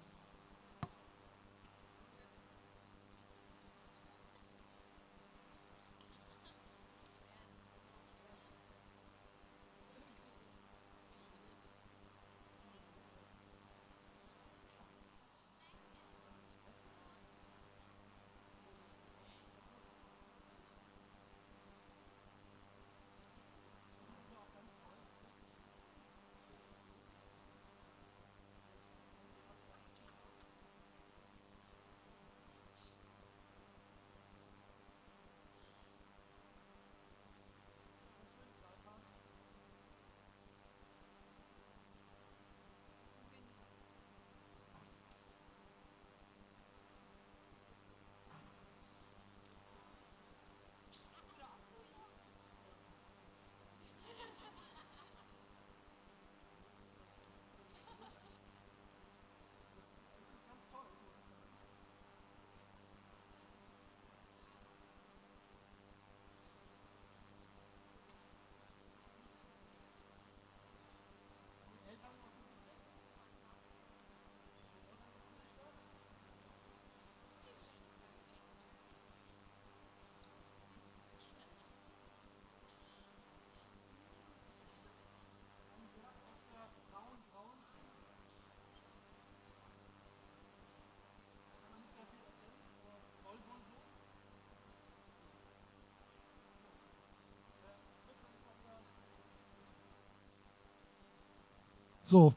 So, 102.11 102.35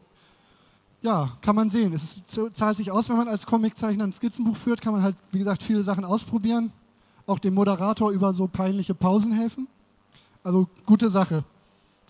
ja, 1.01 1.36
kann 1.41 1.55
man 1.55 1.71
sehen. 1.71 1.93
Es 1.93 2.21
zahlt 2.53 2.78
sich 2.78 2.91
aus, 2.91 3.09
wenn 3.09 3.17
man 3.17 3.28
als 3.28 3.47
Comiczeichner 3.47 4.03
ein 4.03 4.13
Skizzenbuch 4.13 4.55
führt, 4.55 4.82
kann 4.82 4.93
man 4.93 5.01
halt, 5.01 5.15
wie 5.32 5.39
gesagt, 5.39 5.63
viele 5.63 5.82
Sachen 5.82 6.05
ausprobieren. 6.05 6.71
Auch 7.26 7.39
dem 7.39 7.55
Moderator 7.55 8.11
über 8.11 8.34
so 8.34 8.47
peinliche 8.47 8.93
Pausen 8.93 9.32
helfen. 9.32 9.67
Also 10.43 10.67
gute 10.86 11.09
Sache. 11.09 11.43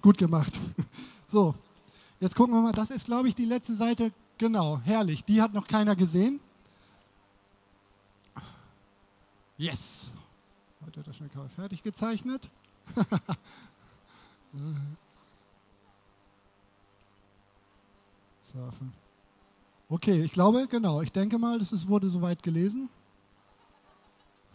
Gut 0.01 0.17
gemacht. 0.17 0.59
So, 1.29 1.55
jetzt 2.19 2.35
gucken 2.35 2.53
wir 2.53 2.61
mal. 2.61 2.73
Das 2.73 2.91
ist, 2.91 3.05
glaube 3.07 3.27
ich, 3.27 3.33
die 3.33 3.45
letzte 3.45 3.73
Seite. 3.73 4.11
Genau, 4.37 4.79
herrlich. 4.83 5.23
Die 5.23 5.41
hat 5.41 5.51
noch 5.51 5.65
keiner 5.65 5.95
gesehen. 5.95 6.39
Yes. 9.57 10.11
Heute 10.85 10.99
hat 10.99 11.07
er 11.07 11.13
schon 11.15 11.29
fertig 11.55 11.81
gezeichnet. 11.81 12.47
Surfen. 18.53 18.93
Okay, 19.89 20.23
ich 20.23 20.31
glaube, 20.31 20.67
genau. 20.67 21.01
Ich 21.01 21.11
denke 21.11 21.37
mal, 21.37 21.59
das 21.59 21.87
wurde 21.87 22.09
soweit 22.09 22.43
gelesen. 22.43 22.87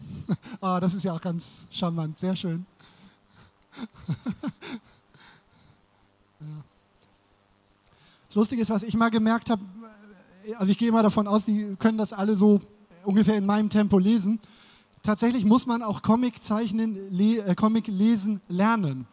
ah, 0.60 0.78
das 0.78 0.94
ist 0.94 1.02
ja 1.02 1.12
auch 1.12 1.20
ganz 1.20 1.44
charmant. 1.70 2.18
Sehr 2.18 2.36
schön. 2.36 2.66
Das 8.28 8.34
Lustige 8.34 8.60
ist, 8.60 8.68
was 8.68 8.82
ich 8.82 8.94
mal 8.94 9.08
gemerkt 9.08 9.48
habe, 9.48 9.64
also 10.58 10.70
ich 10.70 10.76
gehe 10.76 10.92
mal 10.92 11.02
davon 11.02 11.26
aus, 11.26 11.46
Sie 11.46 11.74
können 11.78 11.96
das 11.96 12.12
alle 12.12 12.36
so 12.36 12.60
ungefähr 13.04 13.36
in 13.36 13.46
meinem 13.46 13.70
Tempo 13.70 13.98
lesen. 13.98 14.38
Tatsächlich 15.02 15.46
muss 15.46 15.66
man 15.66 15.82
auch 15.82 16.02
Comic 16.02 16.44
zeichnen, 16.44 16.94
le 17.10 17.38
äh, 17.38 17.54
Comic 17.54 17.86
lesen 17.86 18.42
lernen. 18.48 19.06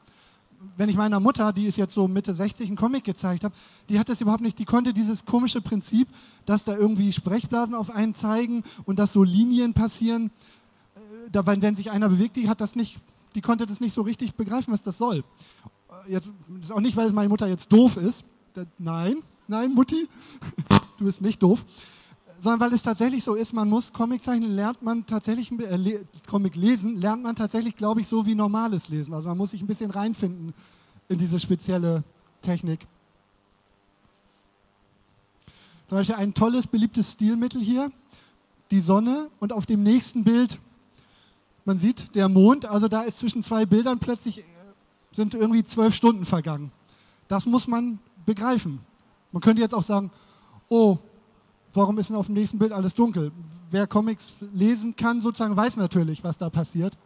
Wenn 0.77 0.89
ich 0.89 0.95
meiner 0.95 1.19
Mutter, 1.19 1.53
die 1.53 1.65
ist 1.65 1.77
jetzt 1.77 1.93
so 1.93 2.07
Mitte 2.07 2.33
60, 2.33 2.67
einen 2.67 2.77
Comic 2.77 3.03
gezeigt 3.03 3.43
habe, 3.43 3.53
die 3.89 3.99
hat 3.99 4.09
das 4.09 4.21
überhaupt 4.21 4.41
nicht, 4.41 4.59
die 4.59 4.65
konnte 4.65 4.93
dieses 4.93 5.25
komische 5.25 5.61
Prinzip, 5.61 6.07
dass 6.45 6.63
da 6.63 6.75
irgendwie 6.75 7.11
Sprechblasen 7.11 7.75
auf 7.75 7.89
einen 7.89 8.15
zeigen 8.15 8.63
und 8.85 8.99
dass 8.99 9.13
so 9.13 9.23
Linien 9.23 9.73
passieren, 9.73 10.31
äh, 10.95 11.29
da, 11.31 11.45
wenn 11.45 11.75
sich 11.75 11.91
einer 11.91 12.09
bewegt, 12.09 12.35
die 12.35 12.49
hat 12.49 12.61
das 12.61 12.75
nicht, 12.75 12.99
die 13.35 13.41
konnte 13.41 13.65
das 13.65 13.79
nicht 13.79 13.93
so 13.93 14.01
richtig 14.01 14.35
begreifen, 14.35 14.73
was 14.73 14.81
das 14.81 14.97
soll. 14.97 15.23
Äh, 16.07 16.13
jetzt, 16.13 16.31
ist 16.61 16.71
auch 16.71 16.81
nicht, 16.81 16.95
weil 16.95 17.11
meine 17.11 17.29
Mutter 17.29 17.47
jetzt 17.47 17.71
doof 17.71 17.97
ist. 17.97 18.25
Nein, 18.77 19.17
nein, 19.47 19.73
Mutti, 19.73 20.07
du 20.97 21.05
bist 21.05 21.21
nicht 21.21 21.43
doof, 21.43 21.65
sondern 22.45 22.59
weil 22.59 22.73
es 22.73 22.83
tatsächlich 22.83 23.23
so 23.23 23.33
ist, 23.33 23.53
man 23.53 23.67
muss 23.67 23.91
Comic 23.91 24.23
zeichnen, 24.23 24.51
lernt 24.51 24.83
man 24.83 25.03
tatsächlich, 25.07 25.51
äh, 25.51 25.77
le 25.77 26.05
Comic 26.29 26.55
lesen, 26.55 27.01
lernt 27.01 27.23
man 27.23 27.35
tatsächlich, 27.35 27.75
glaube 27.75 28.01
ich, 28.01 28.07
so 28.07 28.27
wie 28.27 28.35
normales 28.35 28.87
Lesen. 28.87 29.15
Also 29.15 29.27
man 29.29 29.35
muss 29.39 29.49
sich 29.49 29.63
ein 29.63 29.65
bisschen 29.65 29.89
reinfinden 29.89 30.53
in 31.09 31.17
diese 31.17 31.39
spezielle 31.39 32.03
Technik. 32.43 32.85
Zum 35.87 35.97
Beispiel 35.97 36.17
ein 36.17 36.35
tolles, 36.35 36.67
beliebtes 36.67 37.13
Stilmittel 37.13 37.61
hier, 37.61 37.91
die 38.69 38.79
Sonne 38.79 39.31
und 39.39 39.51
auf 39.51 39.65
dem 39.65 39.81
nächsten 39.81 40.23
Bild, 40.23 40.59
man 41.65 41.79
sieht 41.79 42.13
der 42.13 42.29
Mond, 42.29 42.67
also 42.67 42.87
da 42.87 43.01
ist 43.01 43.17
zwischen 43.17 43.41
zwei 43.41 43.65
Bildern 43.65 43.97
plötzlich, 43.97 44.37
äh, 44.37 44.43
sind 45.13 45.33
irgendwie 45.33 45.63
zwölf 45.63 45.95
Stunden 45.95 46.25
vergangen. 46.25 46.71
Das 47.27 47.47
muss 47.47 47.67
man 47.67 47.97
begreifen. 48.23 48.81
Man 49.31 49.41
könnte 49.41 49.63
jetzt 49.63 49.73
auch 49.73 49.81
sagen, 49.81 50.11
oh, 50.69 50.99
warum 51.75 51.97
ist 51.97 52.09
denn 52.09 52.15
auf 52.15 52.27
dem 52.27 52.35
nächsten 52.35 52.57
Bild 52.59 52.71
alles 52.71 52.93
dunkel? 52.93 53.31
Wer 53.71 53.87
Comics 53.87 54.35
lesen 54.53 54.95
kann, 54.95 55.21
sozusagen, 55.21 55.55
weiß 55.55 55.77
natürlich, 55.77 56.23
was 56.23 56.37
da 56.37 56.49
passiert. 56.49 56.97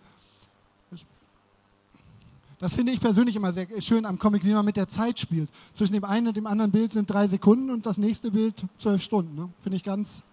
Das 2.59 2.73
finde 2.73 2.91
ich 2.91 2.99
persönlich 2.99 3.37
immer 3.37 3.53
sehr 3.53 3.67
schön 3.81 4.05
am 4.05 4.19
Comic, 4.19 4.43
wie 4.43 4.53
man 4.53 4.65
mit 4.65 4.75
der 4.75 4.89
Zeit 4.89 5.17
spielt. 5.17 5.49
Zwischen 5.73 5.93
dem 5.93 6.03
einen 6.03 6.27
und 6.27 6.35
dem 6.35 6.45
anderen 6.45 6.71
Bild 6.71 6.91
sind 6.91 7.09
drei 7.09 7.25
Sekunden 7.27 7.69
und 7.69 7.85
das 7.85 7.97
nächste 7.97 8.31
Bild 8.31 8.65
zwölf 8.77 9.01
Stunden. 9.01 9.33
Ne? 9.35 9.49
Finde 9.63 9.77
ich 9.77 9.83
ganz 9.83 10.23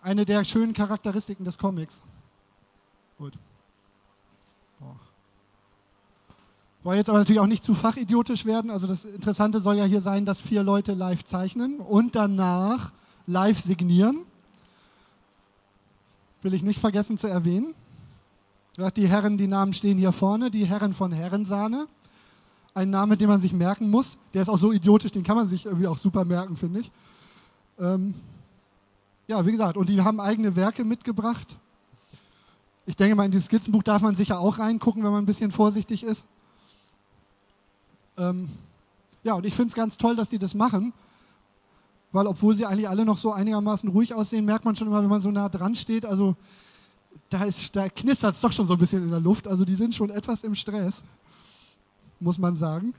eine 0.00 0.24
der 0.24 0.44
schönen 0.44 0.74
Charakteristiken 0.74 1.44
des 1.44 1.58
Comics. 1.58 2.02
Gut. 3.18 3.34
Wollen 6.84 6.98
jetzt 6.98 7.08
aber 7.08 7.18
natürlich 7.18 7.40
auch 7.40 7.46
nicht 7.46 7.64
zu 7.64 7.74
fachidiotisch 7.74 8.44
werden. 8.44 8.70
Also 8.70 8.86
das 8.86 9.04
Interessante 9.04 9.60
soll 9.60 9.76
ja 9.76 9.84
hier 9.84 10.00
sein, 10.00 10.24
dass 10.24 10.40
vier 10.40 10.62
Leute 10.62 10.94
live 10.94 11.24
zeichnen 11.24 11.80
und 11.80 12.14
danach 12.14 12.92
live 13.28 13.60
signieren. 13.60 14.22
Will 16.42 16.54
ich 16.54 16.62
nicht 16.62 16.80
vergessen 16.80 17.18
zu 17.18 17.28
erwähnen. 17.28 17.74
Die 18.96 19.08
Herren, 19.08 19.36
die 19.36 19.48
Namen 19.48 19.72
stehen 19.72 19.98
hier 19.98 20.12
vorne, 20.12 20.50
die 20.50 20.64
Herren 20.64 20.94
von 20.94 21.12
Herrensahne. 21.12 21.86
Ein 22.74 22.90
Name, 22.90 23.16
den 23.16 23.28
man 23.28 23.40
sich 23.40 23.52
merken 23.52 23.90
muss. 23.90 24.16
Der 24.34 24.42
ist 24.42 24.48
auch 24.48 24.58
so 24.58 24.72
idiotisch, 24.72 25.10
den 25.10 25.24
kann 25.24 25.36
man 25.36 25.48
sich 25.48 25.66
irgendwie 25.66 25.88
auch 25.88 25.98
super 25.98 26.24
merken, 26.24 26.56
finde 26.56 26.80
ich. 26.80 26.90
Ähm 27.78 28.14
ja, 29.26 29.44
wie 29.44 29.52
gesagt, 29.52 29.76
und 29.76 29.88
die 29.88 30.00
haben 30.00 30.20
eigene 30.20 30.56
Werke 30.56 30.84
mitgebracht. 30.84 31.56
Ich 32.86 32.96
denke 32.96 33.14
mal, 33.14 33.26
in 33.26 33.30
dieses 33.30 33.46
Skizzenbuch 33.46 33.82
darf 33.82 34.00
man 34.00 34.14
sicher 34.14 34.38
auch 34.38 34.58
reingucken, 34.58 35.04
wenn 35.04 35.10
man 35.10 35.22
ein 35.22 35.26
bisschen 35.26 35.52
vorsichtig 35.52 36.02
ist. 36.02 36.24
Ähm, 38.16 38.48
ja, 39.22 39.34
und 39.34 39.44
ich 39.44 39.54
finde 39.54 39.68
es 39.68 39.74
ganz 39.74 39.98
toll, 39.98 40.16
dass 40.16 40.30
die 40.30 40.38
das 40.38 40.54
machen, 40.54 40.94
weil 42.12 42.26
obwohl 42.26 42.54
sie 42.54 42.64
eigentlich 42.64 42.88
alle 42.88 43.04
noch 43.04 43.16
so 43.16 43.32
einigermaßen 43.32 43.88
ruhig 43.88 44.14
aussehen, 44.14 44.44
merkt 44.44 44.64
man 44.64 44.76
schon 44.76 44.88
immer, 44.88 45.02
wenn 45.02 45.10
man 45.10 45.20
so 45.20 45.30
nah 45.30 45.48
dran 45.48 45.76
steht, 45.76 46.06
also 46.06 46.36
da, 47.28 47.46
da 47.72 47.88
knistert 47.88 48.34
es 48.34 48.40
doch 48.40 48.52
schon 48.52 48.66
so 48.66 48.74
ein 48.74 48.78
bisschen 48.78 49.04
in 49.04 49.10
der 49.10 49.20
Luft. 49.20 49.46
Also 49.46 49.64
die 49.64 49.74
sind 49.74 49.94
schon 49.94 50.10
etwas 50.10 50.42
im 50.42 50.54
Stress, 50.54 51.02
muss 52.20 52.38
man 52.38 52.56
sagen. 52.56 52.94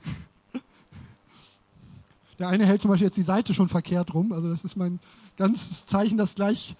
Der 2.38 2.48
eine 2.48 2.64
hält 2.64 2.80
zum 2.80 2.90
Beispiel 2.90 3.06
jetzt 3.06 3.16
die 3.16 3.22
Seite 3.22 3.52
schon 3.52 3.68
verkehrt 3.68 4.14
rum. 4.14 4.32
Also 4.32 4.48
das 4.48 4.64
ist 4.64 4.76
mein 4.76 4.98
ganzes 5.36 5.84
Zeichen, 5.86 6.16
dass 6.16 6.34
gleich 6.34 6.74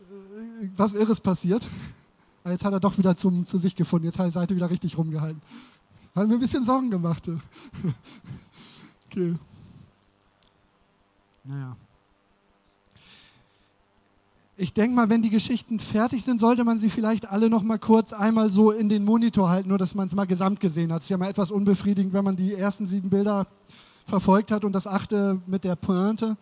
äh, 0.00 0.68
was 0.76 0.94
Irres 0.94 1.20
passiert. 1.20 1.68
Aber 2.42 2.52
jetzt 2.52 2.64
hat 2.64 2.72
er 2.72 2.80
doch 2.80 2.98
wieder 2.98 3.14
zum, 3.16 3.46
zu 3.46 3.58
sich 3.58 3.76
gefunden. 3.76 4.06
Jetzt 4.06 4.18
hat 4.18 4.26
die 4.26 4.32
Seite 4.32 4.56
wieder 4.56 4.68
richtig 4.68 4.98
rumgehalten. 4.98 5.40
Haben 6.16 6.28
mir 6.28 6.34
ein 6.34 6.40
bisschen 6.40 6.64
Sorgen 6.64 6.90
gemacht. 6.90 7.28
okay. 9.06 9.36
Naja. 11.44 11.76
Ich 14.56 14.72
denke 14.72 14.94
mal, 14.94 15.08
wenn 15.08 15.22
die 15.22 15.30
Geschichten 15.30 15.80
fertig 15.80 16.24
sind, 16.24 16.40
sollte 16.40 16.62
man 16.62 16.78
sie 16.78 16.88
vielleicht 16.88 17.28
alle 17.28 17.50
noch 17.50 17.62
mal 17.62 17.78
kurz 17.78 18.12
einmal 18.12 18.50
so 18.50 18.70
in 18.70 18.88
den 18.88 19.04
Monitor 19.04 19.48
halten, 19.48 19.68
nur 19.68 19.78
dass 19.78 19.94
man 19.94 20.06
es 20.06 20.14
mal 20.14 20.26
gesamt 20.26 20.60
gesehen 20.60 20.92
hat. 20.92 21.00
Es 21.00 21.06
ist 21.06 21.10
ja 21.10 21.16
mal 21.16 21.28
etwas 21.28 21.50
unbefriedigend, 21.50 22.12
wenn 22.12 22.24
man 22.24 22.36
die 22.36 22.54
ersten 22.54 22.86
sieben 22.86 23.10
Bilder 23.10 23.48
verfolgt 24.06 24.52
hat 24.52 24.64
und 24.64 24.72
das 24.72 24.86
achte 24.86 25.40
mit 25.46 25.64
der 25.64 25.74
Pointe 25.76 26.36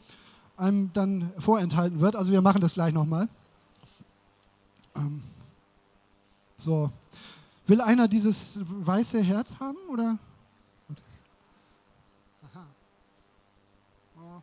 einem 0.57 0.91
dann 0.93 1.33
vorenthalten 1.39 2.01
wird. 2.01 2.17
Also 2.17 2.33
wir 2.33 2.43
machen 2.43 2.61
das 2.61 2.75
gleich 2.75 2.93
nochmal. 2.93 3.29
Ähm. 4.95 5.23
So, 6.59 6.91
Will 7.67 7.81
einer 7.81 8.09
dieses 8.09 8.59
weiße 8.63 9.23
Herz 9.23 9.59
haben 9.61 9.79
oder? 9.89 10.19
Aha. 12.53 12.67
Ja. 14.17 14.43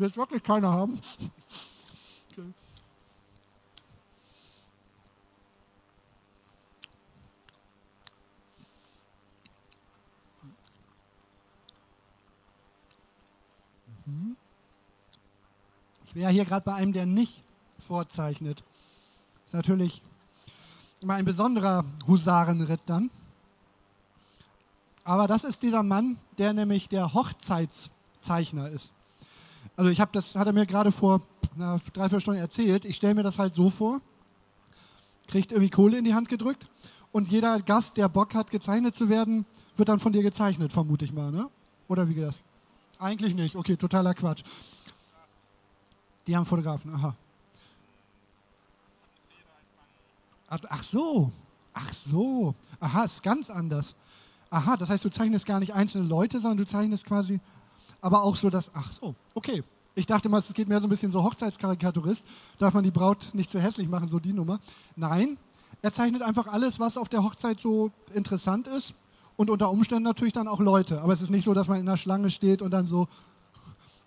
Will 0.00 0.16
wirklich 0.16 0.42
keiner 0.42 0.72
haben? 0.72 0.98
Okay. 2.32 2.54
Ich 16.06 16.14
wäre 16.14 16.32
hier 16.32 16.46
gerade 16.46 16.64
bei 16.64 16.72
einem, 16.72 16.94
der 16.94 17.04
nicht 17.04 17.44
vorzeichnet. 17.78 18.64
Ist 19.44 19.52
natürlich 19.52 20.02
immer 21.02 21.14
ein 21.14 21.26
besonderer 21.26 21.84
Husarenritt 22.06 22.80
dann. 22.86 23.10
Aber 25.04 25.26
das 25.28 25.44
ist 25.44 25.62
dieser 25.62 25.82
Mann, 25.82 26.16
der 26.38 26.54
nämlich 26.54 26.88
der 26.88 27.12
Hochzeitszeichner 27.12 28.70
ist. 28.70 28.94
Also 29.80 29.90
ich 29.90 29.98
habe 29.98 30.10
das, 30.12 30.34
hat 30.34 30.46
er 30.46 30.52
mir 30.52 30.66
gerade 30.66 30.92
vor 30.92 31.22
einer 31.56 31.80
dreiviertel 31.94 32.20
Stunden 32.20 32.40
erzählt. 32.40 32.84
Ich 32.84 32.96
stelle 32.96 33.14
mir 33.14 33.22
das 33.22 33.38
halt 33.38 33.54
so 33.54 33.70
vor, 33.70 34.02
kriegt 35.26 35.52
irgendwie 35.52 35.70
Kohle 35.70 35.96
in 35.96 36.04
die 36.04 36.12
Hand 36.12 36.28
gedrückt 36.28 36.68
und 37.12 37.30
jeder 37.30 37.58
Gast, 37.62 37.96
der 37.96 38.10
Bock 38.10 38.34
hat, 38.34 38.50
gezeichnet 38.50 38.94
zu 38.94 39.08
werden, 39.08 39.46
wird 39.76 39.88
dann 39.88 39.98
von 39.98 40.12
dir 40.12 40.22
gezeichnet, 40.22 40.70
vermute 40.70 41.06
ich 41.06 41.14
mal, 41.14 41.32
ne? 41.32 41.48
Oder 41.88 42.06
wie 42.10 42.12
geht 42.12 42.24
das? 42.24 42.42
Eigentlich 42.98 43.34
nicht. 43.34 43.56
Okay, 43.56 43.74
totaler 43.74 44.12
Quatsch. 44.12 44.42
Die 46.26 46.36
haben 46.36 46.44
Fotografen, 46.44 46.94
aha. 46.94 47.16
Ach 50.46 50.84
so, 50.84 51.32
ach 51.72 51.90
so. 51.94 52.54
Aha, 52.80 53.04
ist 53.04 53.22
ganz 53.22 53.48
anders. 53.48 53.94
Aha, 54.50 54.76
das 54.76 54.90
heißt, 54.90 55.06
du 55.06 55.08
zeichnest 55.08 55.46
gar 55.46 55.58
nicht 55.58 55.72
einzelne 55.72 56.06
Leute, 56.06 56.38
sondern 56.38 56.58
du 56.58 56.66
zeichnest 56.66 57.06
quasi, 57.06 57.40
aber 58.00 58.22
auch 58.22 58.36
so 58.36 58.50
das, 58.50 58.70
ach 58.74 58.92
so, 58.92 59.14
okay. 59.34 59.62
Ich 59.96 60.06
dachte 60.06 60.28
mal, 60.28 60.38
es 60.38 60.52
geht 60.54 60.68
mehr 60.68 60.80
so 60.80 60.86
ein 60.86 60.90
bisschen 60.90 61.10
so 61.10 61.22
Hochzeitskarikaturist. 61.22 62.24
Darf 62.58 62.74
man 62.74 62.84
die 62.84 62.92
Braut 62.92 63.30
nicht 63.32 63.50
zu 63.50 63.60
hässlich 63.60 63.88
machen, 63.88 64.08
so 64.08 64.18
die 64.20 64.32
Nummer. 64.32 64.60
Nein, 64.94 65.36
er 65.82 65.92
zeichnet 65.92 66.22
einfach 66.22 66.46
alles, 66.46 66.78
was 66.78 66.96
auf 66.96 67.08
der 67.08 67.24
Hochzeit 67.24 67.60
so 67.60 67.90
interessant 68.14 68.68
ist 68.68 68.94
und 69.36 69.50
unter 69.50 69.70
Umständen 69.70 70.04
natürlich 70.04 70.32
dann 70.32 70.48
auch 70.48 70.60
Leute. 70.60 71.02
Aber 71.02 71.12
es 71.12 71.22
ist 71.22 71.30
nicht 71.30 71.44
so, 71.44 71.54
dass 71.54 71.68
man 71.68 71.80
in 71.80 71.88
einer 71.88 71.96
Schlange 71.96 72.30
steht 72.30 72.62
und 72.62 72.70
dann 72.70 72.86
so 72.86 73.08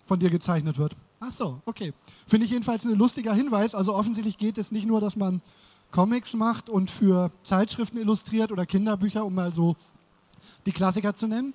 von 0.06 0.18
dir 0.18 0.30
gezeichnet 0.30 0.78
wird. 0.78 0.96
Ach 1.20 1.32
so, 1.32 1.60
okay. 1.66 1.92
Finde 2.26 2.46
ich 2.46 2.52
jedenfalls 2.52 2.84
ein 2.84 2.94
lustiger 2.94 3.34
Hinweis. 3.34 3.74
Also 3.74 3.94
offensichtlich 3.94 4.38
geht 4.38 4.58
es 4.58 4.72
nicht 4.72 4.86
nur, 4.86 5.00
dass 5.00 5.16
man 5.16 5.42
Comics 5.90 6.34
macht 6.34 6.68
und 6.68 6.90
für 6.90 7.30
Zeitschriften 7.42 7.98
illustriert 7.98 8.52
oder 8.52 8.66
Kinderbücher, 8.66 9.24
um 9.24 9.34
mal 9.34 9.52
so 9.52 9.76
die 10.66 10.72
Klassiker 10.72 11.14
zu 11.14 11.26
nennen. 11.26 11.54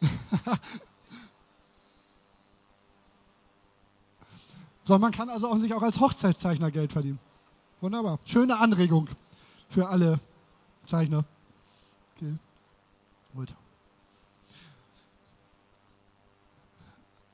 so, 4.84 4.98
man 4.98 5.12
kann 5.12 5.28
also 5.28 5.48
auch 5.48 5.58
sich 5.58 5.74
auch 5.74 5.82
als 5.82 6.00
Hochzeitszeichner 6.00 6.70
Geld 6.70 6.92
verdienen. 6.92 7.18
Wunderbar. 7.80 8.18
Schöne 8.24 8.58
Anregung 8.58 9.08
für 9.68 9.88
alle 9.88 10.20
Zeichner. 10.86 11.24
Okay. 12.16 12.34
Gut. 13.34 13.54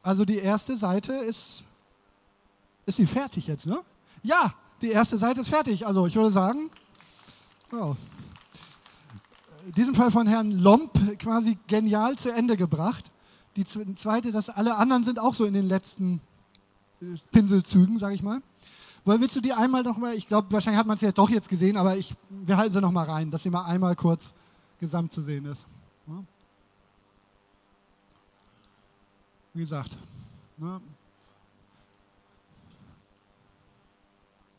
Also 0.03 0.25
die 0.25 0.39
erste 0.39 0.77
Seite 0.77 1.13
ist, 1.15 1.65
ist 2.87 2.97
sie 2.97 3.07
fertig 3.07 3.49
jetzt, 3.49 3.67
ne? 3.67 3.81
Ja, 4.23 4.55
die 4.81 4.91
erste 4.91 5.19
Seite 5.19 5.41
ist 5.41 5.49
fertig. 5.49 5.87
Also 5.87 6.07
ich 6.07 6.15
würde 6.15 6.31
sagen, 6.31 6.71
Ja. 7.73 7.97
In 9.67 9.73
diesem 9.73 9.97
Fall 9.97 10.13
von 10.13 10.29
Herrn 10.29 10.53
Lomp 10.53 10.93
quasi 11.19 11.59
genial 11.67 12.17
zu 12.17 12.33
Ende 12.33 12.57
gebracht. 12.57 13.11
Die 13.57 13.65
zweite, 13.65 14.31
dass 14.31 14.49
alle 14.49 14.77
anderen 14.77 15.03
sind 15.03 15.19
auch 15.19 15.35
so 15.35 15.45
in 15.45 15.55
den 15.55 15.67
letzten 15.67 16.21
äh, 17.03 17.17
Pinselzügen, 17.33 17.99
sage 17.99 18.15
ich 18.15 18.23
mal. 18.23 18.41
Woher 19.05 19.21
willst 19.21 19.35
du 19.35 19.41
die 19.41 19.53
einmal 19.53 19.83
noch 19.83 19.97
mal, 19.97 20.15
ich 20.15 20.29
glaube, 20.29 20.53
wahrscheinlich 20.53 20.79
hat 20.79 20.87
man 20.87 20.95
es 20.95 21.03
ja 21.03 21.11
doch 21.11 21.29
jetzt 21.31 21.49
gesehen, 21.49 21.77
aber 21.77 21.97
ich, 21.97 22.15
wir 22.29 22.57
halten 22.57 22.75
sie 22.75 22.81
noch 22.81 22.93
mal 22.93 23.07
rein, 23.07 23.33
dass 23.33 23.43
sie 23.43 23.51
mal 23.51 23.65
einmal 23.65 23.97
kurz 23.97 24.35
gesamt 24.79 25.13
zu 25.13 25.21
sehen 25.21 25.45
ist. 25.47 25.67
Ja. 26.07 26.23
Wie 29.55 29.61
gesagt, 29.63 29.97
ne? 30.59 30.81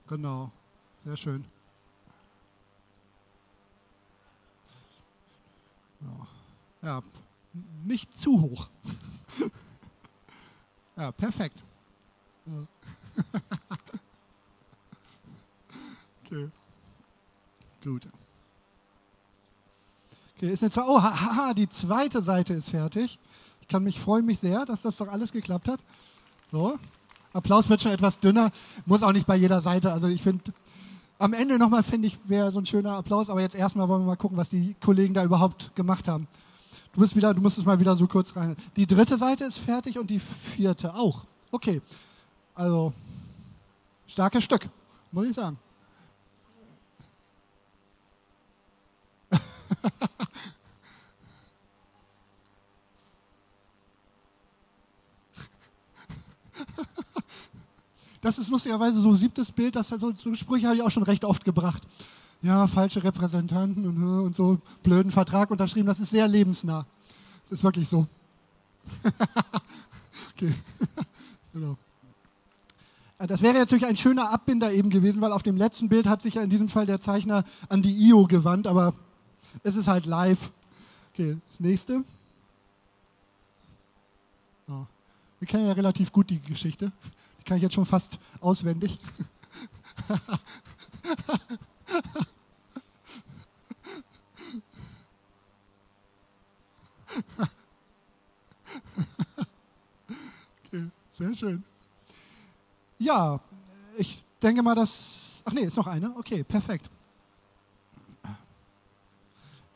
genau, 0.08 0.52
sehr 1.06 1.16
schön. 1.16 1.46
Ja, 6.82 7.02
nicht 7.86 8.14
zu 8.16 8.42
hoch. 8.42 8.70
ja, 10.96 11.12
perfekt. 11.12 11.64
okay. 16.24 16.50
Gut. 17.84 18.08
Okay, 20.36 20.52
ist 20.52 20.62
jetzt, 20.62 20.78
oh, 20.78 21.02
haha, 21.02 21.54
die 21.54 21.68
zweite 21.68 22.22
Seite 22.22 22.54
ist 22.54 22.70
fertig. 22.70 23.18
Ich 23.62 23.68
kann 23.68 23.84
mich 23.84 24.00
freuen 24.00 24.26
mich 24.26 24.40
sehr, 24.40 24.66
dass 24.66 24.84
das 24.84 24.98
doch 24.98 25.08
alles 25.08 25.32
geklappt 25.32 25.68
hat. 25.68 25.80
So. 26.52 26.78
Applaus 27.34 27.70
wird 27.70 27.82
schon 27.82 27.92
etwas 27.92 28.20
dünner, 28.20 28.52
muss 28.86 29.04
auch 29.04 29.12
nicht 29.12 29.28
bei 29.28 29.36
jeder 29.36 29.62
Seite. 29.62 29.92
Also 29.92 30.08
ich 30.08 30.24
finde, 30.24 30.54
am 31.20 31.34
Ende 31.34 31.58
nochmal 31.58 31.84
finde 31.84 32.08
ich, 32.08 32.18
wäre 32.26 32.52
so 32.52 32.60
ein 32.60 32.66
schöner 32.66 32.94
Applaus, 32.94 33.30
aber 33.30 33.42
jetzt 33.42 33.56
erstmal 33.56 33.88
wollen 33.88 34.02
wir 34.04 34.08
mal 34.08 34.16
gucken, 34.16 34.38
was 34.38 34.50
die 34.50 34.76
Kollegen 34.84 35.14
da 35.14 35.24
überhaupt 35.24 35.76
gemacht 35.76 36.08
haben. 36.08 36.28
Du 36.94 37.00
musst 37.00 37.16
wieder, 37.16 37.34
du 37.34 37.42
musst 37.42 37.58
es 37.58 37.66
mal 37.66 37.80
wieder 37.80 37.96
so 37.96 38.08
kurz 38.08 38.36
rein. 38.36 38.56
Die 38.76 38.88
dritte 38.88 39.18
Seite 39.18 39.46
ist 39.46 39.58
fertig 39.58 39.98
und 40.00 40.10
die 40.10 40.20
vierte 40.20 40.94
auch. 40.94 41.26
Okay. 41.52 41.82
Also, 42.56 42.94
starkes 44.08 44.44
Stück, 44.44 44.68
muss 45.12 45.28
ich 45.28 45.34
sagen. 45.36 45.58
Das 58.22 58.38
ist 58.38 58.50
lustigerweise 58.50 59.00
so 59.00 59.10
ein 59.10 59.16
siebtes 59.16 59.52
Bild, 59.52 59.76
das 59.76 59.90
so, 59.90 60.12
so 60.14 60.34
Sprüche 60.34 60.68
habe 60.68 60.76
ich 60.76 60.82
auch 60.82 60.92
schon 60.92 61.04
recht 61.04 61.24
oft 61.24 61.46
gebracht 61.46 61.84
ja, 62.42 62.68
falsche 62.68 63.04
Repräsentanten 63.04 63.86
und, 63.86 64.02
äh, 64.02 64.26
und 64.26 64.36
so, 64.36 64.60
blöden 64.84 65.12
Vertrag 65.12 65.52
unterschrieben. 65.52 65.88
Das 65.88 66.00
ist 66.00 66.12
sehr 66.12 66.28
lebensnah. 66.28 66.86
Das 67.44 67.60
ist 67.60 67.64
wirklich 67.64 67.88
so. 67.88 68.08
okay. 70.34 70.54
genau. 71.54 71.78
Das 73.20 73.42
wäre 73.42 73.56
natürlich 73.56 73.86
ein 73.86 73.98
schöner 73.98 74.32
Abbinder 74.32 74.72
eben 74.72 74.92
gewesen, 74.92 75.22
weil 75.22 75.32
auf 75.32 75.42
dem 75.42 75.58
letzten 75.58 75.90
Bild 75.90 76.06
hat 76.08 76.22
sich 76.22 76.36
ja 76.36 76.44
in 76.44 76.52
diesem 76.52 76.70
Fall 76.70 76.86
der 76.86 77.02
Zeichner 77.02 77.46
an 77.68 77.82
die 77.82 77.92
IO 78.08 78.26
gewandt, 78.28 78.68
aber 78.68 78.94
es 79.64 79.76
ist 79.76 79.88
halt 79.88 80.06
live. 80.06 80.52
Okay, 81.14 81.38
das 81.50 81.60
nächste. 81.60 82.04
Oh. 84.70 84.86
Wir 85.40 85.48
kennen 85.48 85.66
ja 85.66 85.74
relativ 85.74 86.12
gut 86.12 86.30
die 86.30 86.40
Geschichte. 86.40 86.92
Kann 87.48 87.58
ich 87.58 87.64
jetzt 87.64 87.74
schon 87.76 87.86
fast 87.86 88.20
auswendig. 88.42 89.00
okay, 100.66 100.92
sehr 101.18 101.36
schön. 101.36 101.64
Ja, 103.00 103.40
ich 103.98 104.22
denke 104.42 104.62
mal, 104.62 104.76
dass. 104.76 105.42
Ach 105.46 105.54
nee, 105.54 105.62
ist 105.62 105.78
noch 105.78 105.88
eine? 105.88 106.14
Okay, 106.18 106.44
perfekt. 106.44 106.90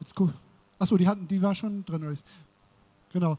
Jetzt 0.01 0.13
guck. 0.13 0.33
Achso, 0.77 0.97
die 0.97 1.07
hatten, 1.07 1.25
die 1.25 1.41
war 1.41 1.55
schon 1.55 1.85
drin. 1.85 2.19
Genau. 3.13 3.37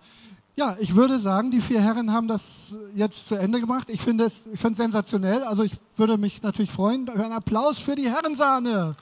Ja, 0.54 0.76
ich 0.78 0.94
würde 0.94 1.18
sagen, 1.18 1.50
die 1.50 1.62
vier 1.62 1.80
Herren 1.80 2.12
haben 2.12 2.28
das 2.28 2.74
jetzt 2.94 3.26
zu 3.26 3.36
Ende 3.36 3.58
gemacht. 3.58 3.88
Ich 3.88 4.02
finde 4.02 4.24
es 4.24 4.44
ich 4.52 4.60
finde 4.60 4.76
sensationell. 4.76 5.42
Also 5.44 5.62
ich 5.62 5.72
würde 5.96 6.18
mich 6.18 6.42
natürlich 6.42 6.70
freuen. 6.70 7.08
Ein 7.08 7.32
Applaus 7.32 7.78
für 7.78 7.94
die 7.94 8.10
Herrensahne. 8.10 8.94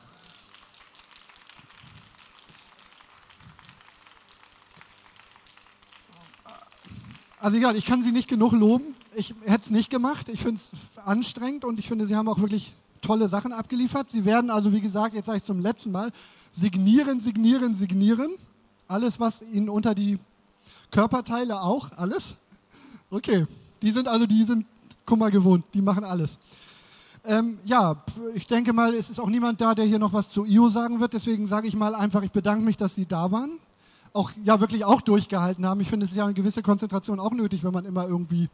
Also 7.41 7.57
ja, 7.57 7.73
ich 7.73 7.85
kann 7.85 8.05
sie 8.05 8.13
nicht 8.13 8.29
genug 8.29 8.53
loben. 8.53 8.95
Ich 9.17 9.35
hätte 9.45 9.65
es 9.65 9.71
nicht 9.71 9.91
gemacht. 9.91 10.29
Ich 10.29 10.43
finde 10.43 10.61
es 10.61 10.71
anstrengend 11.05 11.65
und 11.65 11.81
ich 11.81 11.89
finde, 11.89 12.07
sie 12.07 12.15
haben 12.15 12.29
auch 12.29 12.39
wirklich 12.39 12.75
tolle 13.01 13.29
Sachen 13.29 13.53
abgeliefert. 13.53 14.09
Sie 14.13 14.25
werden 14.25 14.51
also, 14.51 14.73
wie 14.73 14.81
gesagt, 14.81 15.15
jetzt 15.15 15.27
sage 15.27 15.39
ich 15.39 15.45
zum 15.45 15.59
letzten 15.59 15.91
Mal, 15.91 16.13
signieren, 16.53 17.21
signieren, 17.21 17.75
signieren. 17.75 18.31
Alles, 18.87 19.19
was 19.19 19.43
ihnen 19.43 19.69
unter 19.69 19.97
die 19.97 20.21
Körperteile 20.91 21.61
auch, 21.61 21.91
alles? 21.97 22.37
Okay, 23.11 23.47
die 23.83 23.91
sind 23.91 24.09
also, 24.09 24.27
die 24.27 24.45
sind 24.45 24.67
Kummer 25.07 25.31
gewohnt, 25.31 25.65
die 25.75 25.83
machen 25.83 26.05
alles. 26.05 26.39
Ähm, 27.25 27.59
ja, 27.65 27.97
ich 28.35 28.47
denke 28.47 28.73
mal, 28.73 28.95
es 28.95 29.11
ist 29.11 29.21
auch 29.21 29.29
niemand 29.29 29.61
da, 29.61 29.75
der 29.75 29.85
hier 29.85 29.99
noch 29.99 30.13
was 30.13 30.31
zu 30.31 30.47
IO 30.47 30.69
sagen 30.69 31.01
wird. 31.01 31.13
Deswegen 31.13 31.49
sage 31.49 31.69
ich 31.69 31.77
mal 31.77 31.95
einfach, 31.95 32.23
ich 32.23 32.31
bedanke 32.31 32.65
mich, 32.65 32.77
dass 32.77 32.95
Sie 32.95 33.07
da 33.07 33.31
waren. 33.31 33.51
Auch, 34.13 34.33
ja, 34.43 34.61
wirklich 34.61 34.85
auch 34.85 35.01
durchgehalten 35.01 35.67
haben. 35.67 35.81
Ich 35.81 35.91
finde, 35.91 36.05
es 36.05 36.13
ist 36.13 36.17
ja 36.17 36.25
eine 36.25 36.35
gewisse 36.35 36.63
Konzentration 36.63 37.21
auch 37.21 37.33
nötig, 37.33 37.63
wenn 37.63 37.73
man 37.73 37.85
immer 37.85 38.09
irgendwie 38.09 38.49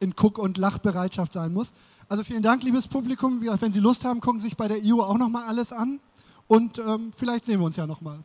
in 0.00 0.14
Guck- 0.14 0.38
und 0.38 0.58
Lachbereitschaft 0.58 1.32
sein 1.32 1.52
muss. 1.52 1.72
Also 2.08 2.24
vielen 2.24 2.42
Dank, 2.42 2.62
liebes 2.62 2.88
Publikum. 2.88 3.42
Wenn 3.42 3.72
Sie 3.72 3.80
Lust 3.80 4.04
haben, 4.04 4.20
gucken 4.20 4.40
Sie 4.40 4.48
sich 4.48 4.56
bei 4.56 4.68
der 4.68 4.82
IO 4.82 5.02
auch 5.02 5.18
nochmal 5.18 5.46
alles 5.46 5.72
an. 5.72 6.00
Und 6.46 6.78
ähm, 6.78 7.12
vielleicht 7.14 7.44
sehen 7.44 7.60
wir 7.60 7.66
uns 7.66 7.76
ja 7.76 7.86
nochmal. 7.86 8.18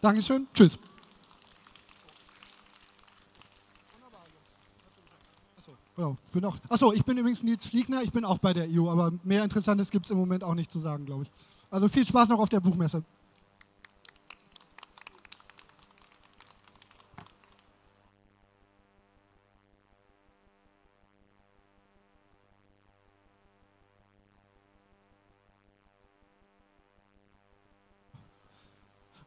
Dankeschön. 0.00 0.46
Tschüss. 0.52 0.78
Ja, 5.98 6.14
bin 6.30 6.44
auch, 6.44 6.56
achso, 6.68 6.92
ich 6.92 7.04
bin 7.04 7.16
übrigens 7.16 7.42
Nils 7.42 7.64
Fliegner, 7.64 8.02
ich 8.02 8.12
bin 8.12 8.24
auch 8.26 8.36
bei 8.36 8.52
der 8.52 8.66
EU, 8.68 8.90
aber 8.90 9.12
mehr 9.24 9.42
Interessantes 9.42 9.90
gibt 9.90 10.04
es 10.04 10.10
im 10.10 10.18
Moment 10.18 10.44
auch 10.44 10.54
nicht 10.54 10.70
zu 10.70 10.78
sagen, 10.78 11.06
glaube 11.06 11.22
ich. 11.22 11.30
Also 11.70 11.88
viel 11.88 12.06
Spaß 12.06 12.28
noch 12.28 12.38
auf 12.38 12.50
der 12.50 12.60
Buchmesse. 12.60 13.02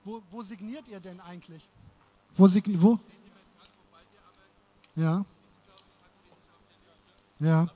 Wo, 0.04 0.22
wo 0.30 0.44
signiert 0.44 0.88
ihr 0.88 1.00
denn 1.00 1.20
eigentlich? 1.20 1.68
Wo 2.36 2.48
signiert, 2.48 2.82
wo? 2.82 3.00
Ja. 4.96 5.26
Ja. 7.40 7.68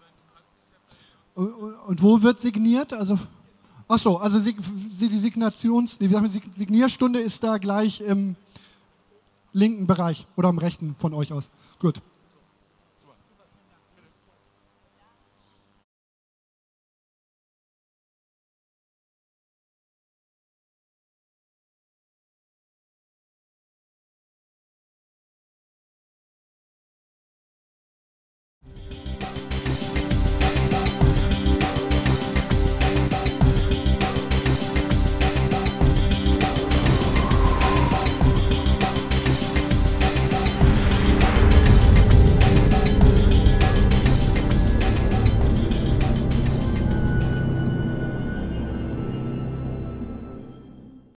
Und 1.36 2.02
wo 2.02 2.22
wird 2.22 2.40
signiert? 2.40 2.94
Also, 2.94 3.18
ach 3.88 4.00
so, 4.00 4.18
also 4.18 4.40
die 4.40 5.18
Signations, 5.18 6.00
nee, 6.00 6.08
die 6.08 6.42
Signierstunde 6.56 7.20
ist 7.20 7.44
da 7.44 7.58
gleich 7.58 8.02
im 8.02 8.36
linken 9.52 9.88
Bereich 9.88 10.28
oder 10.36 10.50
im 10.50 10.58
rechten 10.58 10.96
von 10.98 11.14
euch 11.14 11.32
aus. 11.32 11.50
Gut. 11.80 12.02